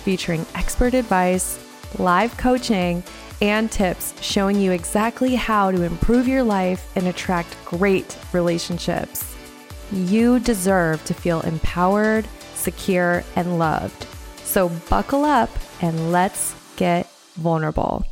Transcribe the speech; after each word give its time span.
featuring 0.00 0.44
expert 0.54 0.94
advice, 0.94 1.58
live 1.98 2.36
coaching, 2.36 3.02
and 3.42 3.70
tips 3.70 4.14
showing 4.22 4.60
you 4.60 4.72
exactly 4.72 5.34
how 5.34 5.70
to 5.70 5.82
improve 5.82 6.28
your 6.28 6.42
life 6.42 6.90
and 6.96 7.06
attract 7.06 7.56
great 7.64 8.16
relationships. 8.32 9.34
You 9.92 10.38
deserve 10.40 11.04
to 11.04 11.14
feel 11.14 11.40
empowered, 11.40 12.26
secure, 12.54 13.24
and 13.36 13.58
loved. 13.58 14.06
So 14.44 14.68
buckle 14.88 15.24
up 15.24 15.50
and 15.80 16.12
let's 16.12 16.54
get 16.76 17.10
vulnerable. 17.34 18.04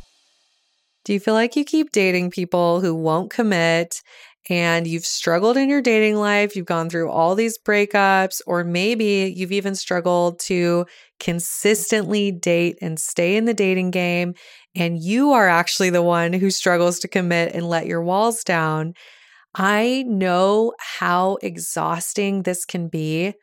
Do 1.05 1.13
you 1.13 1.19
feel 1.19 1.33
like 1.33 1.55
you 1.55 1.63
keep 1.63 1.91
dating 1.91 2.31
people 2.31 2.81
who 2.81 2.93
won't 2.93 3.31
commit 3.31 4.01
and 4.49 4.87
you've 4.87 5.05
struggled 5.05 5.57
in 5.57 5.69
your 5.69 5.81
dating 5.81 6.15
life? 6.15 6.55
You've 6.55 6.65
gone 6.65 6.89
through 6.89 7.09
all 7.09 7.35
these 7.35 7.57
breakups, 7.57 8.41
or 8.47 8.63
maybe 8.63 9.33
you've 9.35 9.51
even 9.51 9.75
struggled 9.75 10.39
to 10.41 10.85
consistently 11.19 12.31
date 12.31 12.77
and 12.81 12.99
stay 12.99 13.37
in 13.37 13.45
the 13.45 13.53
dating 13.53 13.91
game, 13.91 14.33
and 14.75 15.01
you 15.01 15.31
are 15.31 15.47
actually 15.47 15.89
the 15.89 16.03
one 16.03 16.33
who 16.33 16.49
struggles 16.49 16.99
to 16.99 17.07
commit 17.07 17.53
and 17.53 17.69
let 17.69 17.85
your 17.85 18.01
walls 18.01 18.43
down. 18.43 18.93
I 19.55 20.03
know 20.07 20.73
how 20.79 21.37
exhausting 21.41 22.43
this 22.43 22.65
can 22.65 22.87
be 22.87 23.33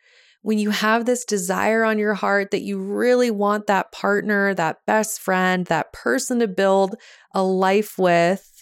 when 0.43 0.59
you 0.59 0.70
have 0.70 1.07
this 1.07 1.25
desire 1.25 1.83
on 1.83 1.98
your 1.98 2.15
heart 2.15 2.53
that 2.53 2.63
you 2.63 2.79
really 2.79 3.33
want 3.33 3.67
that 3.67 3.91
partner, 3.91 4.55
that 4.55 4.77
best 4.87 5.20
friend, 5.20 5.67
that 5.67 5.93
person 5.93 6.39
to 6.39 6.47
build 6.47 6.95
a 7.35 7.43
life 7.43 7.98
with 7.98 8.56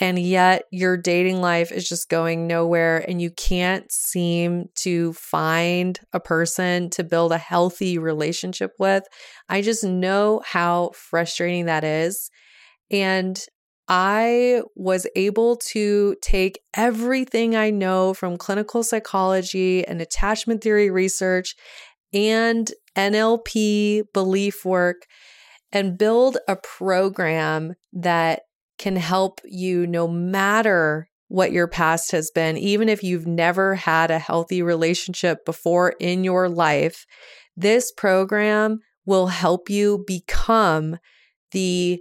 and 0.00 0.18
yet 0.18 0.64
your 0.72 0.96
dating 0.96 1.40
life 1.40 1.70
is 1.70 1.88
just 1.88 2.08
going 2.08 2.46
nowhere 2.46 3.04
and 3.08 3.22
you 3.22 3.30
can't 3.30 3.90
seem 3.92 4.66
to 4.76 5.12
find 5.12 6.00
a 6.12 6.18
person 6.18 6.90
to 6.90 7.04
build 7.04 7.30
a 7.30 7.38
healthy 7.38 7.98
relationship 7.98 8.72
with. 8.78 9.04
I 9.48 9.62
just 9.62 9.84
know 9.84 10.42
how 10.44 10.90
frustrating 10.94 11.66
that 11.66 11.84
is. 11.84 12.30
And 12.90 13.40
I 13.86 14.62
was 14.74 15.06
able 15.14 15.56
to 15.56 16.16
take 16.22 16.58
everything 16.74 17.54
I 17.54 17.70
know 17.70 18.14
from 18.14 18.36
clinical 18.36 18.82
psychology 18.82 19.86
and 19.86 20.00
attachment 20.00 20.62
theory 20.62 20.90
research 20.90 21.54
and 22.12 22.70
NLP 22.96 24.04
belief 24.12 24.64
work 24.64 25.02
and 25.70 25.98
build 25.98 26.38
a 26.48 26.56
program 26.56 27.74
that 27.92 28.42
can 28.78 28.96
help 28.96 29.40
you 29.44 29.86
no 29.86 30.08
matter 30.08 31.08
what 31.28 31.52
your 31.52 31.66
past 31.66 32.12
has 32.12 32.30
been, 32.30 32.56
even 32.56 32.88
if 32.88 33.02
you've 33.02 33.26
never 33.26 33.74
had 33.74 34.10
a 34.10 34.18
healthy 34.18 34.62
relationship 34.62 35.44
before 35.44 35.94
in 36.00 36.24
your 36.24 36.48
life. 36.48 37.06
This 37.56 37.92
program 37.92 38.80
will 39.06 39.28
help 39.28 39.70
you 39.70 40.04
become 40.06 40.98
the 41.52 42.00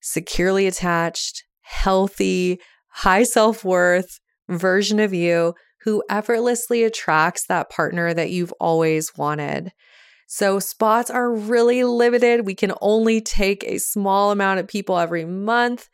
securely 0.00 0.66
attached, 0.66 1.44
healthy, 1.62 2.60
high 2.88 3.22
self 3.22 3.64
worth 3.64 4.20
version 4.48 4.98
of 4.98 5.14
you 5.14 5.54
who 5.82 6.02
effortlessly 6.10 6.84
attracts 6.84 7.46
that 7.46 7.70
partner 7.70 8.12
that 8.12 8.30
you've 8.30 8.52
always 8.60 9.16
wanted. 9.16 9.72
So 10.32 10.60
spots 10.60 11.10
are 11.10 11.34
really 11.34 11.82
limited. 11.82 12.46
We 12.46 12.54
can 12.54 12.72
only 12.80 13.20
take 13.20 13.64
a 13.64 13.78
small 13.78 14.30
amount 14.30 14.60
of 14.60 14.68
people 14.68 14.96
every 14.96 15.24
month. 15.24 15.88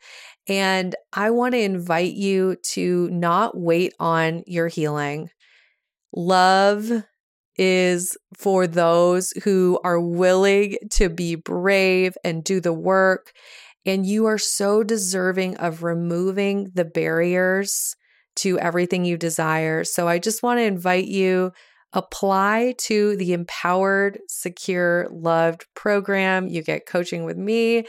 And 0.47 0.95
I 1.11 1.31
want 1.31 1.53
to 1.53 1.59
invite 1.59 2.13
you 2.13 2.55
to 2.73 3.09
not 3.09 3.57
wait 3.57 3.95
on 3.99 4.43
your 4.45 4.67
healing. 4.67 5.31
Love 6.15 7.03
is 7.55 8.15
for 8.35 8.67
those 8.67 9.33
who 9.43 9.79
are 9.83 9.99
willing 9.99 10.77
to 10.91 11.09
be 11.09 11.33
brave 11.33 12.15
and 12.23 12.43
do 12.43 12.61
the 12.61 12.73
work. 12.73 13.33
And 13.87 14.05
you 14.05 14.27
are 14.27 14.37
so 14.37 14.83
deserving 14.83 15.57
of 15.57 15.81
removing 15.81 16.69
the 16.75 16.85
barriers 16.85 17.95
to 18.35 18.59
everything 18.59 19.03
you 19.03 19.17
desire. 19.17 19.83
So 19.83 20.07
I 20.07 20.19
just 20.19 20.43
want 20.43 20.59
to 20.59 20.63
invite 20.63 21.07
you 21.07 21.53
apply 21.93 22.75
to 22.79 23.15
the 23.17 23.33
Empowered, 23.33 24.19
Secure, 24.27 25.07
Loved 25.11 25.65
program. 25.75 26.47
You 26.47 26.63
get 26.63 26.85
coaching 26.85 27.23
with 27.23 27.37
me, 27.37 27.85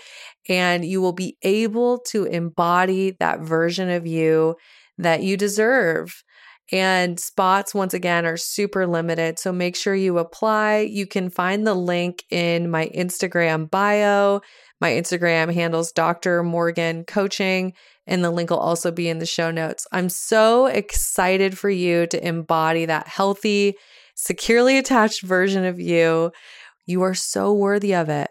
and 0.48 0.84
you 0.84 1.00
will 1.00 1.12
be 1.12 1.36
able 1.42 1.98
to 2.08 2.24
embody 2.24 3.16
that 3.20 3.40
version 3.40 3.90
of 3.90 4.06
you 4.06 4.56
that 4.98 5.22
you 5.22 5.36
deserve. 5.36 6.22
And 6.70 7.18
spots, 7.18 7.74
once 7.74 7.94
again, 7.94 8.26
are 8.26 8.36
super 8.36 8.86
limited. 8.86 9.38
So 9.38 9.52
make 9.52 9.74
sure 9.74 9.94
you 9.94 10.18
apply. 10.18 10.80
You 10.80 11.06
can 11.06 11.30
find 11.30 11.66
the 11.66 11.74
link 11.74 12.24
in 12.30 12.70
my 12.70 12.88
Instagram 12.94 13.70
bio. 13.70 14.42
My 14.80 14.90
Instagram 14.90 15.52
handles 15.52 15.92
Dr. 15.92 16.42
Morgan 16.42 17.04
Coaching, 17.04 17.72
and 18.08 18.24
the 18.24 18.30
link 18.30 18.50
will 18.50 18.58
also 18.58 18.90
be 18.90 19.08
in 19.08 19.18
the 19.18 19.26
show 19.26 19.50
notes. 19.50 19.86
I'm 19.92 20.08
so 20.08 20.66
excited 20.66 21.56
for 21.58 21.68
you 21.68 22.06
to 22.06 22.26
embody 22.26 22.86
that 22.86 23.06
healthy, 23.06 23.74
securely 24.14 24.78
attached 24.78 25.22
version 25.22 25.64
of 25.64 25.78
you. 25.78 26.32
You 26.86 27.02
are 27.02 27.14
so 27.14 27.52
worthy 27.52 27.94
of 27.94 28.08
it. 28.08 28.30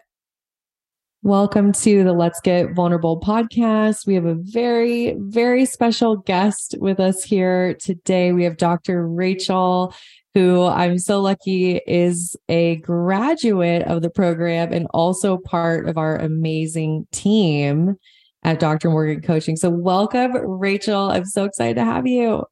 Welcome 1.22 1.72
to 1.72 2.02
the 2.02 2.12
Let's 2.12 2.40
Get 2.40 2.74
Vulnerable 2.74 3.20
podcast. 3.20 4.04
We 4.04 4.14
have 4.14 4.24
a 4.24 4.36
very, 4.36 5.14
very 5.18 5.64
special 5.64 6.16
guest 6.16 6.74
with 6.80 6.98
us 6.98 7.22
here 7.22 7.74
today. 7.74 8.32
We 8.32 8.44
have 8.44 8.56
Dr. 8.56 9.06
Rachael, 9.06 9.94
who 10.34 10.64
I'm 10.64 10.98
so 10.98 11.20
lucky 11.20 11.80
is 11.86 12.36
a 12.48 12.76
graduate 12.76 13.82
of 13.82 14.02
the 14.02 14.10
program 14.10 14.72
and 14.72 14.88
also 14.90 15.36
part 15.36 15.88
of 15.88 15.98
our 15.98 16.16
amazing 16.16 17.06
team 17.12 17.96
at 18.42 18.60
Dr. 18.60 18.90
Morgan 18.90 19.20
Coaching. 19.20 19.56
So, 19.56 19.70
welcome, 19.70 20.32
Rachael. 20.32 21.10
I'm 21.10 21.24
so 21.24 21.44
excited 21.44 21.74
to 21.74 21.84
have 21.84 22.06
you. 22.06 22.44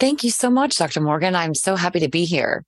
Thank 0.00 0.24
you 0.24 0.30
so 0.30 0.50
much, 0.50 0.76
Dr. 0.76 1.00
Morgan. 1.00 1.34
I'm 1.34 1.54
so 1.54 1.76
happy 1.76 2.00
to 2.00 2.08
be 2.08 2.24
here. 2.24 2.64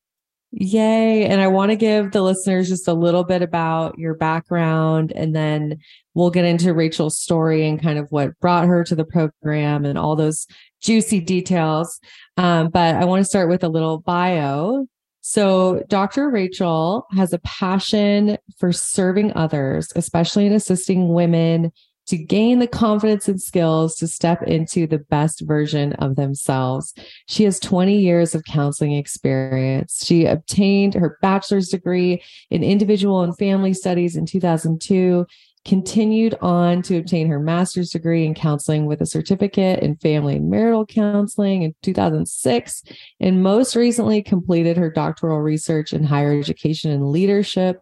Yay. 0.52 1.26
And 1.26 1.40
I 1.40 1.48
want 1.48 1.70
to 1.70 1.76
give 1.76 2.12
the 2.12 2.22
listeners 2.22 2.68
just 2.68 2.88
a 2.88 2.94
little 2.94 3.24
bit 3.24 3.42
about 3.42 3.98
your 3.98 4.14
background, 4.14 5.12
and 5.12 5.34
then 5.34 5.78
we'll 6.14 6.30
get 6.30 6.44
into 6.44 6.72
Rachael's 6.72 7.18
story 7.18 7.68
and 7.68 7.82
kind 7.82 7.98
of 7.98 8.10
what 8.10 8.38
brought 8.40 8.66
her 8.66 8.84
to 8.84 8.94
the 8.94 9.04
program 9.04 9.84
and 9.84 9.98
all 9.98 10.16
those 10.16 10.46
juicy 10.80 11.20
details. 11.20 12.00
Um, 12.36 12.68
but 12.68 12.94
I 12.94 13.04
want 13.04 13.20
to 13.20 13.28
start 13.28 13.48
with 13.48 13.64
a 13.64 13.68
little 13.68 13.98
bio. 13.98 14.86
So, 15.20 15.82
Dr. 15.88 16.30
Rachael 16.30 17.06
has 17.16 17.32
a 17.32 17.40
passion 17.40 18.38
for 18.58 18.72
serving 18.72 19.32
others, 19.34 19.92
especially 19.96 20.46
in 20.46 20.52
assisting 20.52 21.12
women 21.12 21.72
to 22.06 22.16
gain 22.16 22.58
the 22.58 22.66
confidence 22.66 23.28
and 23.28 23.40
skills 23.40 23.96
to 23.96 24.06
step 24.06 24.42
into 24.42 24.86
the 24.86 24.98
best 24.98 25.40
version 25.42 25.92
of 25.94 26.16
themselves. 26.16 26.94
She 27.28 27.44
has 27.44 27.58
20 27.60 27.98
years 27.98 28.34
of 28.34 28.44
counseling 28.44 28.92
experience. 28.92 30.04
She 30.04 30.24
obtained 30.24 30.94
her 30.94 31.18
bachelor's 31.20 31.68
degree 31.68 32.22
in 32.50 32.62
individual 32.62 33.22
and 33.22 33.36
family 33.36 33.74
studies 33.74 34.16
in 34.16 34.26
2002 34.26 35.26
continued 35.66 36.36
on 36.40 36.80
to 36.80 36.96
obtain 36.96 37.26
her 37.26 37.40
master's 37.40 37.90
degree 37.90 38.24
in 38.24 38.34
counseling 38.34 38.86
with 38.86 39.00
a 39.00 39.06
certificate 39.06 39.80
in 39.80 39.96
family 39.96 40.36
and 40.36 40.48
marital 40.48 40.86
counseling 40.86 41.62
in 41.62 41.74
2006 41.82 42.84
and 43.18 43.42
most 43.42 43.74
recently 43.74 44.22
completed 44.22 44.76
her 44.76 44.88
doctoral 44.88 45.40
research 45.40 45.92
in 45.92 46.04
higher 46.04 46.38
education 46.38 46.92
and 46.92 47.10
leadership 47.10 47.80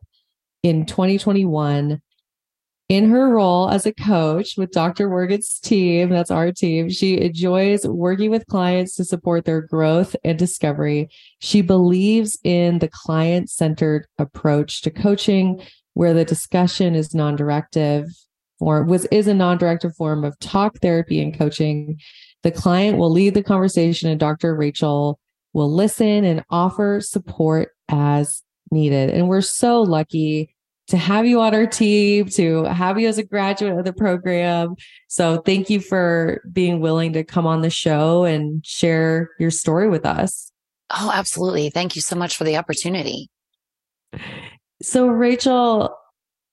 in 0.63 0.87
2021 0.87 2.01
in 2.89 3.09
her 3.09 3.31
role 3.31 3.71
as 3.71 3.87
a 3.87 3.95
coach 3.95 4.57
with 4.59 4.71
Dr. 4.71 5.09
Morgan's 5.09 5.59
team, 5.59 6.11
that's 6.11 6.31
our 6.31 6.53
team, 6.53 6.91
she 6.91 7.19
enjoys 7.19 7.87
working 7.87 8.31
with 8.31 8.47
clients 8.47 8.95
to 8.97 9.05
support 9.05 9.47
their 9.47 9.63
growth 9.63 10.15
and 10.23 10.39
discovery. 10.39 11.09
She 11.39 11.63
believes 11.63 12.39
in 12.45 12.81
the 12.81 12.91
client 12.93 13.49
centered 13.49 14.07
approach 14.19 14.83
to 14.83 14.91
coaching, 14.91 15.63
where 15.95 16.13
the 16.13 16.25
discussion 16.25 16.95
is 16.95 17.15
non 17.15 17.37
directive 17.37 18.07
or 18.61 18.85
was 18.85 19.07
is 19.07 19.27
a 19.29 19.35
non 19.35 19.59
directive 19.59 19.97
form 19.97 20.25
of 20.25 20.39
talk 20.39 20.79
therapy 20.81 21.23
and 21.23 21.37
coaching. 21.37 21.99
The 22.43 22.53
client 22.53 22.99
will 22.99 23.11
lead 23.11 23.33
the 23.33 23.43
conversation, 23.43 24.11
and 24.11 24.21
Dr. 24.21 24.55
Rachael 24.55 25.19
will 25.55 25.73
listen 25.73 26.25
and 26.25 26.45
offer 26.51 27.01
support 27.01 27.71
as 27.89 28.43
needed. 28.71 29.11
And 29.11 29.29
we're 29.29 29.41
so 29.41 29.81
lucky 29.81 30.54
to 30.89 30.97
have 30.97 31.27
you 31.27 31.41
on 31.41 31.55
our 31.55 31.67
team, 31.67 32.27
to 32.27 32.65
have 32.65 32.99
you 32.99 33.09
as 33.09 33.19
a 33.19 33.25
graduate 33.25 33.79
of 33.79 33.85
the 33.85 33.93
program. 33.93 34.75
So 35.09 35.39
thank 35.39 35.71
you 35.71 35.81
for 35.81 36.43
being 36.53 36.81
willing 36.81 37.13
to 37.15 37.25
come 37.25 37.47
on 37.47 37.63
the 37.63 37.71
show 37.71 38.25
and 38.25 38.65
share 38.65 39.31
your 39.39 39.51
story 39.51 39.89
with 39.89 40.05
us. 40.05 40.53
Oh, 40.91 41.11
absolutely. 41.13 41.71
Thank 41.71 41.97
you 41.97 42.03
so 42.03 42.17
much 42.17 42.37
for 42.37 42.45
the 42.45 42.57
opportunity. 42.57 43.31
So 44.83 45.07
Rachael, 45.07 45.97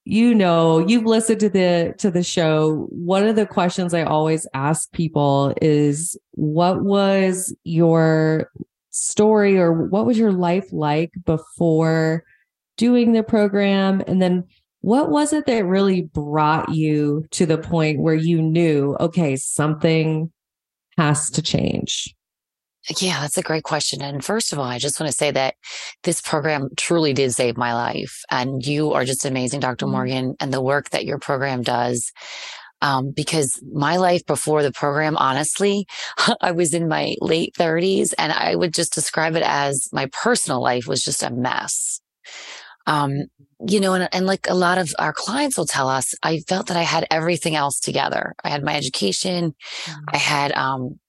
you 0.06 0.34
know, 0.34 0.80
you've 0.80 1.06
listened 1.06 1.42
to 1.42 1.50
the 1.50 1.94
to 2.00 2.10
the 2.10 2.24
show. 2.24 2.88
One 2.90 3.28
of 3.28 3.36
the 3.36 3.46
questions 3.46 3.94
I 3.94 4.04
always 4.04 4.48
ask 4.54 4.92
people 4.94 5.54
is 5.62 6.18
what 6.32 6.82
was 6.84 7.56
your 7.64 8.50
story 8.90 9.60
or 9.60 9.72
what 9.72 10.06
was 10.06 10.18
your 10.18 10.32
life 10.32 10.72
like 10.72 11.12
before 11.26 12.24
doing 12.82 13.12
the 13.14 13.22
program 13.22 14.02
and 14.08 14.20
then 14.20 14.44
what 14.82 15.12
was 15.12 15.32
it 15.32 15.46
that 15.46 15.64
really 15.66 16.02
brought 16.02 16.74
you 16.74 17.24
to 17.30 17.46
the 17.46 17.60
point 17.60 18.00
where 18.00 18.16
you 18.16 18.42
knew 18.42 18.98
okay, 19.00 19.36
something 19.36 20.32
has 20.98 21.30
to 21.30 21.44
change? 21.44 22.16
Yeah, 23.00 23.22
that's 23.22 23.38
a 23.38 23.44
great 23.44 23.64
question. 23.64 24.02
And 24.02 24.26
first 24.26 24.52
of 24.52 24.58
all, 24.58 24.66
I 24.66 24.80
just 24.80 25.00
want 25.00 25.12
to 25.12 25.16
say 25.16 25.30
that 25.30 25.54
this 26.02 26.20
program 26.20 26.70
truly 26.78 27.14
did 27.14 27.32
save 27.32 27.56
my 27.56 27.76
life. 27.76 28.24
And 28.32 28.66
you 28.66 28.94
are 28.94 29.06
just 29.06 29.24
amazing, 29.24 29.60
doctor 29.60 29.86
mm-hmm. 29.86 29.94
Morgan, 29.94 30.36
and 30.40 30.52
the 30.52 30.64
work 30.64 30.90
that 30.90 31.06
your 31.06 31.20
program 31.20 31.62
does. 31.62 32.12
Um, 32.82 33.12
because 33.12 33.62
my 33.72 33.98
life 33.98 34.26
before 34.26 34.64
the 34.64 34.72
program, 34.72 35.16
honestly, 35.16 35.86
I 36.42 36.54
was 36.54 36.74
in 36.74 36.88
my 36.88 37.14
late 37.22 37.54
30s 37.54 38.16
and 38.18 38.34
I 38.34 38.56
would 38.56 38.74
just 38.74 38.96
describe 38.96 39.36
it 39.36 39.44
as 39.46 39.88
my 39.94 40.08
personal 40.08 40.60
life 40.60 40.88
was 40.88 41.04
just 41.04 41.22
a 41.22 41.30
mess. 41.30 42.02
Um, 42.88 43.26
you 43.68 43.80
know, 43.80 43.94
and, 43.94 44.10
and 44.12 44.26
like 44.26 44.48
a 44.50 44.56
lot 44.56 44.78
of 44.78 44.94
our 44.98 45.14
clients 45.14 45.58
will 45.58 45.68
tell 45.68 45.88
us, 45.88 46.16
I 46.24 46.40
felt 46.40 46.68
that 46.68 46.78
I 46.78 46.82
had 46.82 47.06
everything 47.12 47.56
else 47.56 47.80
together. 47.80 48.34
I 48.44 48.50
had 48.50 48.64
my 48.64 48.76
education. 48.76 49.54
Mm-hmm. 49.86 50.04
I 50.10 50.18
had, 50.18 50.52
um, 50.54 51.00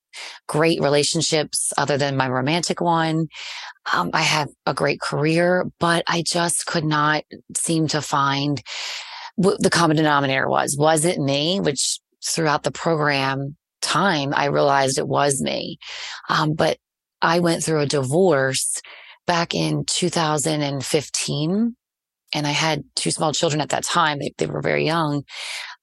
great 0.46 0.80
relationships 0.82 1.72
other 1.78 1.96
than 1.96 2.16
my 2.16 2.28
romantic 2.28 2.82
one. 2.82 3.28
Um, 3.92 4.10
I 4.12 4.20
have 4.20 4.48
a 4.66 4.74
great 4.74 5.00
career, 5.00 5.64
but 5.80 6.04
I 6.06 6.22
just 6.22 6.66
could 6.66 6.84
not 6.84 7.24
seem 7.56 7.88
to 7.88 8.02
find 8.02 8.62
what 9.36 9.62
the 9.62 9.70
common 9.70 9.96
denominator 9.96 10.48
was. 10.48 10.76
Was 10.78 11.06
it 11.06 11.18
me? 11.18 11.60
Which 11.60 11.98
throughout 12.24 12.62
the 12.62 12.70
program 12.70 13.56
time, 13.80 14.32
I 14.34 14.46
realized 14.46 14.98
it 14.98 15.08
was 15.08 15.40
me. 15.40 15.78
Um, 16.28 16.52
but 16.52 16.76
I 17.22 17.40
went 17.40 17.64
through 17.64 17.80
a 17.80 17.86
divorce 17.86 18.82
back 19.26 19.54
in 19.54 19.84
2015 19.86 21.76
and 22.34 22.46
I 22.46 22.50
had 22.50 22.84
two 22.96 23.10
small 23.10 23.32
children 23.32 23.60
at 23.60 23.70
that 23.70 23.84
time. 23.84 24.18
They, 24.18 24.32
they 24.38 24.46
were 24.46 24.62
very 24.62 24.84
young. 24.84 25.24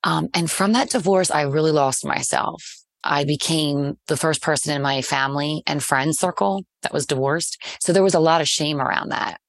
Um, 0.04 0.30
and 0.34 0.50
from 0.50 0.74
that 0.74 0.90
divorce, 0.90 1.30
I 1.30 1.44
really 1.44 1.72
lost 1.72 2.06
myself. 2.06 2.64
I 3.04 3.24
became 3.24 3.98
the 4.08 4.18
first 4.18 4.42
person 4.42 4.76
in 4.76 4.82
my 4.82 5.02
family 5.02 5.64
and 5.68 5.84
friend 5.84 6.16
circle 6.16 6.64
that 6.82 6.94
was 6.94 7.06
divorced. 7.06 7.62
So 7.80 7.94
there 7.94 8.04
was 8.04 8.14
a 8.14 8.20
lot 8.20 8.42
of 8.42 8.48
shame 8.48 8.82
around 8.82 9.10
that. 9.10 9.40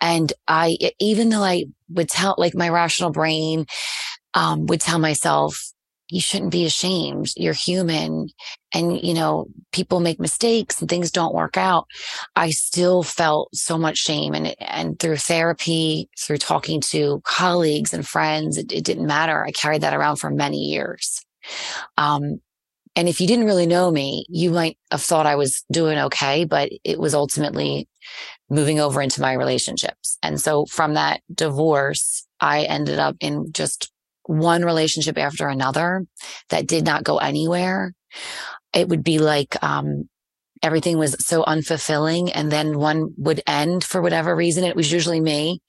And 0.00 0.32
I, 0.48 0.76
even 0.98 1.28
though 1.28 1.42
I 1.42 1.64
would 1.90 2.08
tell, 2.08 2.34
like 2.38 2.54
my 2.54 2.68
rational 2.68 3.10
brain, 3.10 3.66
um, 4.34 4.66
would 4.66 4.80
tell 4.80 4.98
myself, 4.98 5.72
you 6.12 6.20
shouldn't 6.20 6.52
be 6.52 6.66
ashamed. 6.66 7.32
You're 7.38 7.54
human. 7.54 8.28
And, 8.74 9.02
you 9.02 9.14
know, 9.14 9.46
people 9.72 10.00
make 10.00 10.20
mistakes 10.20 10.78
and 10.78 10.88
things 10.88 11.10
don't 11.10 11.34
work 11.34 11.56
out. 11.56 11.86
I 12.36 12.50
still 12.50 13.02
felt 13.02 13.48
so 13.54 13.78
much 13.78 13.96
shame. 13.96 14.34
And, 14.34 14.54
and 14.60 14.98
through 14.98 15.16
therapy, 15.16 16.10
through 16.18 16.36
talking 16.36 16.82
to 16.82 17.22
colleagues 17.24 17.94
and 17.94 18.06
friends, 18.06 18.58
it, 18.58 18.70
it 18.72 18.84
didn't 18.84 19.06
matter. 19.06 19.42
I 19.42 19.52
carried 19.52 19.80
that 19.80 19.94
around 19.94 20.16
for 20.16 20.28
many 20.28 20.58
years. 20.58 21.24
Um, 21.96 22.40
and 22.94 23.08
if 23.08 23.18
you 23.18 23.26
didn't 23.26 23.46
really 23.46 23.66
know 23.66 23.90
me, 23.90 24.26
you 24.28 24.50
might 24.50 24.76
have 24.90 25.00
thought 25.00 25.24
I 25.24 25.36
was 25.36 25.64
doing 25.72 25.98
okay, 25.98 26.44
but 26.44 26.70
it 26.84 26.98
was 26.98 27.14
ultimately 27.14 27.88
moving 28.50 28.80
over 28.80 29.00
into 29.00 29.22
my 29.22 29.32
relationships. 29.32 30.18
And 30.22 30.38
so 30.38 30.66
from 30.66 30.92
that 30.92 31.22
divorce, 31.34 32.26
I 32.38 32.64
ended 32.64 32.98
up 32.98 33.16
in 33.20 33.50
just 33.52 33.91
one 34.24 34.64
relationship 34.64 35.18
after 35.18 35.48
another 35.48 36.04
that 36.50 36.66
did 36.66 36.84
not 36.84 37.04
go 37.04 37.18
anywhere. 37.18 37.92
It 38.72 38.88
would 38.88 39.04
be 39.04 39.18
like, 39.18 39.62
um, 39.62 40.08
everything 40.62 40.96
was 40.96 41.16
so 41.18 41.42
unfulfilling. 41.42 42.30
And 42.34 42.50
then 42.50 42.78
one 42.78 43.14
would 43.18 43.42
end 43.46 43.84
for 43.84 44.00
whatever 44.00 44.34
reason. 44.34 44.64
It 44.64 44.76
was 44.76 44.92
usually 44.92 45.20
me. 45.20 45.60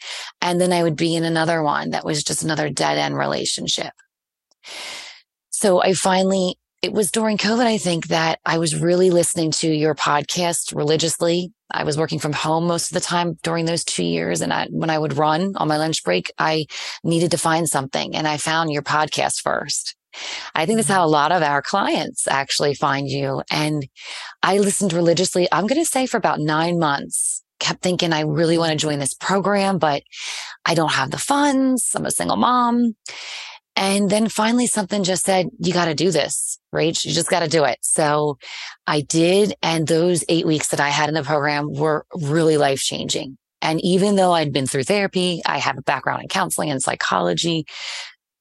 And 0.42 0.62
then 0.62 0.72
I 0.72 0.84
would 0.84 0.96
be 0.96 1.16
in 1.16 1.24
another 1.24 1.64
one 1.64 1.90
that 1.92 2.06
was 2.06 2.24
just 2.24 2.44
another 2.44 2.70
dead 2.70 2.98
end 2.98 3.18
relationship. 3.18 3.94
So 5.50 5.82
I 5.82 5.94
finally 5.94 6.58
it 6.84 6.92
was 6.92 7.12
during 7.12 7.38
COVID, 7.38 7.66
I 7.66 7.78
think, 7.78 8.08
that 8.08 8.40
I 8.46 8.58
was 8.58 8.80
really 8.80 9.10
listening 9.10 9.52
to 9.52 9.70
your 9.70 9.96
podcast 9.96 10.76
religiously. 10.76 11.54
I 11.72 11.86
was 11.86 11.98
working 11.98 12.20
from 12.20 12.34
home 12.34 12.68
most 12.68 12.92
of 12.92 12.94
the 12.94 13.00
time 13.00 13.40
during 13.42 13.64
those 13.64 13.86
two 13.86 14.04
years. 14.04 14.42
And 14.42 14.52
I, 14.52 14.68
when 14.70 14.90
I 14.90 15.00
would 15.00 15.18
run 15.18 15.54
on 15.56 15.70
my 15.70 15.78
lunch 15.78 16.04
break, 16.04 16.30
I 16.38 16.66
needed 17.02 17.32
to 17.32 17.38
find 17.38 17.70
something 17.70 18.14
and 18.14 18.28
I 18.28 18.36
found 18.36 18.70
your 18.70 18.82
podcast 18.82 19.42
first. 19.42 19.96
I 20.54 20.66
think 20.66 20.76
that's 20.76 20.90
mm-hmm. 20.90 20.98
how 20.98 21.06
a 21.06 21.08
lot 21.08 21.32
of 21.32 21.42
our 21.42 21.62
clients 21.62 22.28
actually 22.28 22.74
find 22.74 23.08
you. 23.08 23.42
And 23.50 23.88
I 24.44 24.58
listened 24.58 24.92
religiously. 24.92 25.48
I'm 25.54 25.68
going 25.68 25.82
to 25.82 25.90
say 25.90 26.06
for 26.06 26.18
about 26.18 26.42
nine 26.42 26.80
months, 26.80 27.44
kept 27.62 27.82
thinking 27.82 28.12
I 28.12 28.22
really 28.22 28.58
want 28.58 28.72
to 28.72 28.78
join 28.78 29.00
this 29.00 29.14
program, 29.14 29.78
but 29.78 30.04
I 30.66 30.76
don't 30.76 30.92
have 30.92 31.12
the 31.12 31.18
funds. 31.18 31.94
I'm 31.96 32.06
a 32.06 32.12
single 32.12 32.36
mom. 32.36 32.96
And 33.76 34.10
then 34.10 34.30
finally 34.30 34.68
something 34.68 35.04
just 35.04 35.26
said, 35.26 35.50
you 35.60 35.74
got 35.74 35.86
to 35.86 35.96
do 35.96 36.12
this, 36.12 36.60
Rach. 36.74 37.06
You 37.06 37.12
just 37.12 37.30
got 37.30 37.40
to 37.40 37.48
do 37.48 37.64
it. 37.64 37.80
So 37.82 38.38
I 38.86 39.02
did. 39.02 39.56
And 39.64 39.88
those 39.88 40.24
eight 40.30 40.46
weeks 40.46 40.70
that 40.70 40.80
I 40.80 40.90
had 40.90 41.10
in 41.10 41.16
the 41.16 41.24
program 41.24 41.74
were 41.74 42.06
really 42.14 42.58
life 42.58 42.82
changing. 42.82 43.38
And 43.62 43.80
even 43.82 44.16
though 44.16 44.34
I'd 44.34 44.54
been 44.54 44.68
through 44.68 44.84
therapy, 44.84 45.42
I 45.46 45.58
have 45.58 45.78
a 45.78 45.82
background 45.82 46.22
in 46.22 46.28
counseling 46.28 46.70
and 46.70 46.84
psychology. 46.84 47.66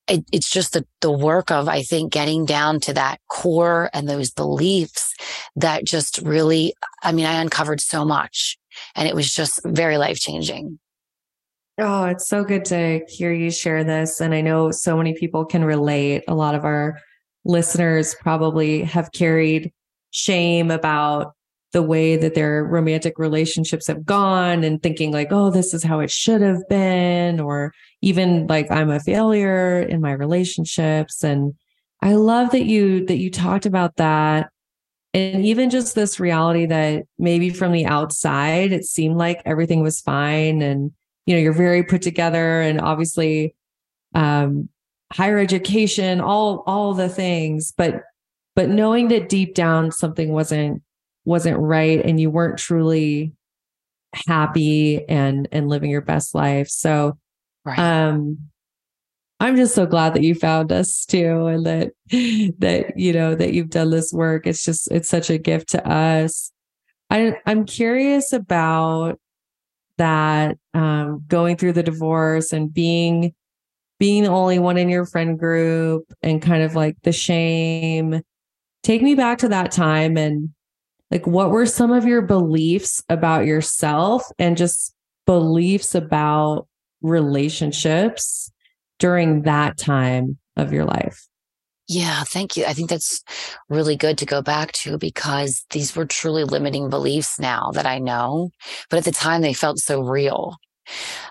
It, 0.09 0.25
it's 0.33 0.51
just 0.51 0.73
the, 0.73 0.85
the 1.01 1.13
work 1.13 1.51
of, 1.51 1.69
I 1.69 1.83
think, 1.83 2.13
getting 2.13 2.45
down 2.45 2.81
to 2.81 2.95
that 2.95 3.21
core 3.29 3.89
and 3.95 4.09
those 4.09 4.31
beliefs 4.31 5.15
that 5.57 5.85
just 5.85 6.19
really, 6.19 6.75
I 7.03 7.13
mean, 7.13 7.25
I 7.25 7.41
uncovered 7.41 7.81
so 7.81 8.05
much 8.05 8.59
and 8.97 9.09
it 9.09 9.15
was 9.15 9.33
just 9.33 9.61
very 9.65 9.97
life 9.97 10.19
changing. 10.19 10.79
Oh, 11.79 12.05
it's 12.05 12.29
so 12.29 12.45
good 12.45 12.65
to 12.67 13.01
hear 13.09 13.33
you 13.33 13.51
share 13.51 13.83
this. 13.83 14.21
And 14.21 14.35
I 14.35 14.43
know 14.43 14.71
so 14.71 14.97
many 14.97 15.15
people 15.15 15.45
can 15.45 15.65
relate. 15.65 16.23
A 16.29 16.35
lot 16.35 16.55
of 16.55 16.65
our 16.65 16.99
listeners 17.45 18.15
probably 18.21 18.83
have 18.83 19.13
carried 19.13 19.73
shame 20.11 20.71
about 20.71 21.33
the 21.73 21.83
way 21.83 22.17
that 22.19 22.35
their 22.35 22.65
romantic 22.65 23.19
relationships 23.19 23.87
have 23.87 24.05
gone 24.05 24.63
and 24.63 24.83
thinking 24.83 25.11
like, 25.11 25.29
oh, 25.31 25.51
this 25.51 25.73
is 25.73 25.83
how 25.83 26.01
it 26.01 26.11
should 26.11 26.43
have 26.43 26.61
been, 26.69 27.41
or 27.41 27.73
even 28.03 28.47
like 28.47 28.71
I'm 28.71 28.91
a 28.91 29.01
failure 29.01 29.81
in 29.81 30.03
my 30.03 30.13
relationships. 30.13 31.25
And 31.25 31.55
I 32.03 32.15
love 32.15 32.51
that 32.51 32.67
you 32.67 33.07
that 33.07 33.17
you 33.17 33.31
talked 33.31 33.65
about 33.65 33.97
that. 33.97 34.51
And 35.15 35.47
even 35.47 35.71
just 35.71 35.95
this 35.95 36.21
reality 36.21 36.67
that 36.67 37.05
maybe 37.19 37.49
from 37.49 37.73
the 37.73 37.87
outside, 37.87 38.73
it 38.73 38.85
seemed 38.85 39.17
like 39.17 39.41
everything 39.47 39.83
was 39.83 40.01
fine 40.01 40.61
and 40.61 40.93
you 41.27 41.35
know 41.35 41.41
you're 41.41 41.53
very 41.53 41.83
put 41.83 42.03
together 42.03 42.61
and 42.61 42.81
obviously 42.81 43.55
um 44.15 44.69
higher 45.13 45.39
education 45.39 46.21
all 46.21 46.65
all 46.67 46.95
the 46.95 47.09
things 47.09 47.73
but 47.77 48.03
but 48.55 48.69
knowing 48.69 49.09
that 49.09 49.29
deep 49.29 49.55
down 49.55 49.91
something 49.91 50.33
wasn't 50.33 50.83
wasn't 51.25 51.59
right 51.59 52.05
and 52.05 52.21
you 52.21 52.31
weren't 52.31 52.59
truly 52.59 53.33
happy 54.27 55.09
and 55.09 55.49
and 55.53 55.69
living 55.69 55.91
your 55.91 56.03
best 56.03 56.35
life. 56.35 56.69
So 56.69 57.19
right. 57.65 57.79
um 57.79 58.39
i'm 59.41 59.57
just 59.57 59.75
so 59.75 59.87
glad 59.87 60.15
that 60.15 60.23
you 60.23 60.35
found 60.35 60.71
us 60.71 61.05
too 61.07 61.47
and 61.47 61.67
that 61.67 61.93
that 62.59 62.93
you 62.97 63.13
know 63.13 63.35
that 63.35 63.53
you've 63.53 63.71
done 63.71 63.91
this 63.91 64.13
work. 64.13 64.47
It's 64.47 64.65
just 64.65 64.91
it's 64.91 65.09
such 65.09 65.31
a 65.31 65.39
gift 65.39 65.71
to 65.71 65.87
us. 65.89 66.53
I 67.11 67.37
i'm 67.47 67.65
curious 67.65 68.33
about 68.33 69.19
that 69.99 70.59
um, 70.75 71.25
going 71.29 71.57
through 71.57 71.73
the 71.73 71.83
divorce 71.83 72.53
and 72.53 72.73
being 72.73 73.35
being 73.99 74.25
the 74.25 74.31
only 74.31 74.59
one 74.59 74.77
in 74.79 74.89
your 74.89 75.07
friend 75.07 75.39
group 75.39 76.13
and 76.23 76.43
kind 76.43 76.63
of 76.63 76.75
like 76.75 76.97
the 77.03 77.13
shame. 77.13 78.21
Take 78.83 79.01
me 79.01 79.15
back 79.15 79.39
to 79.39 79.49
that 79.51 79.71
time 79.71 80.17
and 80.17 80.51
like 81.11 81.25
what 81.27 81.51
were 81.51 81.67
some 81.67 81.93
of 81.93 82.05
your 82.05 82.23
beliefs 82.23 83.03
about 83.09 83.47
yourself 83.47 84.25
and 84.41 84.57
just 84.57 84.93
beliefs 85.25 85.95
about 85.95 86.67
relationships 87.01 88.51
during 88.99 89.43
that 89.43 89.77
time 89.77 90.39
of 90.57 90.73
your 90.73 90.85
life 90.85 91.29
yeah, 91.93 92.25
thank 92.25 92.57
you. 92.57 92.65
I 92.65 92.73
think 92.73 92.89
that's 92.89 93.23
really 93.69 93.97
good 93.97 94.19
to 94.19 94.27
go 94.27 94.43
back 94.43 94.73
to 94.73 94.99
because 94.99 95.65
these 95.71 95.95
were 95.95 96.07
truly 96.07 96.45
limiting 96.45 96.89
beliefs 96.89 97.39
now 97.39 97.71
that 97.73 97.87
I 97.87 97.99
know, 97.99 98.51
but 98.89 98.99
at 98.99 99.05
the 99.05 99.13
time 99.13 99.43
they 99.43 99.53
felt 99.53 99.79
so 99.79 100.03
real. 100.03 100.57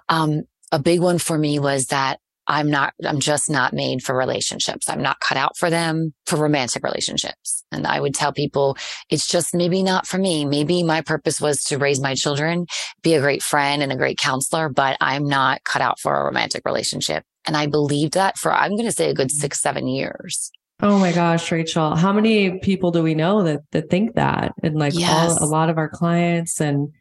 Um, 0.09 0.43
a 0.71 0.79
big 0.79 0.99
one 1.01 1.17
for 1.17 1.37
me 1.37 1.59
was 1.59 1.87
that 1.87 2.19
I'm 2.47 2.69
not, 2.69 2.93
I'm 3.05 3.19
just 3.19 3.49
not 3.49 3.73
made 3.73 4.03
for 4.03 4.15
relationships. 4.15 4.89
I'm 4.89 5.01
not 5.01 5.19
cut 5.19 5.37
out 5.37 5.57
for 5.57 5.69
them 5.69 6.13
for 6.25 6.37
romantic 6.37 6.83
relationships. 6.83 7.63
And 7.71 7.87
I 7.87 7.99
would 7.99 8.13
tell 8.13 8.33
people 8.33 8.77
it's 9.09 9.27
just 9.27 9.55
maybe 9.55 9.83
not 9.83 10.05
for 10.05 10.17
me. 10.17 10.45
Maybe 10.45 10.83
my 10.83 11.01
purpose 11.01 11.39
was 11.39 11.63
to 11.65 11.77
raise 11.77 11.99
my 11.99 12.13
children, 12.13 12.65
be 13.03 13.13
a 13.13 13.21
great 13.21 13.41
friend 13.41 13.81
and 13.81 13.91
a 13.91 13.97
great 13.97 14.17
counselor, 14.17 14.69
but 14.69 14.97
I'm 14.99 15.27
not 15.27 15.63
cut 15.63 15.81
out 15.81 15.99
for 15.99 16.19
a 16.19 16.25
romantic 16.25 16.63
relationship. 16.65 17.23
And 17.45 17.57
I 17.57 17.65
believed 17.67 18.13
that 18.13 18.37
for, 18.37 18.53
I'm 18.53 18.71
going 18.71 18.85
to 18.85 18.91
say 18.91 19.09
a 19.09 19.13
good 19.13 19.31
six, 19.31 19.61
seven 19.61 19.87
years. 19.87 20.51
Oh 20.79 20.97
my 20.97 21.11
gosh, 21.11 21.51
Rachael, 21.51 21.95
how 21.95 22.11
many 22.11 22.59
people 22.59 22.91
do 22.91 23.03
we 23.03 23.13
know 23.13 23.43
that, 23.43 23.61
that 23.71 23.89
think 23.89 24.15
that? 24.15 24.53
And 24.63 24.77
like 24.77 24.93
yes. 24.97 25.37
all, 25.39 25.43
a 25.43 25.49
lot 25.49 25.69
of 25.69 25.77
our 25.77 25.89
clients 25.89 26.59
and 26.59 26.91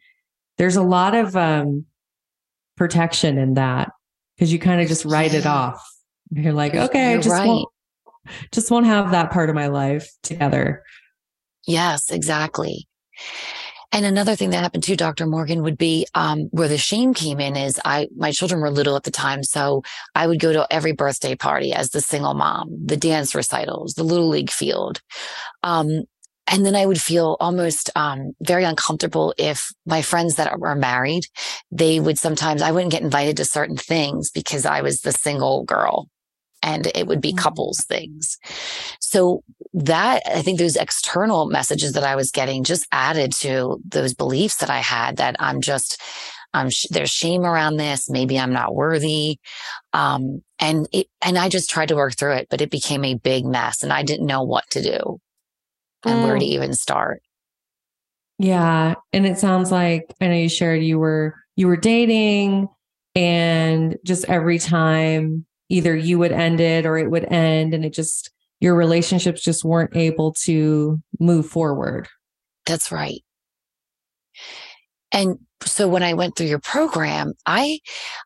there's 0.57 0.75
a 0.75 0.83
lot 0.83 1.15
of, 1.15 1.35
um, 1.35 1.85
protection 2.77 3.37
in 3.37 3.55
that 3.55 3.91
because 4.35 4.51
you 4.51 4.57
kind 4.57 4.81
of 4.81 4.87
just 4.87 5.05
write 5.05 5.33
it 5.33 5.45
off. 5.45 5.87
You're 6.31 6.53
like, 6.53 6.73
okay, 6.73 7.11
You're 7.11 7.21
just 7.21 7.33
right. 7.33 7.47
won't, 7.47 7.69
just 8.51 8.71
won't 8.71 8.85
have 8.85 9.11
that 9.11 9.31
part 9.31 9.49
of 9.49 9.55
my 9.55 9.67
life 9.67 10.09
together. 10.23 10.83
Yes, 11.67 12.09
exactly. 12.09 12.87
And 13.93 14.05
another 14.05 14.35
thing 14.35 14.51
that 14.51 14.63
happened 14.63 14.83
to 14.85 14.95
Dr. 14.95 15.25
Morgan 15.25 15.63
would 15.63 15.77
be 15.77 16.07
um, 16.15 16.43
where 16.51 16.69
the 16.69 16.77
shame 16.77 17.13
came 17.13 17.39
in 17.41 17.57
is 17.57 17.79
I 17.83 18.07
my 18.15 18.31
children 18.31 18.61
were 18.61 18.71
little 18.71 18.95
at 18.95 19.03
the 19.03 19.11
time, 19.11 19.43
so 19.43 19.83
I 20.15 20.27
would 20.27 20.39
go 20.39 20.53
to 20.53 20.65
every 20.71 20.93
birthday 20.93 21.35
party 21.35 21.73
as 21.73 21.89
the 21.89 21.99
single 21.99 22.33
mom, 22.33 22.69
the 22.85 22.97
dance 22.97 23.35
recitals, 23.35 23.95
the 23.95 24.03
little 24.03 24.29
league 24.29 24.49
field, 24.49 25.01
um, 25.63 26.03
and 26.47 26.65
then 26.65 26.75
I 26.75 26.85
would 26.85 26.99
feel 26.99 27.37
almost 27.39 27.89
um, 27.95 28.33
very 28.41 28.65
uncomfortable 28.65 29.33
if 29.37 29.71
my 29.85 30.01
friends 30.01 30.35
that 30.35 30.59
were 30.59 30.75
married, 30.75 31.23
they 31.71 31.99
would 31.99 32.17
sometimes, 32.17 32.61
I 32.61 32.71
wouldn't 32.71 32.91
get 32.91 33.03
invited 33.03 33.37
to 33.37 33.45
certain 33.45 33.77
things 33.77 34.31
because 34.31 34.65
I 34.65 34.81
was 34.81 35.01
the 35.01 35.13
single 35.13 35.63
girl 35.63 36.09
and 36.61 36.91
it 36.93 37.07
would 37.07 37.21
be 37.21 37.29
mm-hmm. 37.29 37.39
couples 37.39 37.83
things. 37.87 38.37
So 38.99 39.43
that 39.73 40.23
I 40.25 40.41
think 40.41 40.59
those 40.59 40.75
external 40.75 41.45
messages 41.47 41.93
that 41.93 42.03
I 42.03 42.15
was 42.15 42.31
getting 42.31 42.63
just 42.63 42.87
added 42.91 43.33
to 43.39 43.81
those 43.85 44.13
beliefs 44.13 44.57
that 44.57 44.69
I 44.69 44.79
had 44.79 45.17
that 45.17 45.35
I'm 45.39 45.61
just, 45.61 46.01
um, 46.53 46.69
sh- 46.69 46.87
there's 46.89 47.09
shame 47.09 47.43
around 47.43 47.77
this. 47.77 48.09
Maybe 48.09 48.37
I'm 48.37 48.53
not 48.53 48.75
worthy. 48.75 49.39
Um, 49.93 50.43
and 50.59 50.87
it, 50.91 51.07
and 51.21 51.37
I 51.37 51.49
just 51.49 51.69
tried 51.69 51.89
to 51.89 51.95
work 51.95 52.15
through 52.15 52.33
it, 52.33 52.47
but 52.49 52.61
it 52.61 52.69
became 52.69 53.05
a 53.05 53.15
big 53.15 53.45
mess 53.45 53.83
and 53.83 53.93
I 53.93 54.03
didn't 54.03 54.27
know 54.27 54.43
what 54.43 54.69
to 54.71 54.81
do 54.81 55.19
and 56.05 56.19
mm. 56.19 56.23
where 56.23 56.37
to 56.37 56.45
mm. 56.45 56.49
even 56.49 56.73
start. 56.73 57.21
Yeah. 58.37 58.95
And 59.13 59.25
it 59.25 59.37
sounds 59.37 59.71
like 59.71 60.13
I 60.19 60.27
know 60.27 60.33
you 60.33 60.49
shared 60.49 60.83
you 60.83 60.97
were 60.97 61.35
you 61.55 61.67
were 61.67 61.77
dating 61.77 62.69
and 63.13 63.97
just 64.03 64.25
every 64.25 64.57
time 64.57 65.45
either 65.71 65.95
you 65.95 66.19
would 66.19 66.31
end 66.31 66.59
it 66.59 66.85
or 66.85 66.97
it 66.97 67.09
would 67.09 67.31
end 67.31 67.73
and 67.73 67.85
it 67.85 67.93
just 67.93 68.31
your 68.59 68.75
relationships 68.75 69.41
just 69.41 69.65
weren't 69.65 69.95
able 69.95 70.33
to 70.33 71.01
move 71.19 71.47
forward. 71.47 72.07
That's 72.65 72.91
right. 72.91 73.23
And 75.11 75.39
so 75.63 75.87
when 75.87 76.03
I 76.03 76.13
went 76.13 76.35
through 76.35 76.47
your 76.47 76.59
program, 76.59 77.33
I, 77.45 77.79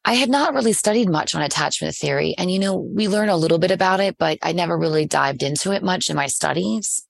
I 0.03 0.13
had 0.13 0.29
not 0.29 0.53
really 0.53 0.73
studied 0.73 1.09
much 1.09 1.35
on 1.35 1.41
attachment 1.41 1.95
theory. 1.95 2.35
And, 2.37 2.51
you 2.51 2.59
know, 2.59 2.75
we 2.75 3.07
learn 3.07 3.29
a 3.29 3.37
little 3.37 3.57
bit 3.57 3.71
about 3.71 3.99
it, 3.99 4.17
but 4.17 4.37
I 4.41 4.51
never 4.51 4.77
really 4.77 5.05
dived 5.05 5.41
into 5.41 5.71
it 5.71 5.83
much 5.83 6.09
in 6.09 6.15
my 6.15 6.27
studies. 6.27 7.05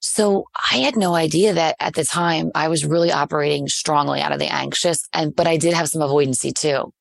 So 0.00 0.46
I 0.72 0.78
had 0.78 0.96
no 0.96 1.14
idea 1.14 1.52
that 1.54 1.76
at 1.80 1.94
the 1.94 2.04
time 2.04 2.50
I 2.54 2.68
was 2.68 2.84
really 2.84 3.12
operating 3.12 3.68
strongly 3.68 4.20
out 4.20 4.32
of 4.32 4.38
the 4.38 4.52
anxious 4.52 5.06
and, 5.12 5.34
but 5.34 5.46
I 5.46 5.56
did 5.56 5.74
have 5.74 5.88
some 5.88 6.02
avoidancy 6.02 6.54
too. 6.54 6.92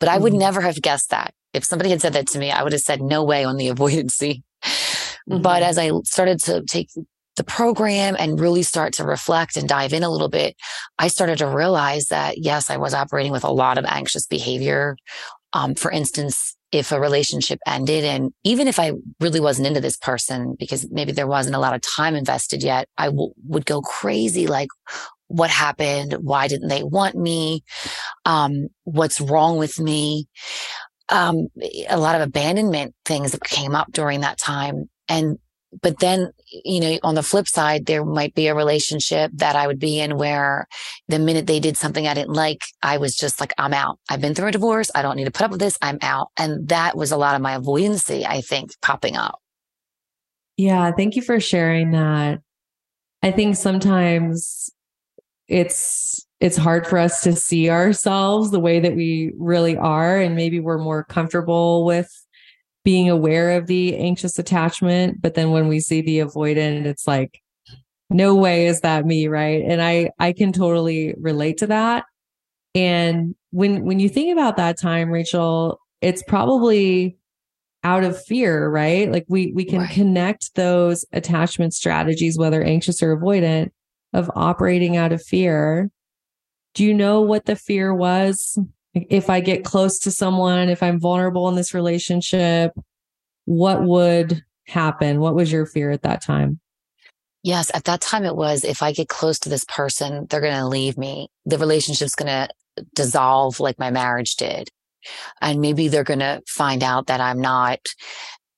But 0.00 0.08
I 0.08 0.18
would 0.18 0.32
mm-hmm. 0.32 0.40
never 0.40 0.60
have 0.60 0.82
guessed 0.82 1.10
that. 1.10 1.34
If 1.54 1.64
somebody 1.64 1.90
had 1.90 2.02
said 2.02 2.12
that 2.12 2.26
to 2.28 2.38
me, 2.38 2.50
I 2.50 2.62
would 2.62 2.72
have 2.72 2.82
said 2.82 3.00
no 3.00 3.24
way 3.24 3.44
on 3.44 3.56
the 3.56 3.68
avoidancy. 3.70 4.42
Mm-hmm. 5.28 5.42
But 5.42 5.62
as 5.62 5.78
I 5.78 5.90
started 6.04 6.40
to 6.42 6.62
take 6.62 6.90
the 7.36 7.44
program 7.44 8.16
and 8.18 8.38
really 8.38 8.62
start 8.62 8.92
to 8.94 9.04
reflect 9.04 9.56
and 9.56 9.68
dive 9.68 9.92
in 9.92 10.02
a 10.02 10.10
little 10.10 10.28
bit, 10.28 10.56
I 10.98 11.08
started 11.08 11.38
to 11.38 11.48
realize 11.48 12.06
that 12.06 12.38
yes, 12.38 12.70
I 12.70 12.76
was 12.76 12.94
operating 12.94 13.32
with 13.32 13.44
a 13.44 13.50
lot 13.50 13.78
of 13.78 13.84
anxious 13.84 14.26
behavior. 14.26 14.96
Um, 15.52 15.74
for 15.74 15.90
instance, 15.90 16.56
if 16.72 16.90
a 16.90 17.00
relationship 17.00 17.60
ended 17.66 18.04
and 18.04 18.32
even 18.42 18.66
if 18.66 18.80
I 18.80 18.92
really 19.20 19.38
wasn't 19.38 19.68
into 19.68 19.80
this 19.80 19.96
person 19.96 20.56
because 20.58 20.90
maybe 20.90 21.12
there 21.12 21.28
wasn't 21.28 21.54
a 21.54 21.60
lot 21.60 21.74
of 21.74 21.80
time 21.82 22.16
invested 22.16 22.64
yet, 22.64 22.88
I 22.98 23.06
w- 23.06 23.32
would 23.46 23.64
go 23.64 23.80
crazy. 23.80 24.48
Like, 24.48 24.68
what 25.28 25.50
happened? 25.50 26.14
Why 26.20 26.48
didn't 26.48 26.68
they 26.68 26.82
want 26.82 27.14
me? 27.14 27.62
Um, 28.24 28.68
what's 28.82 29.20
wrong 29.20 29.56
with 29.56 29.78
me? 29.78 30.26
Um, 31.08 31.48
a 31.88 31.98
lot 31.98 32.14
of 32.14 32.22
abandonment 32.22 32.94
things 33.04 33.32
that 33.32 33.44
came 33.44 33.74
up 33.74 33.92
during 33.92 34.20
that 34.20 34.38
time. 34.38 34.88
And 35.08 35.38
but 35.82 35.98
then, 35.98 36.30
you 36.64 36.80
know, 36.80 36.98
on 37.02 37.14
the 37.14 37.22
flip 37.22 37.48
side, 37.48 37.86
there 37.86 38.04
might 38.04 38.34
be 38.34 38.46
a 38.46 38.54
relationship 38.54 39.30
that 39.34 39.56
I 39.56 39.66
would 39.66 39.78
be 39.78 39.98
in 39.98 40.16
where 40.16 40.66
the 41.08 41.18
minute 41.18 41.46
they 41.46 41.60
did 41.60 41.76
something 41.76 42.06
I 42.06 42.14
didn't 42.14 42.34
like, 42.34 42.62
I 42.82 42.98
was 42.98 43.16
just 43.16 43.40
like, 43.40 43.52
I'm 43.58 43.74
out. 43.74 43.98
I've 44.08 44.20
been 44.20 44.34
through 44.34 44.48
a 44.48 44.52
divorce. 44.52 44.90
I 44.94 45.02
don't 45.02 45.16
need 45.16 45.24
to 45.24 45.32
put 45.32 45.42
up 45.42 45.50
with 45.50 45.60
this. 45.60 45.76
I'm 45.82 45.98
out. 46.00 46.28
And 46.36 46.68
that 46.68 46.96
was 46.96 47.10
a 47.12 47.16
lot 47.16 47.34
of 47.34 47.42
my 47.42 47.58
avoidancy, 47.58 48.24
I 48.24 48.40
think, 48.40 48.70
popping 48.82 49.16
up. 49.16 49.40
Yeah. 50.56 50.92
Thank 50.92 51.16
you 51.16 51.22
for 51.22 51.40
sharing 51.40 51.90
that. 51.90 52.40
I 53.22 53.32
think 53.32 53.56
sometimes 53.56 54.70
it's, 55.48 56.24
it's 56.44 56.58
hard 56.58 56.86
for 56.86 56.98
us 56.98 57.22
to 57.22 57.34
see 57.34 57.70
ourselves 57.70 58.50
the 58.50 58.60
way 58.60 58.78
that 58.78 58.94
we 58.94 59.32
really 59.38 59.78
are. 59.78 60.18
And 60.18 60.36
maybe 60.36 60.60
we're 60.60 60.76
more 60.76 61.02
comfortable 61.02 61.86
with 61.86 62.10
being 62.84 63.08
aware 63.08 63.52
of 63.56 63.66
the 63.66 63.96
anxious 63.96 64.38
attachment. 64.38 65.22
But 65.22 65.36
then 65.36 65.52
when 65.52 65.68
we 65.68 65.80
see 65.80 66.02
the 66.02 66.18
avoidant 66.18 66.84
it's 66.84 67.08
like 67.08 67.40
no 68.10 68.34
way 68.34 68.66
is 68.66 68.82
that 68.82 69.06
me 69.06 69.26
right? 69.26 69.62
And 69.66 69.80
i 69.80 70.10
i 70.18 70.34
can 70.34 70.52
totally 70.52 71.14
relate 71.18 71.56
to 71.58 71.68
that. 71.68 72.04
And 72.74 73.34
when 73.50 73.86
when 73.86 73.98
you 73.98 74.10
think 74.10 74.30
about 74.30 74.58
that 74.58 74.78
time 74.78 75.10
rachael 75.10 75.80
it's 76.02 76.22
probably 76.24 77.16
out 77.84 78.04
of 78.04 78.22
fear 78.22 78.68
right? 78.68 79.10
Like 79.10 79.24
we 79.30 79.50
we 79.54 79.64
can 79.64 79.78
right. 79.78 79.90
connect 79.90 80.54
those 80.56 81.06
attachment 81.10 81.72
strategies 81.72 82.36
whether 82.36 82.62
anxious 82.62 83.02
or 83.02 83.16
avoidant 83.16 83.70
of 84.12 84.30
operating 84.34 84.98
out 84.98 85.10
of 85.10 85.22
fear 85.22 85.90
do 86.74 86.84
you 86.84 86.92
know 86.92 87.20
what 87.20 87.46
the 87.46 87.56
fear 87.56 87.94
was 87.94 88.58
if 88.94 89.28
I 89.28 89.40
get 89.40 89.64
close 89.64 89.98
to 90.00 90.10
someone, 90.10 90.68
if 90.68 90.82
I'm 90.82 91.00
vulnerable 91.00 91.48
in 91.48 91.56
this 91.56 91.74
relationship, 91.74 92.72
what 93.44 93.82
would 93.82 94.42
happen? 94.66 95.20
What 95.20 95.34
was 95.34 95.50
your 95.50 95.66
fear 95.66 95.90
at 95.90 96.02
that 96.02 96.22
time? 96.22 96.60
Yes, 97.42 97.70
at 97.74 97.84
that 97.84 98.00
time 98.00 98.24
it 98.24 98.36
was 98.36 98.64
if 98.64 98.82
I 98.82 98.92
get 98.92 99.08
close 99.08 99.38
to 99.40 99.48
this 99.48 99.64
person, 99.66 100.26
they're 100.30 100.40
going 100.40 100.56
to 100.56 100.66
leave 100.66 100.96
me. 100.96 101.28
The 101.44 101.58
relationship's 101.58 102.14
going 102.14 102.28
to 102.28 102.48
dissolve 102.94 103.60
like 103.60 103.78
my 103.78 103.90
marriage 103.90 104.36
did. 104.36 104.70
And 105.42 105.60
maybe 105.60 105.88
they're 105.88 106.04
going 106.04 106.20
to 106.20 106.40
find 106.48 106.82
out 106.82 107.08
that 107.08 107.20
I'm 107.20 107.40
not 107.40 107.80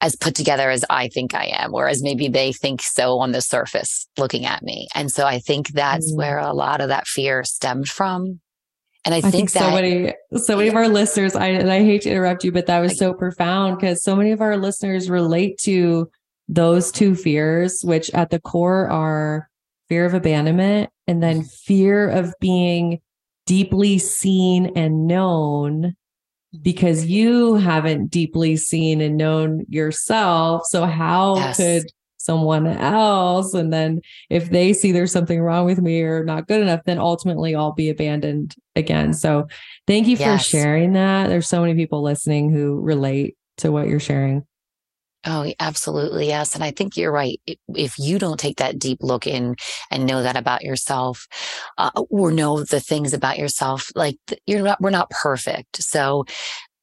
as 0.01 0.15
put 0.15 0.35
together 0.35 0.71
as 0.71 0.85
I 0.91 1.09
think 1.09 1.35
I 1.35 1.47
am, 1.55 1.73
whereas 1.73 2.03
maybe 2.03 2.29
they 2.29 2.53
think 2.53 2.83
so 2.83 3.19
on 3.19 3.33
the 3.33 3.41
surface 3.41 4.07
looking 4.19 4.45
at 4.45 4.63
me. 4.63 4.89
And 4.95 5.11
so 5.11 5.27
I 5.27 5.39
think 5.39 5.69
that's 5.69 6.13
mm. 6.13 6.19
where 6.19 6.39
a 6.39 6.53
lot 6.53 6.81
of 6.81 6.89
that 6.89 7.07
fear 7.07 7.45
stemmed 7.45 7.89
from. 7.89 8.41
And 9.05 9.15
I, 9.15 9.19
I 9.19 9.21
think, 9.21 9.33
think, 9.33 9.53
that 9.53 9.61
so 9.61 9.71
many, 9.71 10.15
so 10.37 10.57
many 10.57 10.69
of 10.69 10.75
our 10.75 10.89
listeners, 10.89 11.35
I, 11.37 11.47
and 11.47 11.71
I 11.71 11.83
hate 11.83 12.03
to 12.03 12.11
interrupt 12.11 12.45
you, 12.45 12.53
but 12.53 12.67
that 12.67 12.81
was 12.81 12.99
so 12.99 13.15
profound 13.15 13.79
because 13.79 14.03
so 14.03 14.17
many 14.17 14.33
of 14.33 14.41
our 14.41 14.57
listeners 14.57 15.09
relate 15.09 15.59
to 15.63 16.11
those 16.49 16.91
two 16.91 17.15
fears, 17.15 17.81
which 17.83 18.11
at 18.11 18.31
the 18.31 18.41
core 18.41 18.91
are 18.91 19.49
fear 19.89 20.05
of 20.05 20.15
abandonment 20.15 20.91
and 21.07 21.23
then 21.23 21.45
fear 21.45 22.09
of 22.09 22.35
being 22.41 23.01
deeply 23.47 23.99
seen 23.99 24.73
and 24.77 25.07
known 25.07 25.95
because 26.63 27.07
you 27.07 27.55
haven't 27.55 28.09
deeply 28.11 28.57
seen 28.57 29.01
and 29.01 29.17
known 29.17 29.65
yourself. 29.69 30.63
So 30.67 30.85
how 30.85 31.37
yes. 31.37 31.57
could 31.57 31.85
someone 32.27 32.67
else. 32.67 33.55
And 33.55 33.73
then 33.73 34.01
if 34.29 34.51
they 34.51 34.73
see 34.73 34.93
there's 34.93 35.13
something 35.13 35.41
wrong 35.41 35.65
with 35.65 35.81
me 35.81 36.03
or 36.03 36.25
not 36.25 36.49
good 36.49 36.61
enough, 36.61 36.81
then 36.85 36.99
ultimately 36.99 37.55
I'll 37.55 37.73
be 37.73 37.89
abandoned 37.89 38.55
again. 38.75 39.15
So 39.15 39.47
thank 39.87 40.09
you 40.09 40.17
yes. 40.17 40.43
for 40.43 40.51
sharing 40.51 40.93
that. 40.95 41.29
There's 41.29 41.49
so 41.49 41.61
many 41.61 41.75
people 41.75 42.03
listening 42.03 42.53
who 42.53 42.81
relate 42.81 43.37
to 43.59 43.71
what 43.71 43.87
you're 43.87 44.01
sharing. 44.01 44.45
Oh, 45.27 45.53
absolutely. 45.59 46.29
Yes. 46.29 46.55
And 46.55 46.63
I 46.63 46.71
think 46.71 46.97
you're 46.97 47.13
right. 47.13 47.41
If 47.75 47.99
you 47.99 48.19
don't 48.19 48.39
take 48.39 48.59
that 48.59 48.79
deep 48.79 48.99
look 49.01 49.27
in 49.27 49.57
and 49.91 50.07
know 50.07 50.23
that 50.23 50.37
about 50.37 50.63
yourself, 50.63 51.27
uh, 51.79 51.91
or 52.11 52.31
know 52.31 52.63
the 52.63 52.81
things 52.81 53.13
about 53.13 53.39
yourself, 53.39 53.91
like 53.97 54.19
you're 54.47 54.63
not, 54.63 54.81
we're 54.81 54.91
not 54.91 55.11
perfect. 55.11 55.83
So 55.83 56.25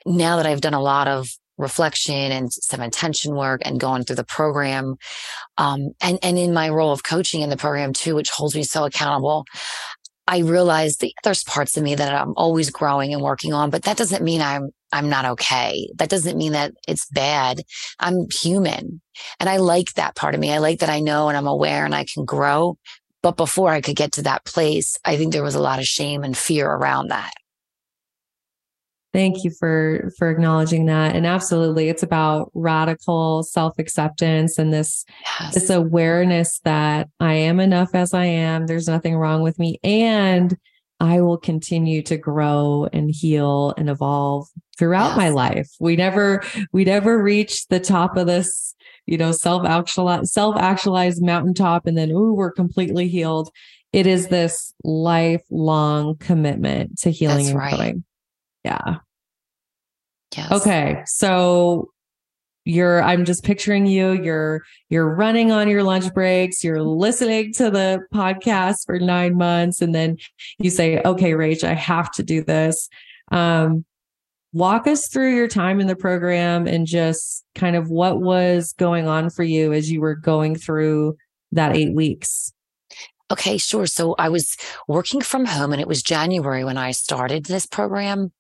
now 0.06 0.38
that 0.38 0.46
I've 0.46 0.62
done 0.62 0.74
a 0.74 0.82
lot 0.82 1.08
of 1.08 1.30
reflection 1.58 2.32
and 2.32 2.52
some 2.52 2.82
intention 2.82 3.36
work 3.36 3.62
and 3.64 3.80
going 3.80 4.04
through 4.04 4.18
the 4.18 4.24
program. 4.24 4.96
Um, 5.58 5.92
and, 6.02 6.20
and 6.22 6.38
in 6.38 6.54
my 6.54 6.70
role 6.70 6.92
of 6.92 7.04
coaching 7.04 7.42
in 7.42 7.50
the 7.50 7.58
program 7.58 7.94
too, 7.94 8.16
which 8.16 8.30
holds 8.30 8.56
me 8.56 8.64
so 8.64 8.84
accountable, 8.86 9.46
I 10.28 10.40
realize 10.40 10.98
that 10.98 11.12
there's 11.24 11.44
parts 11.44 11.78
of 11.78 11.84
me 11.84 11.96
that 11.96 12.14
I'm 12.14 12.34
always 12.38 12.70
growing 12.70 13.14
and 13.14 13.22
working 13.22 13.54
on, 13.54 13.70
but 13.70 13.84
that 13.84 13.98
doesn't 13.98 14.24
mean 14.24 14.42
I'm, 14.42 14.70
I'm 14.94 15.10
not 15.10 15.26
okay. 15.26 15.90
That 15.96 16.10
doesn't 16.10 16.38
mean 16.38 16.54
that 16.54 16.74
it's 16.88 17.08
bad. 17.10 17.64
I'm 18.00 18.28
human 18.32 19.02
and 19.40 19.50
I 19.50 19.58
like 19.58 19.94
that 19.94 20.16
part 20.16 20.36
of 20.36 20.40
me. 20.40 20.54
I 20.54 20.60
like 20.60 20.80
that 20.80 20.90
I 20.90 21.00
know 21.00 21.28
and 21.28 21.38
I'm 21.38 21.48
aware 21.48 21.84
and 21.84 21.96
I 21.96 22.06
can 22.06 22.24
grow. 22.24 22.78
But 23.22 23.38
before 23.38 23.72
I 23.72 23.82
could 23.82 23.96
get 23.96 24.12
to 24.14 24.22
that 24.24 24.46
place, 24.46 24.98
I 25.04 25.18
think 25.18 25.34
there 25.34 25.44
was 25.44 25.56
a 25.56 25.62
lot 25.62 25.80
of 25.80 25.86
shame 25.86 26.24
and 26.24 26.38
fear 26.38 26.70
around 26.70 27.08
that. 27.08 27.34
Thank 29.14 29.44
you 29.44 29.52
for 29.52 30.12
for 30.18 30.30
acknowledging 30.30 30.88
that. 30.88 31.16
And 31.16 31.28
absolutely, 31.28 31.88
it's 31.88 32.02
about 32.02 32.50
radical 32.56 33.44
self-acceptance 33.44 34.58
and 34.58 34.74
this 34.74 35.06
yes. 35.40 35.54
this 35.54 35.70
awareness 35.70 36.60
that 36.64 37.10
I 37.20 37.34
am 37.34 37.60
enough 37.60 37.94
as 37.94 38.14
I 38.14 38.26
am. 38.26 38.66
There's 38.66 38.88
nothing 38.88 39.16
wrong 39.16 39.42
with 39.44 39.60
me 39.60 39.80
and 39.84 40.58
I 41.00 41.22
will 41.22 41.38
continue 41.38 42.02
to 42.04 42.18
grow 42.18 42.88
and 42.94 43.10
heal 43.14 43.74
and 43.78 43.90
evolve 43.90 44.48
throughout 44.78 45.10
yes. 45.10 45.18
my 45.18 45.30
life. 45.30 45.70
We 45.80 45.96
never 45.96 46.44
we 46.72 46.86
never 46.86 47.22
reach 47.22 47.68
the 47.68 47.80
top 47.80 48.18
of 48.18 48.28
this, 48.28 48.76
you 49.06 49.18
know, 49.18 49.32
self-actualized 49.32 50.32
self-actualized 50.32 51.22
mountaintop 51.22 51.88
and 51.88 51.98
then 51.98 52.12
ooh, 52.12 52.34
we're 52.34 52.52
completely 52.52 53.08
healed. 53.08 53.50
It 53.92 54.08
is 54.08 54.28
this 54.28 54.74
lifelong 54.84 56.18
commitment 56.18 57.00
to 57.00 57.12
healing 57.12 57.38
That's 57.38 57.50
and 57.50 57.60
right. 57.60 57.76
growing. 57.76 58.04
Yeah. 58.64 58.96
Yes. 60.36 60.52
Okay. 60.52 61.04
So 61.06 61.93
you're 62.66 63.04
I'm 63.04 63.26
just 63.26 63.44
picturing 63.44 63.86
you, 63.86 64.12
you're 64.14 64.62
you're 64.90 65.14
running 65.14 65.52
on 65.52 65.68
your 65.68 65.84
lunch 65.84 66.14
breaks, 66.14 66.64
you're 66.64 66.82
listening 66.82 67.54
to 67.54 67.70
the 67.70 68.00
podcast 68.14 68.86
for 68.86 69.00
9 69.00 69.38
months 69.38 69.82
and 69.82 69.94
then 69.94 70.18
you 70.60 70.70
say, 70.70 71.02
"Okay, 71.04 71.32
Rach, 71.32 71.64
I 71.64 71.74
have 71.74 72.12
to 72.14 72.24
do 72.24 72.44
this." 72.44 72.90
Um 73.32 73.86
walk 74.54 74.86
us 74.88 75.08
through 75.08 75.36
your 75.36 75.48
time 75.48 75.80
in 75.80 75.88
the 75.88 75.96
program 75.96 76.68
and 76.68 76.86
just 76.86 77.44
kind 77.56 77.76
of 77.76 77.90
what 77.90 78.22
was 78.22 78.74
going 78.74 79.08
on 79.08 79.30
for 79.32 79.44
you 79.44 79.74
as 79.74 79.92
you 79.92 80.00
were 80.00 80.14
going 80.14 80.56
through 80.56 81.18
that 81.52 81.76
8 81.76 81.96
weeks. 81.96 82.54
Okay, 83.32 83.58
sure. 83.58 83.88
So 83.88 84.14
I 84.20 84.30
was 84.30 84.56
working 84.88 85.22
from 85.22 85.46
home 85.46 85.72
and 85.72 85.82
it 85.82 85.88
was 85.88 86.04
January 86.04 86.64
when 86.64 86.78
I 86.78 86.92
started 86.92 87.46
this 87.46 87.66
program. 87.66 88.32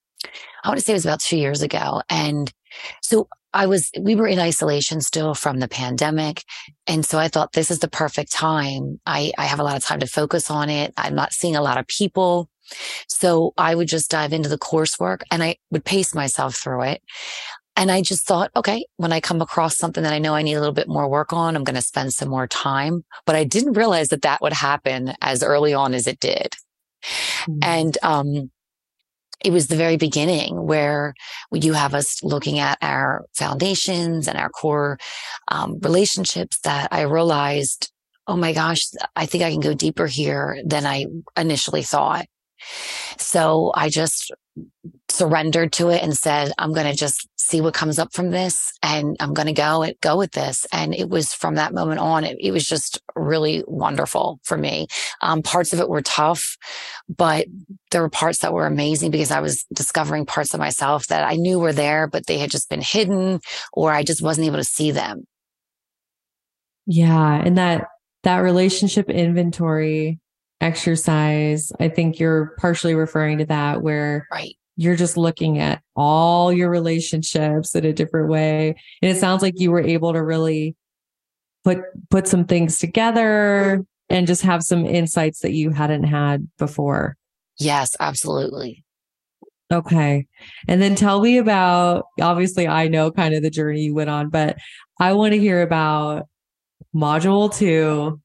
I 0.63 0.67
want 0.67 0.79
to 0.79 0.85
say 0.85 0.93
it 0.93 0.95
was 0.95 1.05
about 1.05 1.19
two 1.19 1.37
years 1.37 1.63
ago. 1.63 2.03
And 2.09 2.53
so 3.01 3.27
I 3.53 3.67
was, 3.67 3.91
we 3.99 4.15
were 4.15 4.27
in 4.27 4.39
isolation 4.39 5.01
still 5.01 5.35
from 5.35 5.59
the 5.59 5.67
pandemic. 5.67 6.43
And 6.87 7.05
so 7.05 7.19
I 7.19 7.27
thought 7.27 7.53
this 7.53 7.71
is 7.71 7.79
the 7.79 7.87
perfect 7.87 8.31
time. 8.31 8.99
I, 9.05 9.31
I 9.37 9.45
have 9.45 9.59
a 9.59 9.63
lot 9.63 9.77
of 9.77 9.83
time 9.83 9.99
to 9.99 10.07
focus 10.07 10.49
on 10.49 10.69
it. 10.69 10.93
I'm 10.97 11.15
not 11.15 11.33
seeing 11.33 11.55
a 11.55 11.61
lot 11.61 11.77
of 11.77 11.87
people. 11.87 12.49
So 13.07 13.53
I 13.57 13.75
would 13.75 13.87
just 13.87 14.09
dive 14.09 14.33
into 14.33 14.49
the 14.49 14.57
coursework 14.57 15.21
and 15.31 15.43
I 15.43 15.57
would 15.71 15.85
pace 15.85 16.15
myself 16.15 16.55
through 16.55 16.83
it. 16.83 17.01
And 17.75 17.91
I 17.91 18.01
just 18.01 18.27
thought, 18.27 18.51
okay, 18.55 18.85
when 18.97 19.11
I 19.11 19.19
come 19.19 19.41
across 19.41 19.77
something 19.77 20.03
that 20.03 20.13
I 20.13 20.19
know 20.19 20.35
I 20.35 20.43
need 20.43 20.53
a 20.53 20.59
little 20.59 20.75
bit 20.75 20.87
more 20.87 21.09
work 21.09 21.33
on, 21.33 21.55
I'm 21.55 21.63
going 21.63 21.75
to 21.75 21.81
spend 21.81 22.13
some 22.13 22.29
more 22.29 22.47
time. 22.47 23.03
But 23.25 23.35
I 23.35 23.43
didn't 23.43 23.73
realize 23.73 24.09
that 24.09 24.21
that 24.21 24.41
would 24.41 24.53
happen 24.53 25.13
as 25.21 25.41
early 25.41 25.73
on 25.73 25.93
as 25.93 26.05
it 26.05 26.19
did. 26.19 26.53
Mm-hmm. 27.47 27.59
And, 27.63 27.97
um, 28.03 28.51
it 29.43 29.51
was 29.51 29.67
the 29.67 29.75
very 29.75 29.97
beginning 29.97 30.65
where 30.65 31.13
you 31.51 31.73
have 31.73 31.93
us 31.93 32.23
looking 32.23 32.59
at 32.59 32.77
our 32.81 33.25
foundations 33.35 34.27
and 34.27 34.37
our 34.37 34.49
core 34.49 34.97
um, 35.49 35.79
relationships 35.81 36.59
that 36.61 36.87
I 36.91 37.01
realized, 37.01 37.91
oh 38.27 38.37
my 38.37 38.53
gosh, 38.53 38.85
I 39.15 39.25
think 39.25 39.43
I 39.43 39.51
can 39.51 39.59
go 39.59 39.73
deeper 39.73 40.07
here 40.07 40.61
than 40.65 40.85
I 40.85 41.05
initially 41.35 41.83
thought. 41.83 42.25
So 43.17 43.71
I 43.75 43.89
just 43.89 44.31
surrendered 45.09 45.71
to 45.73 45.89
it 45.89 46.01
and 46.01 46.15
said, 46.15 46.51
I'm 46.57 46.73
going 46.73 46.89
to 46.89 46.97
just 46.97 47.27
see 47.37 47.61
what 47.61 47.73
comes 47.73 47.99
up 47.99 48.13
from 48.13 48.31
this 48.31 48.71
and 48.81 49.15
I'm 49.19 49.33
going 49.33 49.47
to 49.47 49.53
go 49.53 49.83
and 49.83 49.95
go 50.01 50.17
with 50.17 50.31
this. 50.31 50.65
And 50.71 50.93
it 50.93 51.09
was 51.09 51.33
from 51.33 51.55
that 51.55 51.73
moment 51.73 51.99
on, 51.99 52.23
it, 52.23 52.37
it 52.39 52.51
was 52.51 52.65
just 52.65 52.99
really 53.15 53.63
wonderful 53.67 54.39
for 54.43 54.57
me. 54.57 54.87
Um, 55.21 55.41
parts 55.41 55.73
of 55.73 55.79
it 55.79 55.89
were 55.89 56.01
tough, 56.01 56.57
but 57.07 57.45
there 57.91 58.01
were 58.01 58.09
parts 58.09 58.39
that 58.39 58.53
were 58.53 58.65
amazing 58.65 59.11
because 59.11 59.31
I 59.31 59.39
was 59.39 59.65
discovering 59.73 60.25
parts 60.25 60.53
of 60.53 60.59
myself 60.59 61.07
that 61.07 61.23
I 61.23 61.35
knew 61.35 61.59
were 61.59 61.73
there, 61.73 62.07
but 62.07 62.25
they 62.25 62.37
had 62.37 62.51
just 62.51 62.69
been 62.69 62.81
hidden 62.81 63.39
or 63.71 63.91
I 63.91 64.03
just 64.03 64.21
wasn't 64.21 64.47
able 64.47 64.57
to 64.57 64.63
see 64.63 64.91
them. 64.91 65.25
Yeah. 66.85 67.35
And 67.35 67.57
that, 67.57 67.87
that 68.23 68.37
relationship 68.37 69.09
inventory 69.09 70.19
exercise. 70.63 71.71
I 71.79 71.89
think 71.89 72.19
you're 72.19 72.55
partially 72.57 72.95
referring 72.95 73.39
to 73.39 73.45
that 73.47 73.81
where 73.81 74.27
right. 74.31 74.55
you're 74.77 74.95
just 74.95 75.17
looking 75.17 75.59
at 75.59 75.83
all 75.95 76.53
your 76.53 76.69
relationships 76.69 77.75
in 77.75 77.85
a 77.85 77.93
different 77.93 78.29
way. 78.29 78.75
And 79.01 79.11
it 79.11 79.19
sounds 79.19 79.41
like 79.41 79.59
you 79.59 79.71
were 79.71 79.81
able 79.81 80.13
to 80.13 80.23
really 80.23 80.75
put 81.63 81.79
put 82.09 82.27
some 82.27 82.45
things 82.45 82.79
together 82.79 83.85
and 84.09 84.25
just 84.25 84.41
have 84.43 84.63
some 84.63 84.85
insights 84.85 85.41
that 85.41 85.51
you 85.51 85.71
hadn't 85.71 86.03
had 86.03 86.47
before. 86.57 87.17
Yes, 87.59 87.95
absolutely. 87.99 88.83
Okay. 89.71 90.27
And 90.67 90.81
then 90.81 90.95
tell 90.95 91.21
me 91.21 91.37
about 91.37 92.05
obviously 92.21 92.67
I 92.67 92.87
know 92.87 93.11
kind 93.11 93.33
of 93.33 93.41
the 93.41 93.49
journey 93.49 93.81
you 93.81 93.93
went 93.93 94.09
on, 94.09 94.29
but 94.29 94.57
I 94.99 95.13
want 95.13 95.33
to 95.33 95.39
hear 95.39 95.61
about 95.61 96.27
module 96.95 97.53
2 97.53 98.21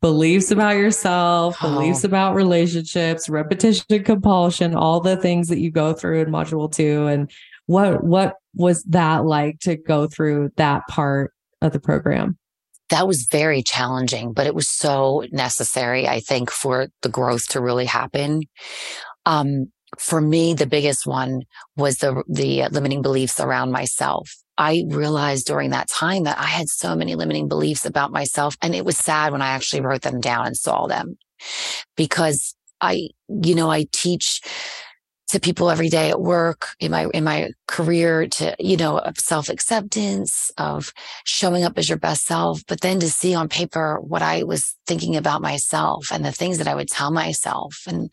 beliefs 0.00 0.50
about 0.50 0.76
yourself, 0.76 1.56
oh. 1.62 1.72
beliefs 1.72 2.04
about 2.04 2.34
relationships, 2.34 3.28
repetition 3.28 4.02
compulsion, 4.04 4.74
all 4.74 5.00
the 5.00 5.16
things 5.16 5.48
that 5.48 5.58
you 5.58 5.70
go 5.70 5.92
through 5.92 6.20
in 6.20 6.28
module 6.28 6.70
2 6.70 7.06
and 7.06 7.30
what 7.66 8.04
what 8.04 8.34
was 8.54 8.82
that 8.84 9.24
like 9.24 9.58
to 9.60 9.76
go 9.76 10.06
through 10.06 10.50
that 10.56 10.82
part 10.88 11.32
of 11.60 11.72
the 11.72 11.80
program? 11.80 12.36
That 12.90 13.06
was 13.06 13.26
very 13.30 13.62
challenging, 13.62 14.32
but 14.32 14.46
it 14.46 14.54
was 14.54 14.68
so 14.68 15.24
necessary, 15.32 16.06
I 16.06 16.20
think, 16.20 16.50
for 16.50 16.88
the 17.00 17.08
growth 17.08 17.48
to 17.48 17.60
really 17.60 17.86
happen. 17.86 18.42
Um, 19.24 19.72
for 19.98 20.20
me, 20.20 20.52
the 20.52 20.66
biggest 20.66 21.06
one 21.06 21.42
was 21.76 21.98
the, 21.98 22.22
the 22.28 22.68
limiting 22.70 23.00
beliefs 23.00 23.40
around 23.40 23.72
myself. 23.72 24.30
I 24.58 24.84
realized 24.88 25.46
during 25.46 25.70
that 25.70 25.88
time 25.88 26.24
that 26.24 26.38
I 26.38 26.44
had 26.44 26.68
so 26.68 26.94
many 26.94 27.14
limiting 27.14 27.48
beliefs 27.48 27.86
about 27.86 28.12
myself. 28.12 28.56
And 28.62 28.74
it 28.74 28.84
was 28.84 28.98
sad 28.98 29.32
when 29.32 29.42
I 29.42 29.48
actually 29.48 29.82
wrote 29.82 30.02
them 30.02 30.20
down 30.20 30.46
and 30.46 30.56
saw 30.56 30.86
them 30.86 31.16
because 31.96 32.54
I, 32.80 33.08
you 33.28 33.54
know, 33.54 33.70
I 33.70 33.86
teach 33.92 34.40
to 35.32 35.40
people 35.40 35.70
every 35.70 35.88
day 35.88 36.10
at 36.10 36.20
work 36.20 36.68
in 36.78 36.90
my 36.90 37.06
in 37.14 37.24
my 37.24 37.50
career 37.66 38.26
to 38.26 38.54
you 38.58 38.76
know 38.76 38.98
of 38.98 39.18
self-acceptance 39.18 40.50
of 40.58 40.92
showing 41.24 41.64
up 41.64 41.78
as 41.78 41.88
your 41.88 41.96
best 41.96 42.26
self 42.26 42.60
but 42.68 42.82
then 42.82 43.00
to 43.00 43.08
see 43.08 43.34
on 43.34 43.48
paper 43.48 43.98
what 44.02 44.20
i 44.20 44.42
was 44.42 44.76
thinking 44.86 45.16
about 45.16 45.40
myself 45.40 46.08
and 46.12 46.22
the 46.22 46.32
things 46.32 46.58
that 46.58 46.68
i 46.68 46.74
would 46.74 46.88
tell 46.88 47.10
myself 47.10 47.84
and 47.86 48.12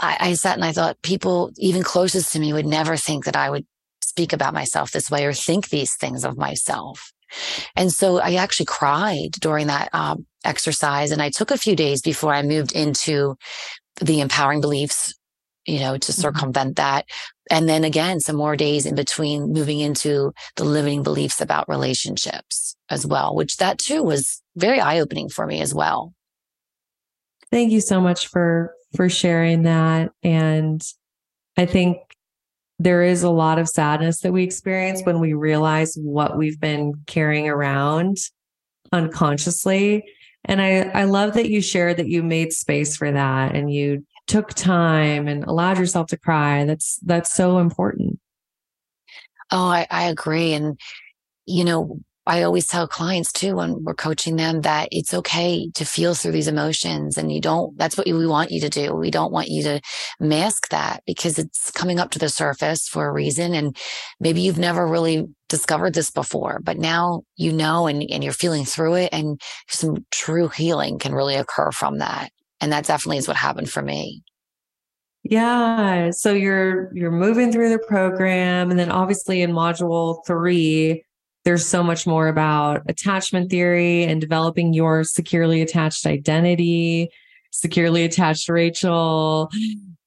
I, 0.00 0.16
I 0.18 0.32
sat 0.34 0.56
and 0.56 0.64
i 0.64 0.72
thought 0.72 1.00
people 1.02 1.52
even 1.58 1.84
closest 1.84 2.32
to 2.32 2.40
me 2.40 2.52
would 2.52 2.66
never 2.66 2.96
think 2.96 3.24
that 3.26 3.36
i 3.36 3.48
would 3.48 3.64
speak 4.18 4.32
about 4.32 4.52
myself 4.52 4.90
this 4.90 5.12
way 5.12 5.24
or 5.24 5.32
think 5.32 5.68
these 5.68 5.94
things 5.94 6.24
of 6.24 6.36
myself. 6.36 7.12
And 7.76 7.92
so 7.92 8.18
I 8.18 8.34
actually 8.34 8.66
cried 8.66 9.30
during 9.38 9.68
that 9.68 9.90
um, 9.92 10.26
exercise. 10.44 11.12
And 11.12 11.22
I 11.22 11.30
took 11.30 11.52
a 11.52 11.56
few 11.56 11.76
days 11.76 12.02
before 12.02 12.34
I 12.34 12.42
moved 12.42 12.72
into 12.72 13.36
the 14.00 14.20
empowering 14.20 14.60
beliefs, 14.60 15.14
you 15.66 15.78
know, 15.78 15.96
to 15.96 16.12
mm-hmm. 16.12 16.20
circumvent 16.20 16.76
that. 16.76 17.04
And 17.48 17.68
then 17.68 17.84
again, 17.84 18.18
some 18.18 18.34
more 18.34 18.56
days 18.56 18.86
in 18.86 18.96
between 18.96 19.52
moving 19.52 19.78
into 19.78 20.32
the 20.56 20.64
limiting 20.64 21.04
beliefs 21.04 21.40
about 21.40 21.68
relationships 21.68 22.74
as 22.90 23.06
well, 23.06 23.36
which 23.36 23.58
that 23.58 23.78
too 23.78 24.02
was 24.02 24.42
very 24.56 24.80
eye 24.80 24.98
opening 24.98 25.28
for 25.28 25.46
me 25.46 25.60
as 25.60 25.72
well. 25.72 26.12
Thank 27.52 27.70
you 27.70 27.80
so 27.80 28.00
much 28.00 28.26
for, 28.26 28.74
for 28.96 29.08
sharing 29.08 29.62
that. 29.62 30.10
And 30.24 30.82
I 31.56 31.66
think 31.66 31.98
there 32.78 33.02
is 33.02 33.22
a 33.22 33.30
lot 33.30 33.58
of 33.58 33.68
sadness 33.68 34.20
that 34.20 34.32
we 34.32 34.44
experience 34.44 35.02
when 35.02 35.20
we 35.20 35.32
realize 35.32 35.96
what 36.00 36.36
we've 36.36 36.60
been 36.60 36.94
carrying 37.06 37.48
around 37.48 38.18
unconsciously. 38.92 40.04
And 40.44 40.62
I, 40.62 40.82
I 40.94 41.04
love 41.04 41.34
that 41.34 41.50
you 41.50 41.60
shared 41.60 41.96
that 41.96 42.08
you 42.08 42.22
made 42.22 42.52
space 42.52 42.96
for 42.96 43.10
that 43.10 43.54
and 43.54 43.72
you 43.72 44.06
took 44.26 44.54
time 44.54 45.26
and 45.26 45.44
allowed 45.44 45.78
yourself 45.78 46.06
to 46.08 46.16
cry. 46.16 46.64
That's 46.64 46.98
that's 47.04 47.34
so 47.34 47.58
important. 47.58 48.20
Oh, 49.50 49.66
I, 49.66 49.86
I 49.90 50.04
agree. 50.04 50.52
And 50.52 50.78
you 51.46 51.64
know, 51.64 52.00
I 52.28 52.42
always 52.42 52.66
tell 52.66 52.86
clients 52.86 53.32
too 53.32 53.56
when 53.56 53.82
we're 53.82 53.94
coaching 53.94 54.36
them 54.36 54.60
that 54.60 54.88
it's 54.92 55.14
okay 55.14 55.70
to 55.74 55.84
feel 55.86 56.14
through 56.14 56.32
these 56.32 56.46
emotions 56.46 57.16
and 57.16 57.32
you 57.32 57.40
don't, 57.40 57.76
that's 57.78 57.96
what 57.96 58.06
we 58.06 58.26
want 58.26 58.50
you 58.50 58.60
to 58.60 58.68
do. 58.68 58.94
We 58.94 59.10
don't 59.10 59.32
want 59.32 59.48
you 59.48 59.62
to 59.62 59.80
mask 60.20 60.68
that 60.68 61.02
because 61.06 61.38
it's 61.38 61.70
coming 61.70 61.98
up 61.98 62.10
to 62.10 62.18
the 62.18 62.28
surface 62.28 62.86
for 62.86 63.08
a 63.08 63.12
reason. 63.12 63.54
And 63.54 63.74
maybe 64.20 64.42
you've 64.42 64.58
never 64.58 64.86
really 64.86 65.26
discovered 65.48 65.94
this 65.94 66.10
before, 66.10 66.60
but 66.62 66.76
now 66.76 67.22
you 67.36 67.50
know 67.50 67.86
and, 67.86 68.04
and 68.10 68.22
you're 68.22 68.34
feeling 68.34 68.66
through 68.66 68.96
it 68.96 69.08
and 69.10 69.40
some 69.68 70.04
true 70.10 70.48
healing 70.48 70.98
can 70.98 71.14
really 71.14 71.36
occur 71.36 71.72
from 71.72 71.96
that. 71.96 72.30
And 72.60 72.72
that 72.72 72.84
definitely 72.84 73.16
is 73.16 73.26
what 73.26 73.38
happened 73.38 73.70
for 73.70 73.80
me. 73.80 74.22
Yeah. 75.22 76.10
So 76.10 76.32
you're 76.32 76.94
you're 76.94 77.10
moving 77.10 77.52
through 77.52 77.70
the 77.70 77.78
program 77.78 78.70
and 78.70 78.78
then 78.78 78.90
obviously 78.90 79.40
in 79.40 79.52
module 79.52 80.18
3 80.26 81.02
there's 81.48 81.64
so 81.64 81.82
much 81.82 82.06
more 82.06 82.28
about 82.28 82.82
attachment 82.90 83.50
theory 83.50 84.04
and 84.04 84.20
developing 84.20 84.74
your 84.74 85.02
securely 85.02 85.62
attached 85.62 86.04
identity, 86.04 87.08
securely 87.52 88.04
attached 88.04 88.50
Rachael. 88.50 89.50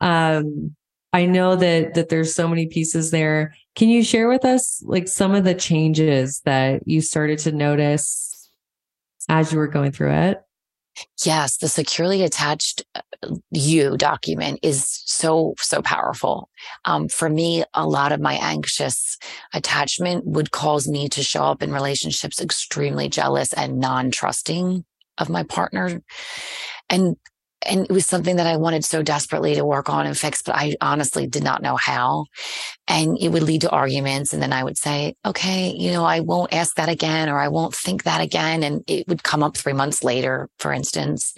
Um 0.01 0.75
I 1.11 1.25
know 1.25 1.55
that 1.55 1.95
that 1.95 2.09
there's 2.09 2.35
so 2.35 2.47
many 2.47 2.67
pieces 2.67 3.09
there. 3.09 3.55
Can 3.75 3.89
you 3.89 4.03
share 4.03 4.29
with 4.29 4.45
us 4.45 4.83
like 4.85 5.07
some 5.07 5.33
of 5.33 5.43
the 5.43 5.55
changes 5.55 6.41
that 6.45 6.87
you 6.87 7.01
started 7.01 7.39
to 7.39 7.51
notice 7.51 8.51
as 9.27 9.51
you 9.51 9.57
were 9.57 9.67
going 9.67 9.93
through 9.93 10.13
it? 10.13 10.41
Yes, 11.25 11.57
the 11.57 11.67
securely 11.67 12.23
attached 12.23 12.83
uh, 12.95 13.01
you 13.51 13.97
document 13.97 14.59
is 14.63 15.01
so, 15.05 15.53
so 15.57 15.81
powerful. 15.81 16.49
Um, 16.85 17.07
for 17.07 17.29
me, 17.29 17.63
a 17.73 17.87
lot 17.87 18.11
of 18.11 18.19
my 18.19 18.33
anxious 18.33 19.17
attachment 19.53 20.25
would 20.25 20.51
cause 20.51 20.87
me 20.87 21.09
to 21.09 21.23
show 21.23 21.43
up 21.43 21.61
in 21.61 21.71
relationships 21.71 22.41
extremely 22.41 23.09
jealous 23.09 23.53
and 23.53 23.79
non 23.79 24.11
trusting 24.11 24.83
of 25.17 25.29
my 25.29 25.43
partner. 25.43 26.01
And 26.89 27.15
and 27.65 27.85
it 27.85 27.91
was 27.91 28.05
something 28.05 28.37
that 28.37 28.47
I 28.47 28.57
wanted 28.57 28.83
so 28.83 29.03
desperately 29.03 29.55
to 29.55 29.65
work 29.65 29.89
on 29.89 30.05
and 30.05 30.17
fix, 30.17 30.41
but 30.41 30.55
I 30.55 30.75
honestly 30.81 31.27
did 31.27 31.43
not 31.43 31.61
know 31.61 31.75
how. 31.75 32.25
And 32.87 33.17
it 33.19 33.29
would 33.29 33.43
lead 33.43 33.61
to 33.61 33.69
arguments. 33.69 34.33
And 34.33 34.41
then 34.41 34.53
I 34.53 34.63
would 34.63 34.77
say, 34.77 35.15
okay, 35.25 35.73
you 35.75 35.91
know, 35.91 36.03
I 36.03 36.21
won't 36.21 36.53
ask 36.53 36.75
that 36.75 36.89
again, 36.89 37.29
or 37.29 37.39
I 37.39 37.49
won't 37.49 37.75
think 37.75 38.03
that 38.03 38.21
again. 38.21 38.63
And 38.63 38.83
it 38.87 39.07
would 39.07 39.23
come 39.23 39.43
up 39.43 39.55
three 39.55 39.73
months 39.73 40.03
later, 40.03 40.49
for 40.59 40.73
instance. 40.73 41.33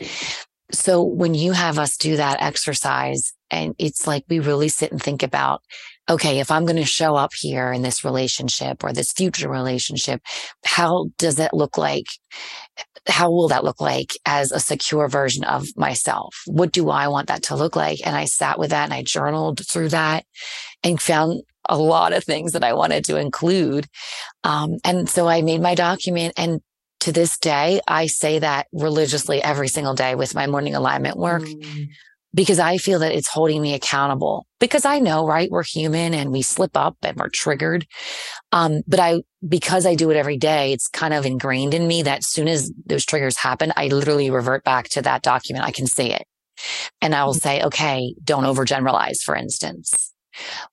So 0.71 1.03
when 1.03 1.35
you 1.35 1.51
have 1.51 1.77
us 1.77 1.97
do 1.97 2.17
that 2.17 2.41
exercise 2.41 3.33
and 3.51 3.75
it's 3.77 4.07
like 4.07 4.23
we 4.27 4.39
really 4.39 4.69
sit 4.69 4.91
and 4.91 5.01
think 5.01 5.21
about, 5.21 5.61
okay, 6.09 6.39
if 6.39 6.49
I'm 6.49 6.65
going 6.65 6.77
to 6.77 6.85
show 6.85 7.15
up 7.15 7.31
here 7.33 7.71
in 7.71 7.81
this 7.81 8.03
relationship 8.03 8.83
or 8.83 8.91
this 8.91 9.11
future 9.11 9.49
relationship, 9.49 10.21
how 10.65 11.09
does 11.17 11.35
that 11.35 11.53
look 11.53 11.77
like? 11.77 12.07
How 13.07 13.29
will 13.29 13.49
that 13.49 13.63
look 13.63 13.81
like 13.81 14.11
as 14.25 14.51
a 14.51 14.59
secure 14.59 15.07
version 15.07 15.43
of 15.43 15.67
myself? 15.75 16.35
What 16.45 16.71
do 16.71 16.89
I 16.89 17.07
want 17.07 17.27
that 17.27 17.43
to 17.43 17.55
look 17.55 17.75
like? 17.75 17.99
And 18.05 18.15
I 18.15 18.25
sat 18.25 18.57
with 18.57 18.69
that 18.71 18.85
and 18.85 18.93
I 18.93 19.03
journaled 19.03 19.61
through 19.67 19.89
that 19.89 20.25
and 20.83 21.01
found 21.01 21.43
a 21.67 21.77
lot 21.77 22.13
of 22.13 22.23
things 22.23 22.53
that 22.53 22.63
I 22.63 22.73
wanted 22.73 23.05
to 23.05 23.17
include. 23.17 23.87
Um, 24.43 24.77
and 24.83 25.09
so 25.09 25.27
I 25.27 25.41
made 25.41 25.61
my 25.61 25.75
document 25.75 26.33
and 26.37 26.61
to 27.01 27.11
this 27.11 27.37
day, 27.37 27.81
I 27.85 28.07
say 28.07 28.39
that 28.39 28.67
religiously 28.71 29.43
every 29.43 29.67
single 29.67 29.93
day 29.93 30.15
with 30.15 30.35
my 30.35 30.47
morning 30.47 30.73
alignment 30.73 31.17
work. 31.17 31.43
Mm 31.43 31.89
because 32.33 32.59
I 32.59 32.77
feel 32.77 32.99
that 32.99 33.13
it's 33.13 33.27
holding 33.27 33.61
me 33.61 33.73
accountable 33.73 34.47
because 34.59 34.85
I 34.85 34.99
know, 34.99 35.25
right? 35.25 35.51
We're 35.51 35.63
human 35.63 36.13
and 36.13 36.31
we 36.31 36.41
slip 36.41 36.75
up 36.75 36.97
and 37.03 37.17
we're 37.17 37.29
triggered. 37.29 37.85
Um, 38.51 38.81
but 38.87 38.99
I, 38.99 39.21
because 39.47 39.85
I 39.85 39.95
do 39.95 40.09
it 40.09 40.17
every 40.17 40.37
day, 40.37 40.73
it's 40.73 40.87
kind 40.87 41.13
of 41.13 41.25
ingrained 41.25 41.73
in 41.73 41.87
me 41.87 42.01
that 42.03 42.19
as 42.19 42.27
soon 42.27 42.47
as 42.47 42.71
those 42.85 43.05
triggers 43.05 43.37
happen, 43.37 43.71
I 43.75 43.87
literally 43.87 44.29
revert 44.29 44.63
back 44.63 44.89
to 44.89 45.01
that 45.03 45.21
document. 45.21 45.65
I 45.65 45.71
can 45.71 45.87
see 45.87 46.11
it 46.11 46.25
and 47.01 47.13
I 47.13 47.23
will 47.25 47.33
say, 47.33 47.61
okay, 47.61 48.15
don't 48.23 48.45
overgeneralize, 48.45 49.19
for 49.21 49.35
instance, 49.35 50.13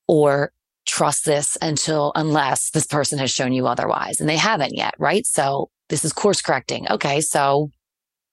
or 0.06 0.52
trust 0.86 1.24
this 1.24 1.58
until, 1.60 2.12
unless 2.14 2.70
this 2.70 2.86
person 2.86 3.18
has 3.18 3.30
shown 3.30 3.52
you 3.52 3.66
otherwise 3.66 4.20
and 4.20 4.28
they 4.28 4.36
haven't 4.36 4.76
yet. 4.76 4.94
Right. 4.98 5.26
So 5.26 5.68
this 5.88 6.04
is 6.04 6.12
course 6.12 6.40
correcting. 6.40 6.88
Okay. 6.90 7.20
So 7.20 7.70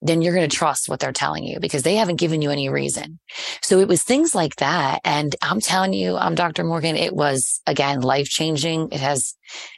then 0.00 0.22
you're 0.22 0.34
going 0.34 0.48
to 0.48 0.56
trust 0.56 0.88
what 0.88 1.00
they're 1.00 1.12
telling 1.12 1.44
you 1.44 1.58
because 1.58 1.82
they 1.82 1.96
haven't 1.96 2.16
given 2.16 2.40
you 2.40 2.50
any 2.50 2.68
reason. 2.68 3.18
So 3.62 3.80
it 3.80 3.88
was 3.88 4.02
things 4.02 4.34
like 4.34 4.56
that. 4.56 5.00
And 5.04 5.34
I'm 5.42 5.60
telling 5.60 5.92
you, 5.92 6.16
I'm 6.16 6.34
Dr. 6.34 6.64
Morgan. 6.64 6.96
It 6.96 7.14
was 7.14 7.60
again, 7.66 8.00
life 8.00 8.28
changing. 8.28 8.90
It 8.92 9.00
has 9.00 9.34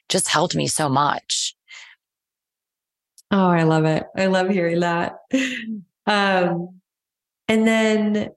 just 0.08 0.28
helped 0.28 0.54
me 0.54 0.66
so 0.66 0.88
much. 0.88 1.54
Oh, 3.30 3.48
I 3.48 3.62
love 3.62 3.84
it. 3.84 4.04
I 4.16 4.26
love 4.26 4.48
hearing 4.48 4.80
that. 4.80 5.16
Um, 6.06 6.80
and 7.46 7.66
then, 7.66 8.30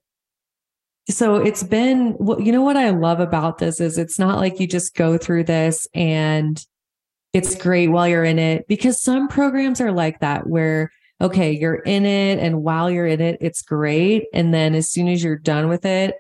so 1.10 1.38
it's 1.38 1.63
been, 1.63 2.15
you 2.39 2.52
know 2.52 2.62
what 2.62 2.78
I 2.78 2.91
love 2.91 3.19
about 3.19 3.58
this 3.58 3.80
is 3.80 3.98
it's 3.98 4.19
not 4.19 4.38
like 4.38 4.60
you 4.60 4.67
just 4.67 4.96
go 4.96 5.17
through 5.17 5.46
this 5.46 5.88
and 5.93 6.63
it's 7.34 7.56
great 7.56 7.88
while 7.88 8.08
you're 8.08 8.24
in 8.24 8.38
it 8.38 8.67
because 8.67 9.02
some 9.02 9.28
programs 9.28 9.82
are 9.82 9.91
like 9.91 10.19
that 10.19 10.46
where 10.46 10.91
okay, 11.24 11.52
you're 11.52 11.76
in 11.76 12.06
it. 12.06 12.38
And 12.40 12.62
while 12.62 12.92
you're 12.92 13.08
in 13.08 13.22
it, 13.22 13.38
it's 13.42 13.62
great. 13.62 14.26
And 14.34 14.54
then 14.54 14.76
as 14.76 14.92
soon 14.92 15.08
as 15.08 15.24
you're 15.24 15.38
done 15.38 15.70
with 15.70 15.86
it, 15.86 16.16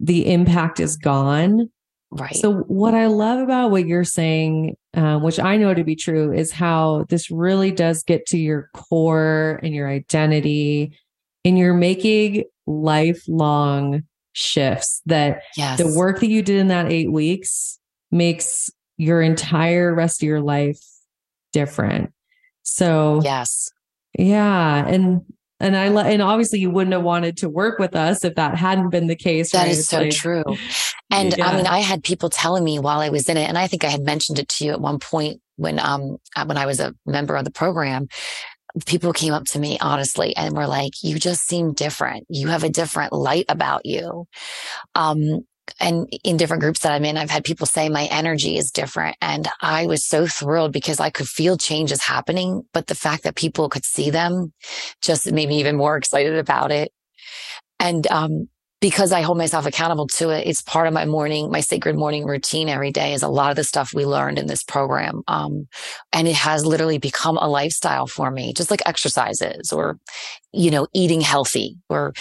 the 0.00 0.30
impact 0.30 0.80
is 0.80 0.96
gone. 0.96 1.70
Right. 2.10 2.34
So, 2.34 2.60
what 2.68 2.94
I 2.94 3.06
love 3.06 3.38
about 3.38 3.70
what 3.70 3.86
you're 3.86 4.02
saying, 4.02 4.76
um, 4.94 5.22
which 5.22 5.38
I 5.38 5.58
know 5.58 5.74
to 5.74 5.84
be 5.84 5.94
true, 5.94 6.32
is 6.32 6.50
how 6.50 7.04
this 7.10 7.30
really 7.30 7.70
does 7.70 8.02
get 8.02 8.24
to 8.26 8.38
your 8.38 8.70
core 8.72 9.60
and 9.62 9.74
your 9.74 9.88
identity, 9.88 10.98
and 11.44 11.58
you're 11.58 11.74
making 11.74 12.44
lifelong 12.66 14.04
shifts 14.32 15.02
that 15.04 15.42
yes. 15.54 15.78
the 15.78 15.94
work 15.98 16.20
that 16.20 16.28
you 16.28 16.40
did 16.40 16.56
in 16.56 16.68
that 16.68 16.90
eight 16.90 17.12
weeks 17.12 17.78
makes 18.10 18.70
your 18.96 19.20
entire 19.20 19.94
rest 19.94 20.22
of 20.22 20.26
your 20.26 20.40
life 20.40 20.80
different. 21.52 22.12
So, 22.62 23.20
yes. 23.22 23.70
Yeah. 24.18 24.84
And 24.86 25.22
and 25.60 25.76
I 25.76 25.86
and 25.86 26.22
obviously 26.22 26.60
you 26.60 26.70
wouldn't 26.70 26.92
have 26.92 27.02
wanted 27.02 27.38
to 27.38 27.48
work 27.48 27.78
with 27.78 27.96
us 27.96 28.24
if 28.24 28.34
that 28.36 28.56
hadn't 28.56 28.90
been 28.90 29.06
the 29.06 29.16
case. 29.16 29.52
That 29.52 29.62
right? 29.62 29.70
is 29.70 29.88
so 29.88 30.02
like, 30.02 30.10
true. 30.10 30.44
And 31.10 31.36
yeah. 31.36 31.48
I 31.48 31.56
mean, 31.56 31.66
I 31.66 31.78
had 31.80 32.04
people 32.04 32.30
telling 32.30 32.62
me 32.62 32.78
while 32.78 33.00
I 33.00 33.08
was 33.08 33.28
in 33.28 33.36
it, 33.36 33.48
and 33.48 33.58
I 33.58 33.66
think 33.66 33.84
I 33.84 33.88
had 33.88 34.02
mentioned 34.02 34.38
it 34.38 34.48
to 34.50 34.64
you 34.64 34.72
at 34.72 34.80
one 34.80 34.98
point 34.98 35.40
when 35.56 35.78
um 35.78 36.18
uh, 36.36 36.44
when 36.44 36.58
I 36.58 36.66
was 36.66 36.80
a 36.80 36.94
member 37.06 37.36
of 37.36 37.44
the 37.44 37.50
program. 37.50 38.08
People 38.86 39.12
came 39.12 39.32
up 39.32 39.44
to 39.46 39.58
me 39.58 39.78
honestly 39.80 40.36
and 40.36 40.56
were 40.56 40.66
like, 40.66 40.92
"You 41.02 41.18
just 41.18 41.46
seem 41.46 41.72
different. 41.72 42.26
You 42.28 42.48
have 42.48 42.62
a 42.62 42.68
different 42.68 43.12
light 43.12 43.46
about 43.48 43.84
you." 43.84 44.26
Um, 44.94 45.46
and 45.80 46.08
in 46.24 46.36
different 46.36 46.62
groups 46.62 46.80
that 46.80 46.92
I'm 46.92 47.04
in, 47.04 47.16
I've 47.16 47.30
had 47.30 47.44
people 47.44 47.66
say 47.66 47.88
my 47.88 48.04
energy 48.10 48.56
is 48.56 48.70
different. 48.70 49.16
And 49.20 49.48
I 49.60 49.86
was 49.86 50.04
so 50.04 50.26
thrilled 50.26 50.72
because 50.72 51.00
I 51.00 51.10
could 51.10 51.28
feel 51.28 51.56
changes 51.56 52.02
happening. 52.02 52.62
But 52.72 52.86
the 52.86 52.94
fact 52.94 53.24
that 53.24 53.36
people 53.36 53.68
could 53.68 53.84
see 53.84 54.10
them 54.10 54.52
just 55.02 55.30
made 55.30 55.48
me 55.48 55.60
even 55.60 55.76
more 55.76 55.96
excited 55.96 56.36
about 56.36 56.72
it. 56.72 56.92
And, 57.80 58.06
um, 58.08 58.48
because 58.80 59.10
I 59.10 59.22
hold 59.22 59.38
myself 59.38 59.66
accountable 59.66 60.06
to 60.06 60.30
it, 60.30 60.46
it's 60.46 60.62
part 60.62 60.86
of 60.86 60.92
my 60.92 61.04
morning, 61.04 61.50
my 61.50 61.60
sacred 61.60 61.96
morning 61.96 62.24
routine 62.24 62.68
every 62.68 62.92
day 62.92 63.12
is 63.12 63.24
a 63.24 63.28
lot 63.28 63.50
of 63.50 63.56
the 63.56 63.64
stuff 63.64 63.92
we 63.92 64.06
learned 64.06 64.38
in 64.38 64.46
this 64.46 64.62
program. 64.62 65.22
Um, 65.26 65.66
and 66.12 66.28
it 66.28 66.36
has 66.36 66.64
literally 66.64 66.98
become 66.98 67.36
a 67.38 67.48
lifestyle 67.48 68.06
for 68.06 68.30
me, 68.30 68.52
just 68.52 68.70
like 68.70 68.82
exercises 68.86 69.72
or, 69.72 69.98
you 70.52 70.70
know, 70.70 70.86
eating 70.94 71.20
healthy 71.20 71.76
or 71.88 72.12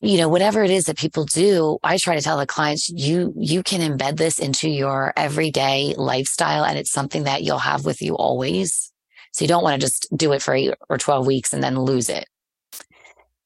you 0.00 0.18
know, 0.18 0.28
whatever 0.28 0.62
it 0.62 0.70
is 0.70 0.84
that 0.84 0.98
people 0.98 1.24
do, 1.24 1.78
I 1.82 1.98
try 1.98 2.16
to 2.16 2.22
tell 2.22 2.38
the 2.38 2.46
clients, 2.46 2.88
you, 2.88 3.32
you 3.36 3.62
can 3.62 3.80
embed 3.80 4.16
this 4.16 4.38
into 4.38 4.68
your 4.68 5.12
everyday 5.16 5.94
lifestyle 5.96 6.64
and 6.64 6.78
it's 6.78 6.90
something 6.90 7.24
that 7.24 7.42
you'll 7.42 7.58
have 7.58 7.84
with 7.84 8.02
you 8.02 8.14
always. 8.14 8.92
So 9.32 9.44
you 9.44 9.48
don't 9.48 9.62
want 9.62 9.80
to 9.80 9.86
just 9.86 10.08
do 10.16 10.32
it 10.32 10.42
for 10.42 10.54
eight 10.54 10.74
or 10.88 10.98
12 10.98 11.26
weeks 11.26 11.52
and 11.52 11.62
then 11.62 11.78
lose 11.78 12.08
it. 12.08 12.26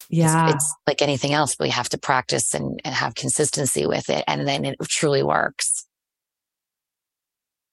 Yeah. 0.08 0.46
It's, 0.46 0.54
it's 0.54 0.74
like 0.86 1.02
anything 1.02 1.32
else, 1.32 1.56
we 1.58 1.70
have 1.70 1.88
to 1.90 1.98
practice 1.98 2.52
and, 2.54 2.80
and 2.84 2.94
have 2.94 3.14
consistency 3.14 3.86
with 3.86 4.10
it. 4.10 4.24
And 4.26 4.46
then 4.46 4.64
it 4.64 4.76
truly 4.88 5.22
works. 5.22 5.69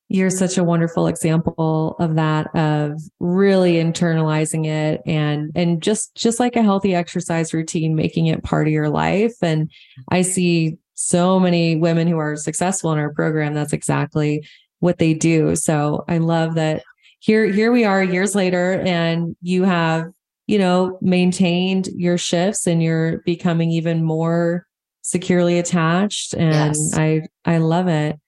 You're 0.09 0.29
such 0.29 0.57
a 0.57 0.63
wonderful 0.63 1.07
example 1.07 1.95
of 1.99 2.15
that, 2.15 2.47
of 2.55 2.93
really 3.19 3.73
internalizing 3.73 4.65
it 4.65 5.01
and, 5.05 5.51
and 5.53 5.81
just, 5.81 6.15
just 6.15 6.39
like 6.39 6.55
a 6.55 6.63
healthy 6.63 6.95
exercise 6.95 7.53
routine, 7.53 7.93
making 7.93 8.27
it 8.27 8.43
part 8.43 8.67
of 8.67 8.73
your 8.73 8.89
life. 8.89 9.35
And 9.41 9.69
I 10.09 10.21
see 10.21 10.77
so 10.93 11.39
many 11.39 11.75
women 11.75 12.07
who 12.07 12.17
are 12.17 12.35
successful 12.35 12.91
in 12.93 12.99
our 12.99 13.13
program. 13.13 13.53
That's 13.53 13.73
exactly 13.73 14.47
what 14.79 14.97
they 14.97 15.13
do. 15.13 15.55
So 15.55 16.05
I 16.07 16.19
love 16.19 16.55
that 16.55 16.83
here, 17.19 17.45
here 17.45 17.71
we 17.71 17.83
are 17.83 18.01
years 18.03 18.33
later 18.33 18.79
and 18.81 19.35
you 19.41 19.63
have, 19.63 20.05
you 20.45 20.57
know, 20.57 20.97
maintained 21.01 21.89
your 21.95 22.17
shifts 22.17 22.65
and 22.65 22.81
you're 22.81 23.19
becoming 23.25 23.71
even 23.71 24.03
more 24.03 24.65
securely 25.01 25.59
attached. 25.59 26.33
And 26.33 26.75
yes. 26.75 26.91
I, 26.95 27.21
I 27.43 27.57
love 27.57 27.87
it. 27.87 28.19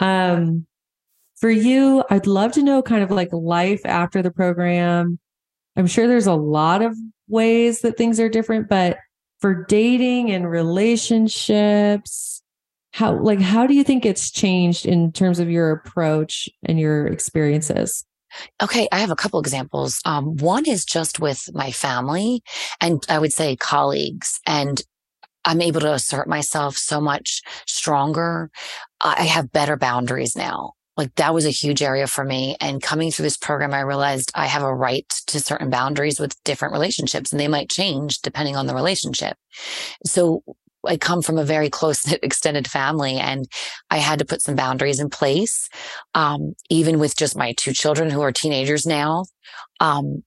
Um, 0.00 0.66
for 1.42 1.50
you, 1.50 2.04
I'd 2.08 2.28
love 2.28 2.52
to 2.52 2.62
know 2.62 2.82
kind 2.82 3.02
of 3.02 3.10
like 3.10 3.32
life 3.32 3.84
after 3.84 4.22
the 4.22 4.30
program. 4.30 5.18
I'm 5.74 5.88
sure 5.88 6.06
there's 6.06 6.28
a 6.28 6.34
lot 6.34 6.82
of 6.82 6.96
ways 7.26 7.80
that 7.80 7.98
things 7.98 8.20
are 8.20 8.28
different, 8.28 8.68
but 8.68 8.98
for 9.40 9.64
dating 9.64 10.30
and 10.30 10.48
relationships, 10.48 12.42
how 12.92 13.18
like 13.20 13.40
how 13.40 13.66
do 13.66 13.74
you 13.74 13.82
think 13.82 14.06
it's 14.06 14.30
changed 14.30 14.86
in 14.86 15.10
terms 15.10 15.40
of 15.40 15.50
your 15.50 15.72
approach 15.72 16.48
and 16.62 16.78
your 16.78 17.08
experiences? 17.08 18.04
Okay, 18.62 18.86
I 18.92 19.00
have 19.00 19.10
a 19.10 19.16
couple 19.16 19.40
examples. 19.40 20.00
Um, 20.04 20.36
one 20.36 20.68
is 20.68 20.84
just 20.84 21.18
with 21.18 21.48
my 21.52 21.72
family 21.72 22.44
and 22.80 23.04
I 23.08 23.18
would 23.18 23.32
say 23.32 23.56
colleagues 23.56 24.38
and 24.46 24.80
I'm 25.44 25.60
able 25.60 25.80
to 25.80 25.92
assert 25.92 26.28
myself 26.28 26.76
so 26.76 27.00
much 27.00 27.42
stronger. 27.66 28.48
I 29.00 29.24
have 29.24 29.50
better 29.50 29.76
boundaries 29.76 30.36
now. 30.36 30.74
Like 30.96 31.14
that 31.14 31.32
was 31.32 31.46
a 31.46 31.50
huge 31.50 31.82
area 31.82 32.06
for 32.06 32.24
me. 32.24 32.56
And 32.60 32.82
coming 32.82 33.10
through 33.10 33.24
this 33.24 33.36
program, 33.36 33.72
I 33.72 33.80
realized 33.80 34.30
I 34.34 34.46
have 34.46 34.62
a 34.62 34.74
right 34.74 35.08
to 35.28 35.40
certain 35.40 35.70
boundaries 35.70 36.20
with 36.20 36.42
different 36.44 36.72
relationships 36.72 37.32
and 37.32 37.40
they 37.40 37.48
might 37.48 37.70
change 37.70 38.18
depending 38.18 38.56
on 38.56 38.66
the 38.66 38.74
relationship. 38.74 39.36
So 40.04 40.42
I 40.86 40.96
come 40.96 41.22
from 41.22 41.38
a 41.38 41.44
very 41.44 41.70
close 41.78 42.06
knit 42.06 42.20
extended 42.22 42.68
family 42.68 43.16
and 43.16 43.46
I 43.90 43.98
had 43.98 44.18
to 44.18 44.24
put 44.24 44.42
some 44.42 44.54
boundaries 44.54 45.00
in 45.00 45.08
place. 45.08 45.68
Um, 46.14 46.54
even 46.68 46.98
with 46.98 47.16
just 47.16 47.36
my 47.36 47.54
two 47.56 47.72
children 47.72 48.10
who 48.10 48.20
are 48.20 48.32
teenagers 48.32 48.86
now. 48.86 49.24
Um, 49.80 50.22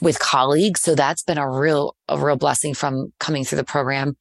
with 0.00 0.18
colleagues. 0.18 0.82
So 0.82 0.94
that's 0.94 1.22
been 1.22 1.38
a 1.38 1.50
real, 1.50 1.96
a 2.08 2.18
real 2.18 2.36
blessing 2.36 2.74
from 2.74 3.12
coming 3.18 3.44
through 3.44 3.56
the 3.56 3.64
program. 3.64 4.16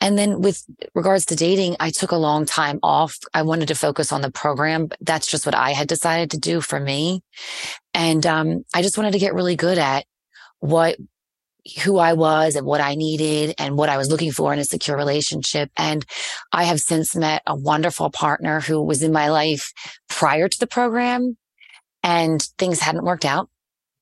And 0.00 0.16
then 0.16 0.40
with 0.40 0.64
regards 0.94 1.26
to 1.26 1.36
dating, 1.36 1.76
I 1.80 1.90
took 1.90 2.12
a 2.12 2.16
long 2.16 2.46
time 2.46 2.78
off. 2.82 3.18
I 3.34 3.42
wanted 3.42 3.68
to 3.68 3.74
focus 3.74 4.12
on 4.12 4.22
the 4.22 4.30
program. 4.30 4.88
That's 5.00 5.26
just 5.26 5.44
what 5.44 5.54
I 5.54 5.70
had 5.72 5.88
decided 5.88 6.30
to 6.30 6.38
do 6.38 6.60
for 6.60 6.80
me. 6.80 7.22
And, 7.94 8.26
um, 8.26 8.64
I 8.74 8.82
just 8.82 8.96
wanted 8.96 9.12
to 9.12 9.18
get 9.18 9.34
really 9.34 9.56
good 9.56 9.78
at 9.78 10.06
what 10.60 10.96
who 11.84 11.98
I 11.98 12.14
was 12.14 12.56
and 12.56 12.66
what 12.66 12.80
I 12.80 12.96
needed 12.96 13.54
and 13.58 13.76
what 13.76 13.88
I 13.88 13.96
was 13.96 14.10
looking 14.10 14.32
for 14.32 14.52
in 14.52 14.58
a 14.58 14.64
secure 14.64 14.96
relationship. 14.96 15.70
And 15.76 16.04
I 16.50 16.64
have 16.64 16.80
since 16.80 17.14
met 17.14 17.42
a 17.46 17.54
wonderful 17.54 18.10
partner 18.10 18.60
who 18.60 18.82
was 18.82 19.02
in 19.02 19.12
my 19.12 19.30
life 19.30 19.72
prior 20.08 20.48
to 20.48 20.58
the 20.58 20.66
program 20.66 21.36
and 22.02 22.42
things 22.58 22.80
hadn't 22.80 23.04
worked 23.04 23.24
out 23.24 23.48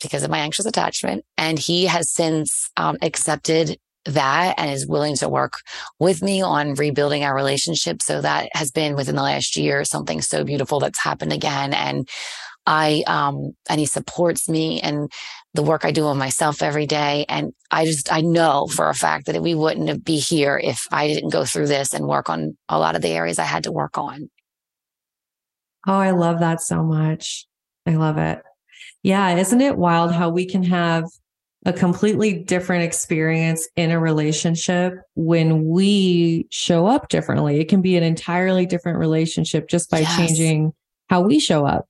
because 0.01 0.23
of 0.23 0.31
my 0.31 0.39
anxious 0.39 0.67
attachment. 0.67 1.25
And 1.37 1.59
he 1.59 1.87
has 1.87 2.11
since 2.11 2.71
um, 2.77 2.97
accepted 3.03 3.79
that 4.07 4.55
and 4.57 4.71
is 4.71 4.87
willing 4.87 5.17
to 5.17 5.29
work 5.29 5.55
with 5.99 6.23
me 6.23 6.43
on 6.43 6.75
rebuilding 6.75 7.23
our 7.25 7.35
relationship. 7.35 8.03
So 8.03 8.21
that 8.21 8.49
has 8.55 8.71
been 8.71 8.97
within 8.97 9.17
the 9.17 9.23
last 9.23 9.57
year, 9.57 9.85
something 9.85 10.23
so 10.23 10.45
beautiful 10.45 10.81
that's 10.81 11.03
happened 11.03 11.33
again. 11.33 11.75
And 11.75 12.09
I, 12.67 13.05
um, 13.07 13.53
and 13.69 13.81
he 13.81 13.87
supports 13.87 14.49
me 14.49 14.81
and 14.81 15.11
the 15.55 15.63
work 15.63 15.85
I 15.85 15.91
do 15.91 16.07
on 16.07 16.19
myself 16.19 16.63
every 16.63 16.87
day. 16.87 17.25
And 17.29 17.53
I 17.71 17.85
just, 17.85 18.13
I 18.13 18.21
know 18.21 18.69
for 18.69 18.89
a 18.89 18.95
fact 18.95 19.27
that 19.27 19.43
we 19.43 19.55
wouldn't 19.55 20.05
be 20.05 20.19
here 20.19 20.61
if 20.63 20.87
I 20.93 21.09
didn't 21.09 21.31
go 21.31 21.45
through 21.45 21.67
this 21.67 21.93
and 21.93 22.07
work 22.07 22.31
on 22.31 22.57
a 22.69 22.79
lot 22.79 22.97
of 22.97 23.03
the 23.03 23.09
areas 23.09 23.39
I 23.39 23.45
had 23.45 23.65
to 23.65 23.73
work 23.73 23.99
on. 23.99 24.31
Oh, 25.87 25.95
I 25.95 26.11
love 26.11 26.41
that 26.41 26.61
so 26.61 26.83
much. 26.83 27.47
I 27.87 27.95
love 27.95 28.19
it. 28.19 28.43
Yeah. 29.03 29.37
Isn't 29.37 29.61
it 29.61 29.77
wild 29.77 30.13
how 30.13 30.31
we 30.31 30.47
can 30.47 30.63
have 30.65 31.05
a 31.67 31.73
completely 31.73 32.33
different 32.33 32.85
experience 32.85 33.69
in 33.77 33.91
a 33.91 34.01
relationship 34.01 34.95
when 35.15 35.67
we 35.67 36.47
show 36.51 36.87
up 36.87 37.09
differently? 37.09 37.61
It 37.61 37.69
can 37.69 37.83
be 37.83 37.97
an 37.97 38.03
entirely 38.03 38.67
different 38.67 38.99
relationship 38.99 39.69
just 39.69 39.91
by 39.91 40.01
yes. 40.01 40.17
changing 40.17 40.73
how 41.09 41.23
we 41.23 41.41
show 41.41 41.67
up. 41.67 41.87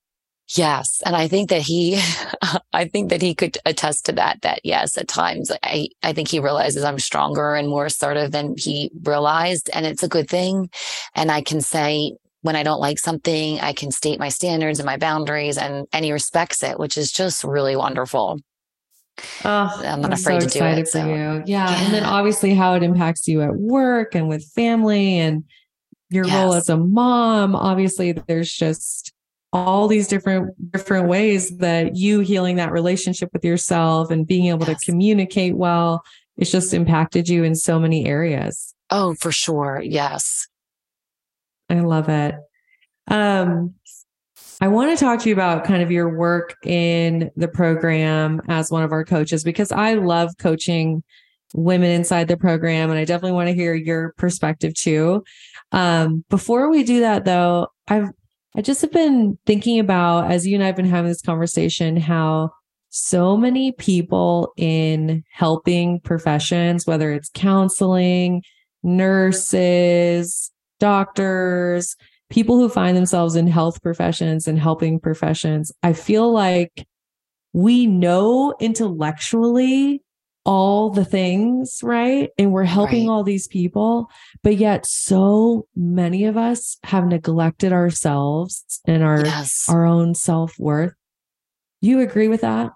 Yes. 0.56 1.00
And 1.06 1.14
I 1.14 1.28
think 1.28 1.50
that 1.50 1.62
he, 1.62 2.00
I 2.72 2.86
think 2.86 3.10
that 3.10 3.22
he 3.22 3.34
could 3.34 3.58
attest 3.64 4.06
to 4.06 4.12
that, 4.12 4.42
that 4.42 4.60
yes, 4.64 4.98
at 4.98 5.06
times 5.06 5.52
I, 5.62 5.88
I 6.02 6.12
think 6.12 6.28
he 6.28 6.40
realizes 6.40 6.82
I'm 6.82 6.98
stronger 6.98 7.54
and 7.54 7.68
more 7.68 7.86
assertive 7.86 8.32
than 8.32 8.54
he 8.56 8.90
realized. 9.02 9.70
And 9.72 9.86
it's 9.86 10.02
a 10.02 10.08
good 10.08 10.28
thing. 10.28 10.70
And 11.14 11.30
I 11.30 11.42
can 11.42 11.60
say, 11.60 12.16
when 12.42 12.56
I 12.56 12.62
don't 12.62 12.80
like 12.80 12.98
something, 12.98 13.60
I 13.60 13.72
can 13.72 13.90
state 13.90 14.18
my 14.18 14.28
standards 14.28 14.78
and 14.78 14.86
my 14.86 14.96
boundaries 14.96 15.58
and, 15.58 15.86
and 15.92 16.04
he 16.04 16.12
respects 16.12 16.62
it, 16.62 16.78
which 16.78 16.96
is 16.96 17.12
just 17.12 17.44
really 17.44 17.76
wonderful. 17.76 18.38
Oh, 19.44 19.82
I'm 19.84 20.00
not 20.00 20.06
I'm 20.06 20.12
afraid 20.12 20.42
so 20.42 20.48
to 20.48 20.58
do 20.58 20.64
it. 20.64 20.88
So. 20.88 21.04
you. 21.04 21.14
Yeah. 21.14 21.42
yeah. 21.44 21.84
And 21.84 21.92
then 21.92 22.04
obviously 22.04 22.54
how 22.54 22.74
it 22.74 22.82
impacts 22.82 23.28
you 23.28 23.42
at 23.42 23.54
work 23.54 24.14
and 24.14 24.28
with 24.28 24.44
family 24.54 25.18
and 25.18 25.44
your 26.08 26.24
yes. 26.24 26.34
role 26.34 26.54
as 26.54 26.68
a 26.68 26.76
mom. 26.76 27.54
Obviously, 27.54 28.12
there's 28.12 28.50
just 28.50 29.12
all 29.52 29.88
these 29.88 30.06
different 30.06 30.72
different 30.72 31.08
ways 31.08 31.56
that 31.58 31.96
you 31.96 32.20
healing 32.20 32.56
that 32.56 32.70
relationship 32.70 33.28
with 33.32 33.44
yourself 33.44 34.10
and 34.10 34.26
being 34.26 34.46
able 34.46 34.66
yes. 34.66 34.78
to 34.78 34.90
communicate 34.90 35.56
well 35.56 36.02
it's 36.36 36.52
just 36.52 36.72
impacted 36.72 37.28
you 37.28 37.42
in 37.42 37.54
so 37.56 37.78
many 37.78 38.06
areas 38.06 38.74
oh 38.90 39.12
for 39.14 39.32
sure 39.32 39.82
yes 39.84 40.46
i 41.70 41.80
love 41.80 42.08
it. 42.08 42.34
Um 43.08 43.74
i 44.60 44.68
want 44.68 44.96
to 44.96 45.02
talk 45.02 45.20
to 45.20 45.28
you 45.28 45.34
about 45.34 45.64
kind 45.64 45.82
of 45.82 45.90
your 45.90 46.16
work 46.16 46.54
in 46.66 47.30
the 47.36 47.48
program 47.48 48.42
as 48.48 48.70
one 48.70 48.82
of 48.82 48.92
our 48.92 49.04
coaches 49.04 49.42
because 49.42 49.72
i 49.72 49.94
love 49.94 50.30
coaching 50.38 51.02
women 51.54 51.90
inside 51.90 52.28
the 52.28 52.36
program 52.36 52.90
and 52.90 52.98
i 52.98 53.04
definitely 53.04 53.32
want 53.32 53.48
to 53.48 53.54
hear 53.54 53.74
your 53.74 54.14
perspective 54.18 54.74
too. 54.74 55.24
Um, 55.72 56.24
before 56.28 56.70
we 56.70 56.82
do 56.82 57.00
that 57.00 57.24
though 57.24 57.68
i've 57.88 58.10
I 58.56 58.62
just 58.62 58.82
have 58.82 58.90
been 58.90 59.38
thinking 59.46 59.78
about, 59.78 60.30
as 60.30 60.46
you 60.46 60.56
and 60.56 60.62
I 60.62 60.66
have 60.66 60.76
been 60.76 60.84
having 60.84 61.08
this 61.08 61.22
conversation, 61.22 61.96
how 61.96 62.50
so 62.88 63.36
many 63.36 63.70
people 63.70 64.52
in 64.56 65.22
helping 65.30 66.00
professions, 66.00 66.86
whether 66.86 67.12
it's 67.12 67.30
counseling, 67.32 68.42
nurses, 68.82 70.50
doctors, 70.80 71.94
people 72.30 72.56
who 72.58 72.68
find 72.68 72.96
themselves 72.96 73.36
in 73.36 73.46
health 73.46 73.80
professions 73.82 74.48
and 74.48 74.58
helping 74.58 74.98
professions, 74.98 75.70
I 75.82 75.92
feel 75.92 76.32
like 76.32 76.86
we 77.52 77.86
know 77.86 78.54
intellectually 78.60 80.02
all 80.44 80.90
the 80.90 81.04
things, 81.04 81.80
right? 81.82 82.30
And 82.38 82.50
we're 82.50 82.64
helping 82.64 83.06
right. 83.06 83.12
all 83.12 83.22
these 83.22 83.46
people, 83.46 84.10
but 84.42 84.56
yet 84.56 84.86
so 84.86 85.66
many 85.76 86.24
of 86.24 86.36
us 86.36 86.78
have 86.84 87.06
neglected 87.06 87.72
ourselves 87.72 88.80
and 88.86 89.02
our 89.02 89.24
yes. 89.24 89.66
our 89.68 89.84
own 89.84 90.14
self-worth. 90.14 90.94
You 91.82 92.00
agree 92.00 92.28
with 92.28 92.40
that? 92.40 92.72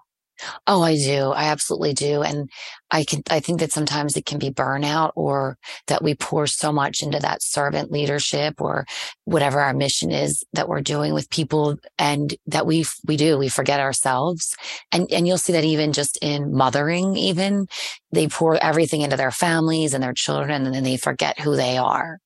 Oh, 0.67 0.81
I 0.81 0.95
do. 0.95 1.31
I 1.31 1.45
absolutely 1.45 1.93
do. 1.93 2.21
And 2.21 2.49
I 2.91 3.03
can, 3.03 3.23
I 3.29 3.39
think 3.39 3.59
that 3.59 3.71
sometimes 3.71 4.15
it 4.15 4.25
can 4.25 4.37
be 4.37 4.51
burnout 4.51 5.11
or 5.15 5.57
that 5.87 6.03
we 6.03 6.15
pour 6.15 6.45
so 6.47 6.71
much 6.71 7.01
into 7.01 7.19
that 7.19 7.41
servant 7.41 7.91
leadership 7.91 8.59
or 8.59 8.85
whatever 9.23 9.59
our 9.59 9.73
mission 9.73 10.11
is 10.11 10.43
that 10.53 10.67
we're 10.67 10.81
doing 10.81 11.13
with 11.13 11.29
people 11.29 11.77
and 11.97 12.35
that 12.47 12.65
we, 12.65 12.85
we 13.05 13.17
do, 13.17 13.37
we 13.37 13.49
forget 13.49 13.79
ourselves. 13.79 14.55
And, 14.91 15.11
and 15.11 15.27
you'll 15.27 15.37
see 15.37 15.53
that 15.53 15.63
even 15.63 15.93
just 15.93 16.17
in 16.21 16.53
mothering, 16.53 17.15
even 17.15 17.67
they 18.11 18.27
pour 18.27 18.61
everything 18.63 19.01
into 19.01 19.17
their 19.17 19.31
families 19.31 19.93
and 19.93 20.03
their 20.03 20.13
children 20.13 20.65
and 20.65 20.75
then 20.75 20.83
they 20.83 20.97
forget 20.97 21.39
who 21.39 21.55
they 21.55 21.77
are. 21.77 22.19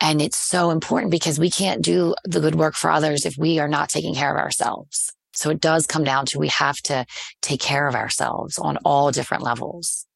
And 0.00 0.20
it's 0.20 0.38
so 0.38 0.70
important 0.70 1.10
because 1.10 1.38
we 1.38 1.50
can't 1.50 1.82
do 1.82 2.14
the 2.24 2.40
good 2.40 2.54
work 2.54 2.74
for 2.74 2.90
others 2.90 3.24
if 3.24 3.36
we 3.38 3.58
are 3.58 3.68
not 3.68 3.88
taking 3.88 4.14
care 4.14 4.30
of 4.30 4.40
ourselves. 4.40 5.12
So 5.36 5.50
it 5.50 5.60
does 5.60 5.86
come 5.86 6.04
down 6.04 6.26
to 6.26 6.38
we 6.38 6.48
have 6.48 6.76
to 6.82 7.06
take 7.42 7.60
care 7.60 7.86
of 7.86 7.94
ourselves 7.94 8.58
on 8.58 8.78
all 8.78 9.10
different 9.10 9.42
levels. 9.42 10.06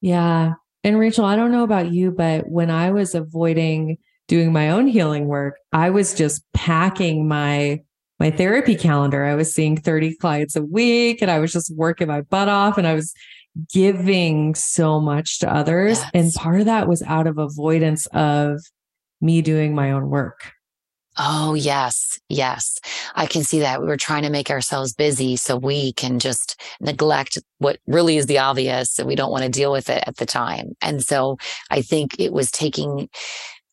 Yeah. 0.00 0.54
And 0.82 0.98
Rachael, 0.98 1.24
I 1.24 1.36
don't 1.36 1.52
know 1.52 1.64
about 1.64 1.92
you, 1.92 2.10
but 2.10 2.48
when 2.48 2.70
I 2.70 2.90
was 2.90 3.14
avoiding 3.14 3.98
doing 4.28 4.52
my 4.52 4.70
own 4.70 4.86
healing 4.86 5.26
work, 5.26 5.58
I 5.72 5.90
was 5.90 6.14
just 6.14 6.42
packing 6.52 7.26
my 7.28 7.80
my 8.20 8.30
therapy 8.30 8.76
calendar. 8.76 9.24
I 9.24 9.34
was 9.34 9.52
seeing 9.52 9.76
30 9.76 10.16
clients 10.16 10.56
a 10.56 10.62
week 10.62 11.20
and 11.20 11.30
I 11.30 11.40
was 11.40 11.52
just 11.52 11.74
working 11.74 12.08
my 12.08 12.20
butt 12.20 12.48
off 12.48 12.78
and 12.78 12.86
I 12.86 12.94
was 12.94 13.12
giving 13.72 14.54
so 14.54 15.00
much 15.00 15.40
to 15.40 15.52
others. 15.52 15.98
Yes. 15.98 16.10
And 16.14 16.32
part 16.32 16.60
of 16.60 16.66
that 16.66 16.88
was 16.88 17.02
out 17.02 17.26
of 17.26 17.38
avoidance 17.38 18.06
of 18.06 18.60
me 19.20 19.42
doing 19.42 19.74
my 19.74 19.90
own 19.90 20.10
work. 20.10 20.53
Oh, 21.16 21.54
yes. 21.54 22.18
Yes. 22.28 22.78
I 23.14 23.26
can 23.26 23.44
see 23.44 23.60
that. 23.60 23.80
We 23.80 23.86
were 23.86 23.96
trying 23.96 24.24
to 24.24 24.30
make 24.30 24.50
ourselves 24.50 24.92
busy 24.92 25.36
so 25.36 25.56
we 25.56 25.92
can 25.92 26.18
just 26.18 26.60
neglect 26.80 27.38
what 27.58 27.78
really 27.86 28.16
is 28.16 28.26
the 28.26 28.38
obvious 28.38 28.98
and 28.98 29.06
we 29.06 29.14
don't 29.14 29.30
want 29.30 29.44
to 29.44 29.50
deal 29.50 29.70
with 29.70 29.90
it 29.90 30.02
at 30.06 30.16
the 30.16 30.26
time. 30.26 30.72
And 30.82 31.02
so 31.02 31.38
I 31.70 31.82
think 31.82 32.18
it 32.18 32.32
was 32.32 32.50
taking 32.50 33.08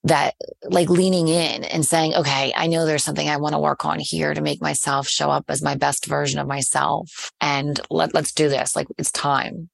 that 0.03 0.35
like 0.63 0.89
leaning 0.89 1.27
in 1.27 1.63
and 1.63 1.85
saying, 1.85 2.15
okay, 2.15 2.51
I 2.55 2.67
know 2.67 2.85
there's 2.85 3.03
something 3.03 3.29
I 3.29 3.37
want 3.37 3.53
to 3.53 3.59
work 3.59 3.85
on 3.85 3.99
here 3.99 4.33
to 4.33 4.41
make 4.41 4.61
myself 4.61 5.07
show 5.07 5.29
up 5.29 5.45
as 5.47 5.61
my 5.61 5.75
best 5.75 6.05
version 6.05 6.39
of 6.39 6.47
myself. 6.47 7.31
And 7.39 7.79
let, 7.89 8.13
let's 8.13 8.33
do 8.33 8.49
this. 8.49 8.75
Like 8.75 8.87
it's 8.97 9.11
time. 9.11 9.69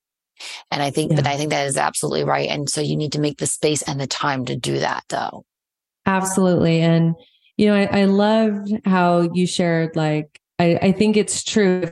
And 0.69 0.84
I 0.84 0.89
think, 0.89 1.12
yeah. 1.12 1.17
but 1.17 1.27
I 1.27 1.38
think 1.38 1.49
that 1.51 1.67
is 1.67 1.77
absolutely 1.77 2.23
right. 2.23 2.49
And 2.49 2.69
so 2.69 2.82
you 2.82 2.95
need 2.95 3.13
to 3.13 3.21
make 3.21 3.38
the 3.38 3.47
space 3.47 3.82
and 3.82 3.99
the 3.99 4.08
time 4.08 4.45
to 4.45 4.56
do 4.56 4.80
that 4.80 5.03
though. 5.10 5.45
Absolutely. 6.06 6.82
And 6.82 7.15
you 7.58 7.67
know, 7.67 7.76
I, 7.76 8.02
I 8.02 8.06
loved 8.06 8.72
how 8.86 9.30
you 9.34 9.48
shared, 9.48 9.96
like, 9.96 10.39
I, 10.60 10.78
I 10.82 10.91
think 10.91 11.17
it's 11.17 11.43
true. 11.43 11.91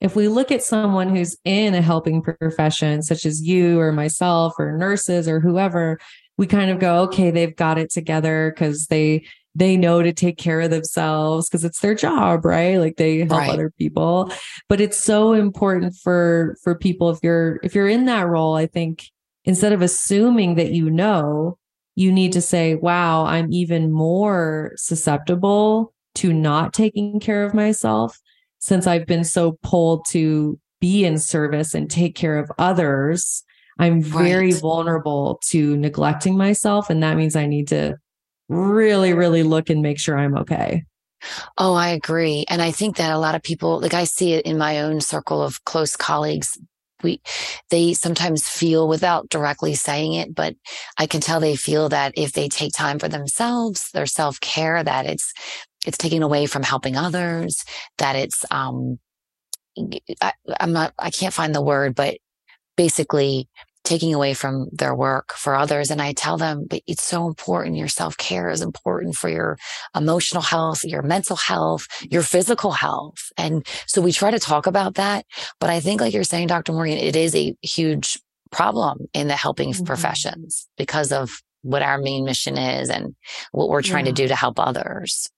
If 0.00 0.14
we 0.14 0.28
look 0.28 0.52
at 0.52 0.62
someone 0.62 1.14
who's 1.14 1.36
in 1.44 1.74
a 1.74 1.82
helping 1.82 2.22
profession, 2.22 3.02
such 3.02 3.24
as 3.24 3.42
you 3.42 3.80
or 3.80 3.92
myself 3.92 4.54
or 4.58 4.76
nurses 4.76 5.26
or 5.26 5.40
whoever, 5.40 5.98
we 6.36 6.46
kind 6.46 6.70
of 6.70 6.78
go, 6.78 7.02
okay, 7.04 7.30
they've 7.30 7.56
got 7.56 7.78
it 7.78 7.90
together 7.90 8.52
because 8.54 8.86
they 8.86 9.24
they 9.54 9.74
know 9.74 10.02
to 10.02 10.12
take 10.12 10.36
care 10.36 10.60
of 10.60 10.70
themselves 10.70 11.48
because 11.48 11.64
it's 11.64 11.80
their 11.80 11.94
job, 11.94 12.44
right? 12.44 12.76
Like 12.76 12.96
they 12.96 13.20
help 13.20 13.30
right. 13.30 13.50
other 13.50 13.70
people. 13.78 14.30
But 14.68 14.82
it's 14.82 14.98
so 14.98 15.32
important 15.32 15.96
for 16.02 16.56
for 16.62 16.74
people 16.74 17.08
if 17.08 17.20
you're 17.22 17.58
if 17.62 17.74
you're 17.74 17.88
in 17.88 18.04
that 18.04 18.26
role, 18.26 18.54
I 18.54 18.66
think 18.66 19.04
instead 19.46 19.72
of 19.72 19.80
assuming 19.80 20.56
that 20.56 20.72
you 20.72 20.90
know, 20.90 21.56
you 21.96 22.12
need 22.12 22.32
to 22.34 22.40
say, 22.40 22.76
wow, 22.76 23.24
I'm 23.24 23.52
even 23.52 23.90
more 23.90 24.72
susceptible 24.76 25.92
to 26.16 26.32
not 26.32 26.72
taking 26.72 27.18
care 27.18 27.44
of 27.44 27.54
myself 27.54 28.18
since 28.58 28.86
I've 28.86 29.06
been 29.06 29.24
so 29.24 29.58
pulled 29.62 30.06
to 30.10 30.58
be 30.80 31.04
in 31.04 31.18
service 31.18 31.74
and 31.74 31.90
take 31.90 32.14
care 32.14 32.38
of 32.38 32.50
others. 32.58 33.42
I'm 33.78 34.02
very 34.02 34.52
right. 34.52 34.60
vulnerable 34.60 35.40
to 35.48 35.76
neglecting 35.76 36.36
myself. 36.36 36.90
And 36.90 37.02
that 37.02 37.16
means 37.16 37.34
I 37.34 37.46
need 37.46 37.68
to 37.68 37.96
really, 38.48 39.12
really 39.12 39.42
look 39.42 39.70
and 39.70 39.82
make 39.82 39.98
sure 39.98 40.18
I'm 40.18 40.36
okay. 40.38 40.84
Oh, 41.58 41.74
I 41.74 41.88
agree. 41.88 42.44
And 42.48 42.60
I 42.60 42.70
think 42.70 42.96
that 42.96 43.12
a 43.12 43.18
lot 43.18 43.34
of 43.34 43.42
people, 43.42 43.80
like 43.80 43.94
I 43.94 44.04
see 44.04 44.34
it 44.34 44.46
in 44.46 44.58
my 44.58 44.80
own 44.80 45.00
circle 45.00 45.42
of 45.42 45.64
close 45.64 45.96
colleagues, 45.96 46.58
we, 47.02 47.20
they 47.70 47.92
sometimes 47.94 48.48
feel 48.48 48.88
without 48.88 49.28
directly 49.28 49.74
saying 49.74 50.14
it, 50.14 50.34
but 50.34 50.54
I 50.98 51.06
can 51.06 51.20
tell 51.20 51.40
they 51.40 51.56
feel 51.56 51.88
that 51.90 52.12
if 52.16 52.32
they 52.32 52.48
take 52.48 52.72
time 52.72 52.98
for 52.98 53.08
themselves, 53.08 53.90
their 53.92 54.06
self 54.06 54.40
care, 54.40 54.82
that 54.82 55.06
it's, 55.06 55.32
it's 55.86 55.98
taking 55.98 56.22
away 56.22 56.46
from 56.46 56.62
helping 56.62 56.96
others, 56.96 57.64
that 57.98 58.16
it's, 58.16 58.44
um, 58.50 58.98
I, 60.22 60.32
I'm 60.58 60.72
not, 60.72 60.94
I 60.98 61.10
can't 61.10 61.34
find 61.34 61.54
the 61.54 61.62
word, 61.62 61.94
but 61.94 62.16
basically 62.76 63.48
taking 63.86 64.12
away 64.12 64.34
from 64.34 64.68
their 64.72 64.94
work 64.94 65.32
for 65.32 65.54
others. 65.54 65.90
And 65.90 66.02
I 66.02 66.12
tell 66.12 66.36
them, 66.36 66.66
but 66.68 66.82
it's 66.86 67.04
so 67.04 67.26
important. 67.26 67.76
Your 67.76 67.88
self 67.88 68.16
care 68.16 68.50
is 68.50 68.60
important 68.60 69.14
for 69.14 69.28
your 69.28 69.56
emotional 69.94 70.42
health, 70.42 70.84
your 70.84 71.02
mental 71.02 71.36
health, 71.36 71.86
your 72.10 72.22
physical 72.22 72.72
health. 72.72 73.30
And 73.38 73.66
so 73.86 74.02
we 74.02 74.12
try 74.12 74.32
to 74.32 74.40
talk 74.40 74.66
about 74.66 74.96
that. 74.96 75.24
But 75.60 75.70
I 75.70 75.80
think, 75.80 76.00
like 76.00 76.12
you're 76.12 76.24
saying, 76.24 76.48
Dr. 76.48 76.72
Morgan, 76.72 76.98
it 76.98 77.14
is 77.14 77.34
a 77.34 77.54
huge 77.62 78.18
problem 78.50 79.06
in 79.14 79.28
the 79.28 79.36
helping 79.36 79.70
mm-hmm. 79.70 79.84
professions 79.84 80.68
because 80.76 81.12
of 81.12 81.30
what 81.62 81.82
our 81.82 81.98
main 81.98 82.24
mission 82.24 82.58
is 82.58 82.90
and 82.90 83.14
what 83.52 83.68
we're 83.68 83.82
trying 83.82 84.06
yeah. 84.06 84.12
to 84.12 84.22
do 84.22 84.28
to 84.28 84.36
help 84.36 84.58
others. 84.58 85.30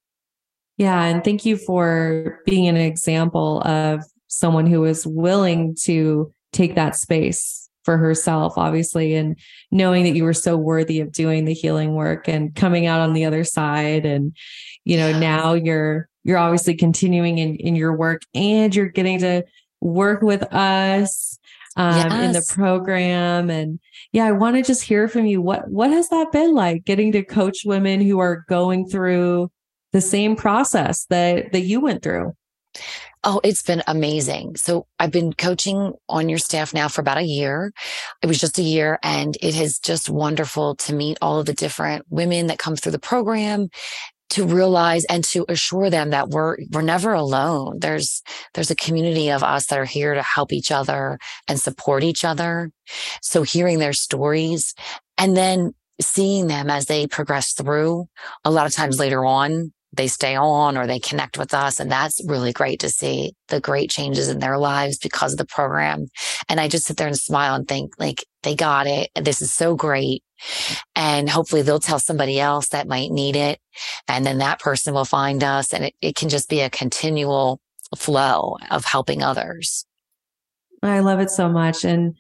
Yeah. 0.79 1.05
And 1.05 1.23
thank 1.23 1.45
you 1.45 1.57
for 1.57 2.41
being 2.47 2.67
an 2.67 2.77
example 2.77 3.61
of 3.63 4.03
someone 4.29 4.67
who 4.67 4.85
is 4.85 5.07
willing 5.07 5.77
to 5.83 6.31
take 6.53 6.77
that 6.77 6.97
space 6.97 7.68
for 7.89 7.97
herself, 7.97 8.59
obviously, 8.59 9.15
and 9.15 9.35
knowing 9.71 10.05
that 10.05 10.15
you 10.15 10.23
were 10.23 10.35
so 10.35 10.59
worthy 10.59 11.01
of 11.01 11.11
doing 11.11 11.47
the 11.47 11.55
healing 11.55 11.95
work 11.95 12.29
and 12.29 12.55
coming 12.55 12.85
out 12.85 13.01
on 13.01 13.15
the 13.15 13.25
other 13.25 13.45
side. 13.45 14.05
And, 14.05 14.37
you 14.85 14.99
know, 14.99 15.19
now 15.19 15.55
you're, 15.55 16.07
you're 16.23 16.37
obviously 16.37 16.75
continuing 16.75 17.39
in, 17.39 17.57
in 17.57 17.77
your 17.77 17.97
work 17.97 18.21
and 18.35 18.77
you're 18.77 18.91
getting 18.91 19.21
to 19.21 19.43
work 19.81 20.21
with 20.21 20.43
us 20.53 21.39
um, 21.79 21.97
yes. 21.97 22.25
in 22.27 22.33
the 22.33 22.45
program. 22.55 23.49
And 23.49 23.81
yeah, 24.13 24.27
I 24.27 24.33
want 24.33 24.57
to 24.57 24.63
just 24.63 24.83
hear 24.83 25.09
from 25.09 25.25
you. 25.25 25.41
What, 25.41 25.71
what 25.71 25.91
has 25.91 26.11
that 26.11 26.31
been 26.31 26.53
like 26.53 26.85
getting 26.85 27.11
to 27.13 27.25
coach 27.25 27.61
women 27.65 28.03
who 28.03 28.19
are 28.19 28.45
going 28.51 28.87
through 28.87 29.51
the 29.95 30.03
same 30.03 30.37
process 30.37 31.07
that, 31.07 31.53
that 31.53 31.63
you 31.63 31.81
went 31.81 32.03
through? 32.03 32.35
Oh, 33.25 33.41
it's 33.43 33.63
been 33.63 33.83
amazing. 33.87 34.57
So 34.57 34.87
I've 34.99 35.11
been 35.11 35.33
coaching 35.33 35.93
on 36.09 36.29
your 36.29 36.39
staff 36.39 36.73
now 36.73 36.89
for 36.89 37.01
about 37.01 37.19
a 37.19 37.23
year. 37.23 37.73
It 38.23 38.27
was 38.27 38.39
just 38.39 38.59
a 38.59 38.63
year 38.63 38.99
and 39.03 39.37
it 39.43 39.57
is 39.57 39.79
just 39.79 40.09
wonderful 40.09 40.77
to 40.77 40.95
meet 40.95 41.19
all 41.21 41.41
of 41.41 41.47
the 41.47 41.55
different 41.55 42.07
women 42.11 42.47
that 42.47 42.59
come 42.59 42.77
through 42.77 42.93
the 42.93 42.99
program 42.99 43.69
to 44.31 44.47
realize 44.47 45.05
and 45.07 45.25
to 45.25 45.45
assure 45.49 45.91
them 45.91 46.11
that 46.11 46.29
we're 46.29 46.59
we're 46.71 46.83
never 46.83 47.13
alone. 47.13 47.79
There's 47.81 48.23
there's 48.55 48.71
a 48.71 48.77
community 48.77 49.31
of 49.31 49.43
us 49.43 49.67
that 49.67 49.79
are 49.79 49.85
here 49.85 50.15
to 50.15 50.23
help 50.23 50.53
each 50.53 50.71
other 50.71 51.19
and 51.49 51.59
support 51.59 52.05
each 52.05 52.25
other. 52.25 52.71
So 53.23 53.43
hearing 53.43 53.79
their 53.79 53.95
stories 53.95 54.75
and 55.17 55.37
then 55.37 55.73
seeing 56.01 56.47
them 56.47 56.71
as 56.71 56.87
they 56.87 57.07
progress 57.07 57.53
through 57.53 58.07
a 58.45 58.51
lot 58.51 58.67
of 58.67 58.73
times 58.73 58.99
later 58.99 59.25
on 59.25 59.73
they 59.99 60.07
stay 60.07 60.37
on 60.37 60.79
or 60.79 60.87
they 60.87 61.01
connect 61.01 61.37
with 61.37 61.53
us. 61.53 61.81
And 61.81 61.91
that's 61.91 62.25
really 62.25 62.53
great 62.53 62.81
to 62.81 62.89
see 62.89 63.35
the 63.49 63.61
great 63.61 63.91
changes 63.91 64.29
in 64.29 64.39
their 64.39 64.57
lives 64.57 64.97
because 64.97 65.33
of 65.33 65.39
the 65.39 65.45
program. 65.45 66.07
And 66.49 66.61
I 66.61 66.69
just 66.69 66.87
sit 66.87 66.97
there 66.97 67.09
and 67.09 67.19
smile 67.19 67.55
and 67.55 67.69
think 67.69 67.93
like 67.99 68.25
they 68.45 68.55
got 68.55 68.87
it. 68.87 69.11
This 69.15 69.43
is 69.43 69.53
so 69.53 69.75
great. 69.75 70.23
And 70.95 71.29
hopefully 71.29 71.63
they'll 71.63 71.81
tell 71.81 71.99
somebody 71.99 72.39
else 72.39 72.69
that 72.69 72.89
might 72.89 73.11
need 73.11 73.37
it. 73.37 73.59
And 74.07 74.25
then 74.25 74.39
that 74.39 74.61
person 74.61 74.95
will 74.95 75.05
find 75.05 75.43
us 75.43 75.75
and 75.75 75.87
it, 75.87 75.95
it 76.01 76.15
can 76.15 76.29
just 76.29 76.49
be 76.49 76.61
a 76.61 76.71
continual 76.71 77.61
flow 77.97 78.57
of 78.71 78.85
helping 78.85 79.23
others. 79.23 79.85
I 80.81 81.01
love 81.01 81.19
it 81.19 81.31
so 81.31 81.49
much. 81.49 81.85
And 81.85 82.15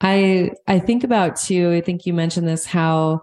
I, 0.00 0.50
I 0.66 0.80
think 0.80 1.04
about 1.04 1.36
too, 1.36 1.70
I 1.70 1.80
think 1.80 2.06
you 2.06 2.12
mentioned 2.12 2.48
this, 2.48 2.64
how 2.64 3.22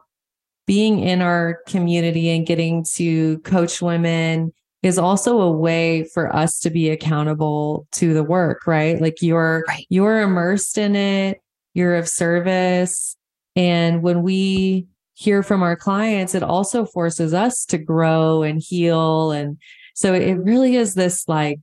being 0.67 0.99
in 0.99 1.21
our 1.21 1.61
community 1.65 2.29
and 2.29 2.45
getting 2.45 2.83
to 2.83 3.39
coach 3.39 3.81
women 3.81 4.53
is 4.83 4.99
also 4.99 5.41
a 5.41 5.51
way 5.51 6.03
for 6.03 6.33
us 6.35 6.59
to 6.59 6.69
be 6.69 6.89
accountable 6.89 7.87
to 7.93 8.13
the 8.13 8.23
work, 8.23 8.67
right? 8.67 9.01
Like 9.01 9.21
you're 9.21 9.63
right. 9.67 9.87
you're 9.89 10.21
immersed 10.21 10.77
in 10.77 10.95
it, 10.95 11.41
you're 11.73 11.95
of 11.95 12.07
service, 12.07 13.15
and 13.55 14.03
when 14.03 14.21
we 14.21 14.85
hear 15.13 15.41
from 15.41 15.63
our 15.63 15.75
clients, 15.75 16.35
it 16.35 16.43
also 16.43 16.85
forces 16.85 17.33
us 17.33 17.65
to 17.65 17.77
grow 17.79 18.43
and 18.43 18.61
heal 18.61 19.31
and 19.31 19.57
so 19.95 20.13
it 20.13 20.33
really 20.33 20.75
is 20.75 20.93
this 20.93 21.27
like 21.27 21.61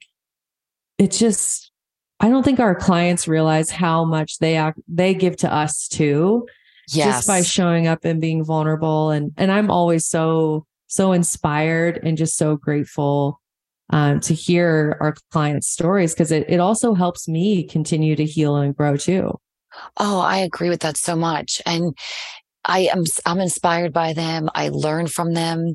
it 0.99 1.13
just 1.13 1.71
I 2.19 2.29
don't 2.31 2.43
think 2.43 2.59
our 2.59 2.75
clients 2.75 3.29
realize 3.29 3.71
how 3.71 4.05
much 4.05 4.39
they 4.39 4.57
act, 4.57 4.81
they 4.89 5.15
give 5.15 5.37
to 5.39 5.53
us 5.53 5.87
too 5.87 6.47
yes. 6.89 7.07
just 7.07 7.27
by 7.27 7.43
showing 7.43 7.87
up 7.87 8.05
and 8.05 8.21
being 8.21 8.45
vulnerable. 8.45 9.11
And, 9.11 9.33
and 9.37 9.51
I'm 9.51 9.71
always 9.71 10.07
so, 10.07 10.67
so 10.87 11.13
inspired 11.13 12.01
and 12.03 12.17
just 12.17 12.37
so 12.37 12.57
grateful 12.57 13.41
um, 13.91 14.21
to 14.21 14.35
hear 14.35 14.97
our 15.01 15.15
clients' 15.31 15.69
stories 15.69 16.15
because 16.15 16.33
it, 16.33 16.45
it 16.49 16.61
also 16.61 16.95
helps 16.95 17.29
me 17.29 17.65
continue 17.65 18.17
to 18.17 18.25
heal 18.25 18.57
and 18.57 18.77
grow 18.77 18.97
too. 18.97 19.39
Oh, 19.99 20.21
I 20.21 20.39
agree 20.39 20.69
with 20.69 20.81
that 20.81 20.97
so 20.97 21.17
much. 21.17 21.61
And 21.67 21.97
I 22.65 22.89
am, 22.93 23.05
I'm 23.27 23.41
inspired 23.41 23.93
by 23.93 24.13
them. 24.13 24.49
I 24.55 24.69
learn 24.69 25.07
from 25.07 25.35
them 25.35 25.75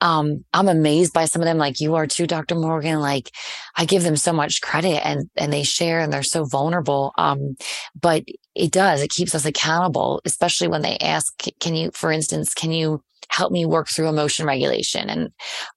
um, 0.00 0.44
I'm 0.52 0.68
amazed 0.68 1.12
by 1.12 1.26
some 1.26 1.42
of 1.42 1.46
them, 1.46 1.58
like 1.58 1.80
you 1.80 1.94
are 1.94 2.06
too, 2.06 2.26
Dr. 2.26 2.54
Morgan. 2.54 3.00
Like 3.00 3.30
I 3.76 3.84
give 3.84 4.02
them 4.02 4.16
so 4.16 4.32
much 4.32 4.60
credit 4.60 5.04
and, 5.06 5.28
and 5.36 5.52
they 5.52 5.62
share 5.62 6.00
and 6.00 6.12
they're 6.12 6.22
so 6.22 6.44
vulnerable. 6.44 7.12
Um, 7.18 7.56
but 8.00 8.24
it 8.54 8.72
does, 8.72 9.02
it 9.02 9.10
keeps 9.10 9.34
us 9.34 9.44
accountable, 9.44 10.20
especially 10.24 10.68
when 10.68 10.82
they 10.82 10.96
ask, 10.98 11.32
can 11.60 11.74
you, 11.74 11.90
for 11.92 12.10
instance, 12.10 12.54
can 12.54 12.72
you 12.72 13.02
help 13.28 13.52
me 13.52 13.64
work 13.64 13.88
through 13.88 14.08
emotion 14.08 14.46
regulation? 14.46 15.08
And 15.08 15.30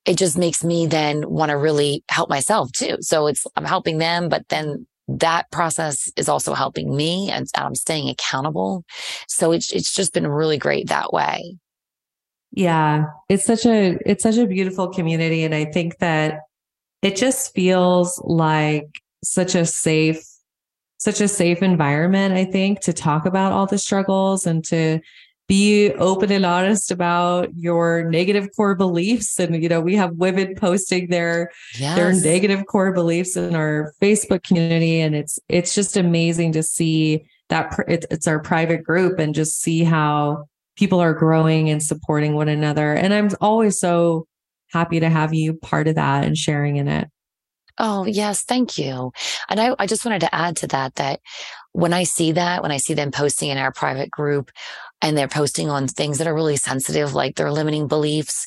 it 0.06 0.18
just 0.18 0.38
makes 0.38 0.64
me 0.64 0.88
then 0.88 1.30
want 1.30 1.50
to 1.50 1.58
really 1.58 2.04
help 2.10 2.30
myself 2.30 2.72
too. 2.72 2.98
So 3.02 3.28
it's, 3.28 3.46
I'm 3.56 3.66
helping 3.66 3.98
them, 3.98 4.30
but 4.30 4.48
then 4.50 4.88
that 5.08 5.52
process 5.52 6.10
is 6.16 6.30
also 6.30 6.54
helping 6.54 6.96
me 6.96 7.30
and 7.30 7.46
I'm 7.56 7.76
staying 7.76 8.10
accountable. 8.10 8.86
So 9.28 9.52
it's, 9.52 9.72
it's 9.74 9.94
just 9.94 10.14
been 10.14 10.28
really 10.28 10.58
great 10.58 10.88
that 10.88 11.12
way. 11.12 11.58
Yeah, 12.56 13.06
it's 13.30 13.46
such 13.46 13.66
a 13.66 13.98
it's 14.06 14.22
such 14.22 14.38
a 14.38 14.46
beautiful 14.46 14.88
community 14.90 15.44
and 15.44 15.56
I 15.56 15.66
think 15.66 15.98
that 15.98 16.42
it 17.02 17.16
just 17.16 17.54
feels 17.56 18.22
like 18.24 19.02
such 19.24 19.56
a 19.56 19.66
safe 19.66 20.24
such 21.00 21.20
a 21.20 21.28
safe 21.28 21.64
environment 21.64 22.36
I 22.36 22.46
think 22.46 22.82
to 22.82 22.94
talk 22.94 23.26
about 23.26 23.54
all 23.54 23.66
the 23.66 23.80
struggles 23.80 24.46
and 24.46 24.64
to 24.66 25.00
be 25.48 25.92
open 25.94 26.32
and 26.32 26.46
honest 26.46 26.92
about 26.92 27.50
your 27.56 28.04
negative 28.10 28.48
core 28.56 28.76
beliefs 28.76 29.40
and 29.40 29.62
you 29.62 29.68
know 29.68 29.82
we 29.82 29.96
have 29.96 30.12
women 30.16 30.54
posting 30.56 31.08
their 31.10 31.52
yes. 31.80 31.96
their 31.96 32.14
negative 32.14 32.66
core 32.68 32.94
beliefs 32.94 33.36
in 33.36 33.56
our 33.56 33.94
facebook 34.02 34.44
community 34.44 35.02
and 35.02 35.16
it's 35.16 35.40
it's 35.50 35.76
just 35.76 35.98
amazing 35.98 36.52
to 36.52 36.64
see 36.64 37.26
that 37.50 37.78
it's, 37.88 38.06
it's 38.10 38.28
our 38.28 38.40
private 38.40 38.84
group 38.84 39.20
and 39.20 39.36
just 39.36 39.60
see 39.60 39.84
how 39.84 40.46
people 40.76 41.00
are 41.00 41.14
growing 41.14 41.70
and 41.70 41.82
supporting 41.82 42.36
one 42.36 42.50
another. 42.50 42.94
And 42.94 43.14
I'm 43.14 43.30
always 43.42 43.80
so 43.80 44.28
happy 44.72 45.00
to 45.00 45.10
have 45.10 45.34
you 45.34 45.54
part 45.54 45.88
of 45.88 45.96
that 45.96 46.24
and 46.24 46.38
sharing 46.38 46.78
in 46.78 46.88
it. 46.88 47.08
Oh, 47.80 48.06
yes. 48.06 48.44
Thank 48.44 48.78
you. 48.78 49.12
And 49.50 49.60
I, 49.60 49.76
I 49.80 49.88
just 49.88 50.06
wanted 50.06 50.22
to 50.22 50.36
add 50.36 50.58
to 50.58 50.68
that, 50.68 50.96
that 50.96 51.20
when 51.72 51.92
I 51.92 52.04
see 52.04 52.32
that, 52.34 52.62
when 52.62 52.72
I 52.72 52.78
see 52.78 52.94
them 52.94 53.12
posting 53.12 53.50
in 53.50 53.58
our 53.58 53.72
private 53.72 54.12
group 54.12 54.52
and 55.02 55.18
they're 55.18 55.28
posting 55.28 55.70
on 55.70 55.88
things 55.88 56.20
that 56.20 56.28
are 56.28 56.36
really 56.36 56.56
sensitive, 56.56 57.16
like 57.16 57.36
their 57.36 57.52
limiting 57.52 57.88
beliefs, 57.88 58.46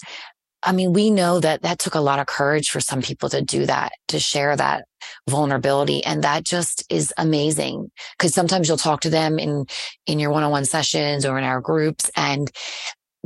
I 0.63 0.73
mean, 0.73 0.93
we 0.93 1.11
know 1.11 1.39
that 1.41 1.63
that 1.63 1.79
took 1.79 1.95
a 1.95 2.01
lot 2.01 2.19
of 2.19 2.27
courage 2.27 2.71
for 2.71 2.81
some 2.81 3.03
people 3.03 3.29
to 3.29 3.43
do 3.43 3.67
that, 3.67 3.93
to 4.09 4.19
share 4.19 4.57
that 4.57 4.85
vulnerability. 5.29 6.05
And 6.05 6.25
that 6.25 6.45
just 6.45 6.85
is 6.91 7.13
amazing 7.19 7.91
because 8.19 8.35
sometimes 8.35 8.67
you'll 8.67 8.77
talk 8.77 9.01
to 9.03 9.11
them 9.11 9.39
in, 9.39 9.67
in 10.07 10.19
your 10.19 10.31
one-on-one 10.31 10.65
sessions 10.65 11.25
or 11.25 11.39
in 11.39 11.45
our 11.45 11.61
groups 11.61 12.11
and 12.17 12.51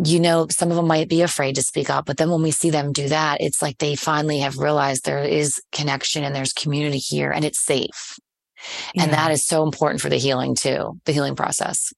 you 0.02 0.18
know, 0.18 0.46
some 0.50 0.70
of 0.70 0.76
them 0.76 0.86
might 0.86 1.08
be 1.08 1.20
afraid 1.20 1.56
to 1.56 1.62
speak 1.62 1.90
up, 1.90 2.06
but 2.06 2.16
then 2.16 2.30
when 2.30 2.42
we 2.42 2.50
see 2.50 2.70
them 2.70 2.92
do 2.92 3.08
that, 3.08 3.40
it's 3.40 3.60
like 3.60 3.78
they 3.78 3.94
finally 3.94 4.38
have 4.38 4.56
realized 4.56 5.04
there 5.04 5.22
is 5.22 5.60
connection 5.72 6.24
and 6.24 6.34
there's 6.34 6.54
community 6.54 6.98
here 6.98 7.30
and 7.30 7.44
it's 7.44 7.60
safe. 7.60 8.18
Yeah. 8.94 9.04
And 9.04 9.12
that 9.12 9.30
is 9.30 9.46
so 9.46 9.62
important 9.62 10.00
for 10.00 10.08
the 10.08 10.16
healing 10.16 10.54
too, 10.54 10.98
the 11.04 11.12
healing 11.12 11.36
process. 11.36 11.92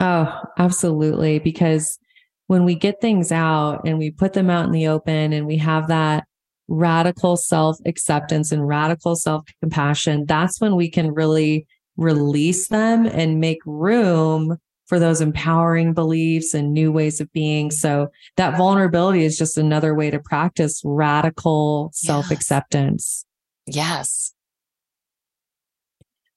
Oh, 0.00 0.32
absolutely. 0.58 1.38
Because 1.38 1.98
when 2.46 2.64
we 2.64 2.74
get 2.74 3.00
things 3.00 3.32
out 3.32 3.82
and 3.86 3.98
we 3.98 4.10
put 4.10 4.32
them 4.32 4.50
out 4.50 4.66
in 4.66 4.72
the 4.72 4.88
open 4.88 5.32
and 5.32 5.46
we 5.46 5.56
have 5.58 5.88
that 5.88 6.24
radical 6.68 7.36
self 7.36 7.78
acceptance 7.86 8.52
and 8.52 8.66
radical 8.66 9.16
self 9.16 9.44
compassion, 9.60 10.26
that's 10.26 10.60
when 10.60 10.76
we 10.76 10.90
can 10.90 11.12
really 11.12 11.66
release 11.96 12.68
them 12.68 13.06
and 13.06 13.40
make 13.40 13.60
room 13.64 14.58
for 14.86 14.98
those 14.98 15.20
empowering 15.20 15.94
beliefs 15.94 16.52
and 16.52 16.72
new 16.72 16.92
ways 16.92 17.20
of 17.20 17.32
being. 17.32 17.70
So 17.70 18.08
that 18.36 18.56
vulnerability 18.56 19.24
is 19.24 19.38
just 19.38 19.56
another 19.56 19.94
way 19.94 20.10
to 20.10 20.18
practice 20.18 20.82
radical 20.84 21.90
self 21.94 22.30
acceptance. 22.30 23.24
Yes. 23.66 24.33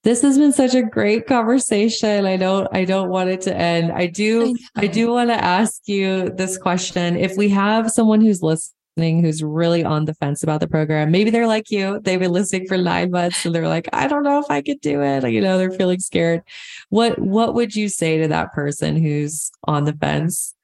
This 0.08 0.22
has 0.22 0.38
been 0.38 0.53
such 0.53 0.74
a 0.74 0.84
great 0.84 1.28
conversation. 1.28 2.26
I 2.26 2.38
don't 2.38 2.66
I 2.72 2.86
don't 2.86 3.10
want 3.10 3.30
it 3.30 3.41
to 3.41 3.53
end. 3.53 3.91
I 3.91 4.05
do 4.05 4.55
I, 4.74 4.84
I 4.84 4.88
do 4.88 5.12
want 5.12 5.32
to 5.32 5.36
ask 5.36 5.82
you 5.86 6.30
this 6.30 6.58
question. 6.58 7.18
If 7.18 7.36
we 7.36 7.49
have 7.49 7.91
someone 7.91 8.22
who's 8.22 8.41
listening 8.41 9.22
who's 9.22 9.43
really 9.43 9.84
on 9.84 10.05
the 10.05 10.14
fence 10.14 10.43
about 10.43 10.62
the 10.62 10.68
program, 10.70 11.12
maybe 11.12 11.30
they're 11.30 11.45
like 11.45 11.70
you, 11.72 11.99
they've 12.05 12.22
been 12.22 12.32
listening 12.32 12.68
for 12.68 12.78
9 12.78 13.12
months 13.12 13.45
and 13.45 13.53
they're 13.53 13.68
like, 13.68 13.89
I 13.91 14.08
don't 14.08 14.24
know 14.24 14.39
if 14.39 14.49
I 14.49 14.62
could 14.62 14.80
do 14.80 15.01
it. 15.01 15.30
You 15.30 15.41
know, 15.41 15.58
they're 15.58 15.72
feeling 15.72 15.99
scared. 15.99 16.41
What 16.88 17.20
what 17.20 17.53
would 17.55 17.76
you 17.76 17.89
say 17.89 18.18
to 18.20 18.30
that 18.30 18.53
person 18.53 18.95
who's 18.95 19.51
on 19.66 19.84
the 19.84 19.91
fence? 19.91 20.55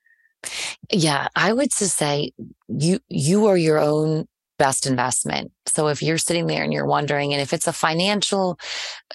Yeah, 0.89 1.27
I 1.35 1.51
would 1.51 1.71
just 1.77 1.97
say 1.97 2.31
you 2.69 2.99
you 3.09 3.47
are 3.47 3.57
your 3.57 3.77
own 3.77 4.25
best 4.63 4.85
investment. 4.87 5.51
So 5.67 5.89
if 5.89 6.01
you're 6.01 6.17
sitting 6.17 6.47
there 6.47 6.63
and 6.63 6.71
you're 6.71 6.93
wondering, 6.97 7.33
and 7.33 7.41
if 7.41 7.51
it's 7.51 7.67
a 7.67 7.73
financial 7.73 8.57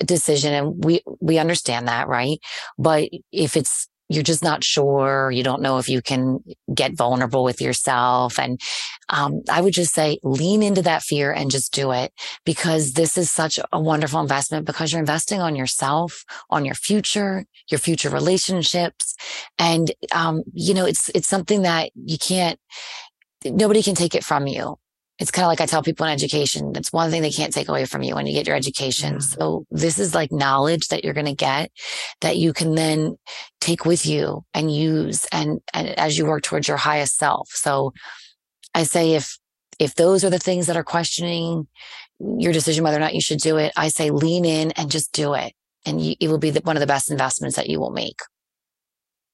decision, 0.05 0.53
and 0.53 0.85
we, 0.85 1.01
we 1.21 1.39
understand 1.39 1.89
that, 1.89 2.07
right? 2.07 2.39
But 2.77 3.09
if 3.33 3.57
it's, 3.57 3.89
you're 4.11 4.31
just 4.33 4.45
not 4.45 4.63
sure, 4.63 5.31
you 5.31 5.43
don't 5.43 5.63
know 5.63 5.79
if 5.79 5.89
you 5.89 6.03
can 6.03 6.39
get 6.75 6.97
vulnerable 6.97 7.45
with 7.45 7.63
yourself. 7.63 8.39
And 8.39 8.61
um, 9.09 9.41
I 9.51 9.63
would 9.63 9.73
just 9.73 9.95
say 9.95 10.19
lean 10.23 10.63
into 10.63 10.83
that 10.83 11.03
fear 11.03 11.33
and 11.33 11.51
just 11.51 11.73
do 11.73 11.93
it 11.93 12.13
because 12.45 12.93
this 12.93 13.17
is 13.17 13.31
such 13.31 13.59
a 13.73 13.81
wonderful 13.81 14.21
investment 14.21 14.67
because 14.67 14.93
you're 14.93 15.01
investing 15.01 15.41
on 15.41 15.57
yourself, 15.57 16.25
on 16.51 16.67
your 16.67 16.75
future, 16.75 17.47
your 17.71 17.79
future 17.79 18.11
relationships. 18.11 19.15
And, 19.59 19.93
um, 20.13 20.43
you 20.53 20.75
know, 20.75 20.85
it's, 20.85 21.11
it's 21.15 21.29
something 21.29 21.63
that 21.63 21.91
you 21.95 22.19
can't, 22.19 22.59
nobody 23.45 23.83
can 23.83 23.95
take 23.95 24.15
it 24.15 24.25
from 24.25 24.47
you 24.47 24.79
it's 25.19 25.33
kind 25.33 25.45
of 25.45 25.49
like 25.49 25.61
I 25.61 25.67
tell 25.67 25.83
people 25.83 26.07
in 26.07 26.13
education, 26.13 26.73
it's 26.77 26.93
one 26.93 27.11
thing 27.11 27.23
they 27.23 27.31
can't 27.31 27.53
take 27.53 27.69
away 27.69 27.87
from 27.87 28.03
you 28.03 28.15
when 28.15 28.27
you 28.27 28.33
get 28.33 28.47
your 28.47 28.57
education. 28.57 29.15
Yeah. 29.15 29.19
So 29.19 29.67
this 29.71 29.99
is 29.99 30.15
like 30.15 30.31
knowledge 30.31 30.89
that 30.89 31.05
you're 31.05 31.15
going 31.15 31.27
to 31.27 31.35
get 31.35 31.71
that 32.21 32.37
you 32.37 32.53
can 32.53 32.75
then 32.75 33.17
take 33.61 33.85
with 33.85 34.07
you 34.07 34.45
and 34.55 34.73
use 34.73 35.27
and, 35.33 35.61
and 35.75 35.89
as 35.99 36.17
you 36.17 36.25
work 36.25 36.43
towards 36.43 36.69
your 36.69 36.77
highest 36.77 37.17
self. 37.17 37.49
So 37.51 37.93
I 38.75 38.85
say 38.85 39.15
if, 39.15 39.39
if 39.81 39.95
those 39.97 40.25
are 40.25 40.31
the 40.31 40.39
things 40.39 40.67
that 40.69 40.77
are 40.77 40.85
questioning 40.85 41.67
your 42.21 42.53
decision 42.53 42.85
whether 42.85 42.97
or 42.97 43.01
not 43.01 43.15
you 43.15 43.21
should 43.21 43.41
do 43.41 43.57
it, 43.57 43.73
I 43.77 43.89
say 43.89 44.11
lean 44.11 44.45
in 44.45 44.71
and 44.73 44.91
just 44.91 45.13
do 45.13 45.35
it. 45.35 45.53
And 45.85 46.01
you, 46.01 46.15
it 46.21 46.29
will 46.29 46.39
be 46.39 46.51
the, 46.51 46.61
one 46.61 46.77
of 46.77 46.81
the 46.81 46.87
best 46.87 47.11
investments 47.11 47.57
that 47.57 47.69
you 47.69 47.81
will 47.81 47.91
make. 47.91 48.19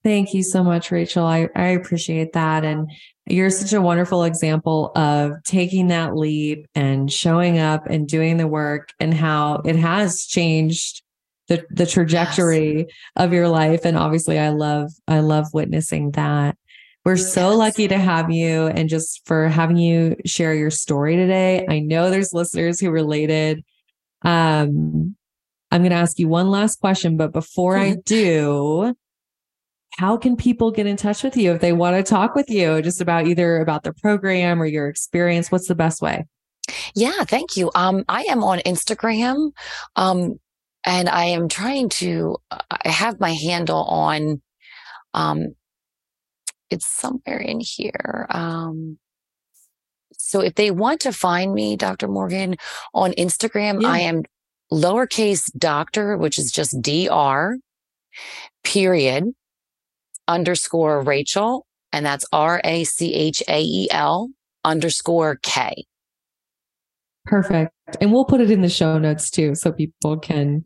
Thank 0.05 0.35
you 0.35 0.43
so 0.43 0.63
much, 0.63 0.91
Rachael. 0.91 1.25
I, 1.25 1.49
I 1.57 1.69
appreciate 1.69 2.35
that. 2.35 2.63
And 2.63 2.91
you're 3.27 3.49
such 3.49 3.73
a 3.73 3.81
wonderful 3.81 4.25
example 4.25 4.93
of 4.95 5.43
taking 5.45 5.89
that 5.89 6.15
leap 6.15 6.67
and 6.75 7.11
showing 7.11 7.59
up 7.59 7.87
and 7.87 8.07
doing 8.07 8.37
the 8.37 8.47
work 8.47 8.91
and 9.01 9.15
how 9.15 9.63
it 9.65 9.77
has 9.77 10.27
changed 10.27 11.03
the, 11.49 11.65
the 11.71 11.87
trajectory 11.87 12.81
yes. 12.81 12.87
of 13.17 13.33
your 13.33 13.49
life. 13.49 13.87
And 13.87 13.97
obviously 13.97 14.39
I 14.39 14.51
love, 14.51 14.91
I 15.09 15.21
love 15.21 15.47
witnessing 15.55 16.11
that. 16.13 16.59
We're 17.07 17.17
so 17.17 17.51
yes. 17.51 17.59
lucky 17.59 17.89
to 17.89 17.99
have 17.99 18.31
you 18.31 18.67
and 18.67 18.91
just 18.91 19.27
for 19.27 19.49
having 19.49 19.79
you 19.79 20.17
share 20.27 20.55
your 20.55 20.71
story 20.71 21.17
today. 21.17 21.67
I 21.67 21.79
know 21.79 22.11
there's 22.11 22.35
listeners 22.35 22.79
who 22.79 22.91
related. 22.91 23.65
Um, 24.21 25.17
I'm 25.71 25.81
going 25.81 25.91
to 25.91 25.97
ask 25.97 26.19
you 26.19 26.29
one 26.29 26.51
last 26.51 26.81
question, 26.81 27.17
but 27.17 27.33
before 27.33 27.77
I 27.79 27.97
do, 28.05 28.95
how 29.99 30.17
can 30.17 30.37
people 30.37 30.71
get 30.71 30.87
in 30.87 30.97
touch 30.97 31.23
with 31.23 31.37
you 31.37 31.53
if 31.53 31.61
they 31.61 31.73
want 31.73 31.97
to 31.97 32.03
talk 32.03 32.35
with 32.35 32.51
you 32.51 32.83
just 32.83 33.01
about 33.01 33.27
either 33.27 33.61
about 33.61 33.85
the 33.85 33.93
program 33.93 34.61
or 34.61 34.67
your 34.67 34.89
experience? 34.89 35.53
What's 35.53 35.69
the 35.69 35.75
best 35.75 36.03
way? 36.03 36.27
Yeah, 36.95 37.25
thank 37.25 37.57
you. 37.57 37.71
Um, 37.75 38.05
I 38.09 38.23
am 38.25 38.43
on 38.43 38.59
Instagram. 38.61 39.53
Um, 39.97 40.41
and 40.85 41.09
I 41.09 41.27
am 41.27 41.49
trying 41.49 41.89
to, 41.91 42.37
I 42.51 42.89
have 42.89 43.19
my 43.21 43.33
handle 43.33 43.85
on, 43.85 44.43
um, 45.15 45.55
it's 46.71 46.87
somewhere 46.87 47.39
in 47.39 47.61
here. 47.61 48.27
Um, 48.31 48.99
so 50.13 50.41
if 50.41 50.55
they 50.57 50.71
want 50.71 51.01
to 51.01 51.13
find 51.13 51.55
me, 51.55 51.77
Dr. 51.77 52.09
Morgan, 52.09 52.57
on 52.93 53.13
Instagram, 53.13 53.83
yeah. 53.83 53.89
I 53.89 53.99
am 54.01 54.25
lowercase 54.73 55.51
doctor, 55.57 56.17
which 56.17 56.39
is 56.39 56.51
just 56.51 56.81
DR, 56.83 57.57
period, 58.63 59.25
underscore 60.29 61.01
Rachael, 61.01 61.67
and 61.93 62.05
that's 62.05 62.27
R 62.33 62.61
A 62.65 62.85
C 62.85 63.15
H 63.15 63.43
A 63.49 63.61
E 63.63 63.89
L 63.91 64.31
underscore 64.65 65.37
K. 65.43 65.85
Perfect. 67.25 67.73
And 68.01 68.13
we'll 68.13 68.25
put 68.25 68.41
it 68.41 68.51
in 68.51 68.63
the 68.63 68.69
show 68.69 68.99
notes 68.99 69.31
too 69.31 69.55
so 69.55 69.73
people 69.73 70.19
can 70.19 70.65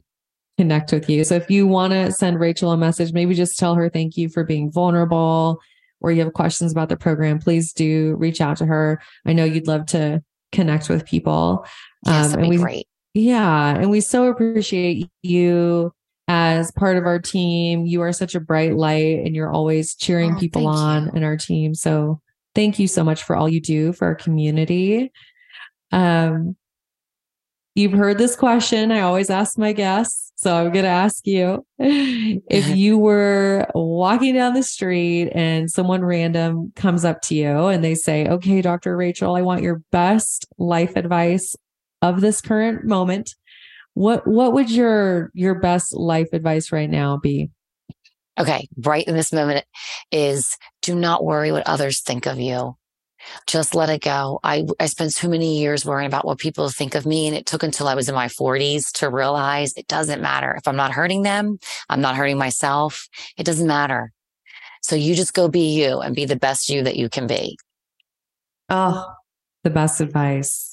connect 0.56 0.92
with 0.92 1.08
you. 1.08 1.22
So 1.24 1.36
if 1.36 1.48
you 1.50 1.66
want 1.66 1.92
to 1.92 2.10
send 2.10 2.40
Rachael 2.40 2.72
a 2.72 2.76
message, 2.76 3.12
maybe 3.12 3.34
just 3.34 3.58
tell 3.58 3.76
her 3.76 3.88
thank 3.88 4.16
you 4.16 4.28
for 4.28 4.42
being 4.42 4.72
vulnerable 4.72 5.60
or 6.00 6.12
you 6.12 6.22
have 6.22 6.32
questions 6.32 6.72
about 6.72 6.88
the 6.88 6.96
program, 6.96 7.38
please 7.38 7.72
do 7.72 8.16
reach 8.18 8.40
out 8.40 8.56
to 8.58 8.66
her. 8.66 9.00
I 9.26 9.32
know 9.32 9.44
you'd 9.44 9.66
love 9.66 9.86
to 9.86 10.22
connect 10.52 10.88
with 10.88 11.06
people. 11.06 11.64
Yes, 12.06 12.14
um, 12.26 12.30
that'd 12.30 12.44
and 12.44 12.50
be 12.50 12.56
we, 12.56 12.62
great. 12.62 12.86
Yeah. 13.14 13.76
And 13.76 13.90
we 13.90 14.00
so 14.00 14.28
appreciate 14.28 15.08
you 15.22 15.92
as 16.28 16.70
part 16.70 16.98
of 16.98 17.06
our 17.06 17.18
team. 17.18 17.86
You 17.86 18.02
are 18.02 18.12
such 18.12 18.34
a 18.34 18.40
bright 18.40 18.76
light 18.76 19.24
and 19.24 19.34
you're 19.34 19.50
always 19.50 19.94
cheering 19.94 20.34
oh, 20.36 20.38
people 20.38 20.66
on 20.66 21.06
you. 21.06 21.12
in 21.14 21.24
our 21.24 21.36
team. 21.36 21.74
So 21.74 22.20
thank 22.54 22.78
you 22.78 22.86
so 22.86 23.02
much 23.02 23.24
for 23.24 23.34
all 23.34 23.48
you 23.48 23.60
do 23.60 23.94
for 23.94 24.06
our 24.06 24.14
community. 24.14 25.10
Um, 25.90 26.54
you've 27.74 27.92
heard 27.92 28.18
this 28.18 28.36
question. 28.36 28.92
I 28.92 29.00
always 29.00 29.30
ask 29.30 29.56
my 29.56 29.72
guests. 29.72 30.32
So 30.36 30.54
I'm 30.54 30.72
going 30.72 30.84
to 30.84 30.90
ask 30.90 31.26
you 31.26 31.66
if 31.78 32.68
you 32.76 32.98
were 32.98 33.66
walking 33.74 34.34
down 34.34 34.52
the 34.52 34.62
street 34.62 35.30
and 35.34 35.70
someone 35.70 36.04
random 36.04 36.72
comes 36.76 37.06
up 37.06 37.22
to 37.22 37.34
you 37.34 37.66
and 37.68 37.82
they 37.82 37.94
say, 37.94 38.28
okay, 38.28 38.60
Dr. 38.60 38.96
Rachael, 38.96 39.34
I 39.34 39.42
want 39.42 39.62
your 39.62 39.82
best 39.90 40.46
life 40.58 40.94
advice 40.94 41.56
of 42.02 42.20
this 42.20 42.40
current 42.40 42.84
moment 42.84 43.34
what 43.98 44.28
what 44.28 44.52
would 44.52 44.70
your 44.70 45.32
your 45.34 45.56
best 45.56 45.92
life 45.92 46.28
advice 46.32 46.70
right 46.70 46.88
now 46.88 47.16
be? 47.16 47.50
Okay, 48.38 48.68
right 48.76 49.06
in 49.06 49.16
this 49.16 49.32
moment 49.32 49.66
is 50.12 50.56
do 50.82 50.94
not 50.94 51.24
worry 51.24 51.50
what 51.50 51.66
others 51.66 52.00
think 52.00 52.26
of 52.26 52.38
you. 52.38 52.76
Just 53.48 53.74
let 53.74 53.90
it 53.90 54.00
go. 54.00 54.38
I, 54.44 54.64
I 54.78 54.86
spent 54.86 55.16
too 55.16 55.28
many 55.28 55.58
years 55.58 55.84
worrying 55.84 56.06
about 56.06 56.24
what 56.24 56.38
people 56.38 56.68
think 56.68 56.94
of 56.94 57.04
me. 57.04 57.26
And 57.26 57.36
it 57.36 57.46
took 57.46 57.64
until 57.64 57.88
I 57.88 57.96
was 57.96 58.08
in 58.08 58.14
my 58.14 58.28
40s 58.28 58.92
to 58.92 59.10
realize 59.10 59.72
it 59.76 59.88
doesn't 59.88 60.22
matter. 60.22 60.54
If 60.54 60.68
I'm 60.68 60.76
not 60.76 60.92
hurting 60.92 61.24
them, 61.24 61.58
I'm 61.88 62.00
not 62.00 62.14
hurting 62.14 62.38
myself. 62.38 63.08
It 63.36 63.42
doesn't 63.42 63.66
matter. 63.66 64.12
So 64.82 64.94
you 64.94 65.16
just 65.16 65.34
go 65.34 65.48
be 65.48 65.74
you 65.76 65.98
and 65.98 66.14
be 66.14 66.24
the 66.24 66.36
best 66.36 66.68
you 66.68 66.84
that 66.84 66.94
you 66.94 67.08
can 67.08 67.26
be. 67.26 67.58
Oh, 68.68 69.04
the 69.64 69.70
best 69.70 70.00
advice. 70.00 70.67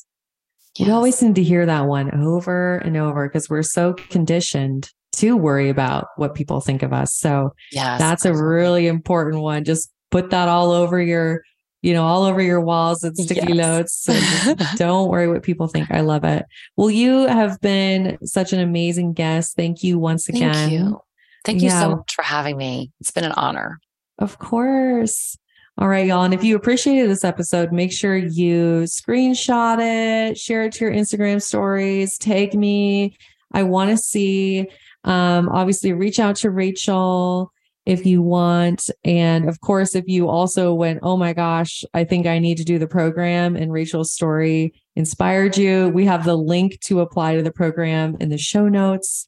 Yes. 0.77 0.87
We 0.87 0.93
always 0.93 1.15
seem 1.15 1.33
to 1.35 1.43
hear 1.43 1.65
that 1.65 1.85
one 1.85 2.13
over 2.13 2.77
and 2.77 2.97
over 2.97 3.27
because 3.27 3.49
we're 3.49 3.63
so 3.63 3.93
conditioned 3.93 4.91
to 5.13 5.37
worry 5.37 5.69
about 5.69 6.07
what 6.17 6.35
people 6.35 6.59
think 6.59 6.83
of 6.83 6.91
us. 6.91 7.15
So 7.15 7.53
yes, 7.71 7.99
that's 7.99 8.25
a 8.25 8.33
really 8.33 8.87
important 8.87 9.41
one. 9.41 9.63
Just 9.63 9.91
put 10.11 10.31
that 10.31 10.49
all 10.49 10.71
over 10.71 11.01
your, 11.01 11.43
you 11.81 11.93
know, 11.93 12.03
all 12.03 12.23
over 12.23 12.41
your 12.41 12.59
walls 12.59 13.03
and 13.03 13.17
sticky 13.17 13.53
yes. 13.53 14.07
notes. 14.07 14.75
don't 14.75 15.09
worry 15.09 15.29
what 15.29 15.43
people 15.43 15.67
think. 15.67 15.89
I 15.91 16.01
love 16.01 16.25
it. 16.25 16.45
Well, 16.75 16.91
you 16.91 17.27
have 17.27 17.61
been 17.61 18.17
such 18.25 18.51
an 18.51 18.59
amazing 18.59 19.13
guest. 19.13 19.55
Thank 19.55 19.83
you 19.83 19.97
once 19.97 20.27
again. 20.27 20.53
Thank 20.53 20.71
you. 20.73 21.01
Thank 21.45 21.61
you 21.61 21.69
yeah. 21.69 21.81
so 21.81 21.95
much 21.97 22.13
for 22.13 22.23
having 22.23 22.57
me. 22.57 22.91
It's 22.99 23.11
been 23.11 23.23
an 23.23 23.33
honor. 23.33 23.79
Of 24.17 24.39
course. 24.39 25.37
All 25.77 25.89
right, 25.89 26.07
y'all. 26.07 26.23
And 26.23 26.33
if 26.33 26.41
you 26.41 26.55
appreciated 26.55 27.09
this 27.09 27.25
episode, 27.25 27.73
make 27.73 27.91
sure 27.91 28.15
you 28.15 28.83
screenshot 28.83 29.77
it, 29.81 30.37
share 30.37 30.63
it 30.63 30.71
to 30.73 30.85
your 30.85 30.93
Instagram 30.93 31.41
stories, 31.41 32.17
tag 32.17 32.53
me. 32.53 33.17
I 33.51 33.63
want 33.63 33.89
to 33.89 33.97
see. 33.97 34.67
Um, 35.03 35.49
obviously, 35.49 35.91
reach 35.91 36.17
out 36.17 36.37
to 36.37 36.49
Rachael 36.49 37.51
if 37.85 38.05
you 38.05 38.21
want. 38.21 38.89
And 39.03 39.49
of 39.49 39.59
course, 39.59 39.95
if 39.95 40.05
you 40.07 40.29
also 40.29 40.73
went, 40.73 40.99
oh 41.03 41.17
my 41.17 41.33
gosh, 41.33 41.83
I 41.93 42.05
think 42.05 42.25
I 42.25 42.39
need 42.39 42.57
to 42.57 42.63
do 42.63 42.79
the 42.79 42.87
program 42.87 43.57
and 43.57 43.71
Rachael's 43.71 44.13
story 44.13 44.73
inspired 44.95 45.57
you, 45.57 45.89
we 45.89 46.05
have 46.05 46.23
the 46.23 46.37
link 46.37 46.79
to 46.85 47.01
apply 47.01 47.35
to 47.35 47.43
the 47.43 47.51
program 47.51 48.15
in 48.21 48.29
the 48.29 48.37
show 48.37 48.69
notes. 48.69 49.27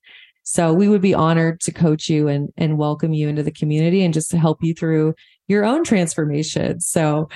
So 0.50 0.74
we 0.74 0.88
would 0.88 1.02
be 1.02 1.14
honored 1.14 1.60
to 1.62 1.74
coach 1.74 2.08
you 2.08 2.30
and, 2.30 2.54
and 2.56 2.78
welcome 2.78 3.12
you 3.12 3.28
into 3.28 3.44
the 3.44 3.52
community 3.52 4.02
and 4.02 4.14
just 4.14 4.32
to 4.32 4.38
help 4.38 4.64
you 4.64 4.74
through 4.74 5.14
your 5.50 5.66
own 5.66 5.84
transformation. 5.84 6.80
So 6.80 7.28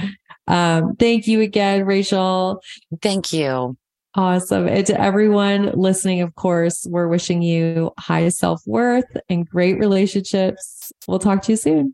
um, 0.47 0.95
thank 0.95 1.28
you 1.28 1.41
again, 1.41 1.86
Rachael. 1.86 2.62
Thank 3.01 3.34
you. 3.34 3.76
Awesome. 4.16 4.66
And 4.66 4.86
to 4.86 4.99
everyone 4.99 5.74
listening, 5.74 6.22
of 6.22 6.36
course, 6.36 6.88
we're 6.89 7.09
wishing 7.09 7.41
you 7.41 7.91
high 7.99 8.30
self 8.30 8.62
worth 8.66 9.18
and 9.28 9.45
great 9.45 9.78
relationships. 9.78 10.93
We'll 11.05 11.20
talk 11.20 11.41
to 11.43 11.51
you 11.51 11.57
soon. 11.57 11.93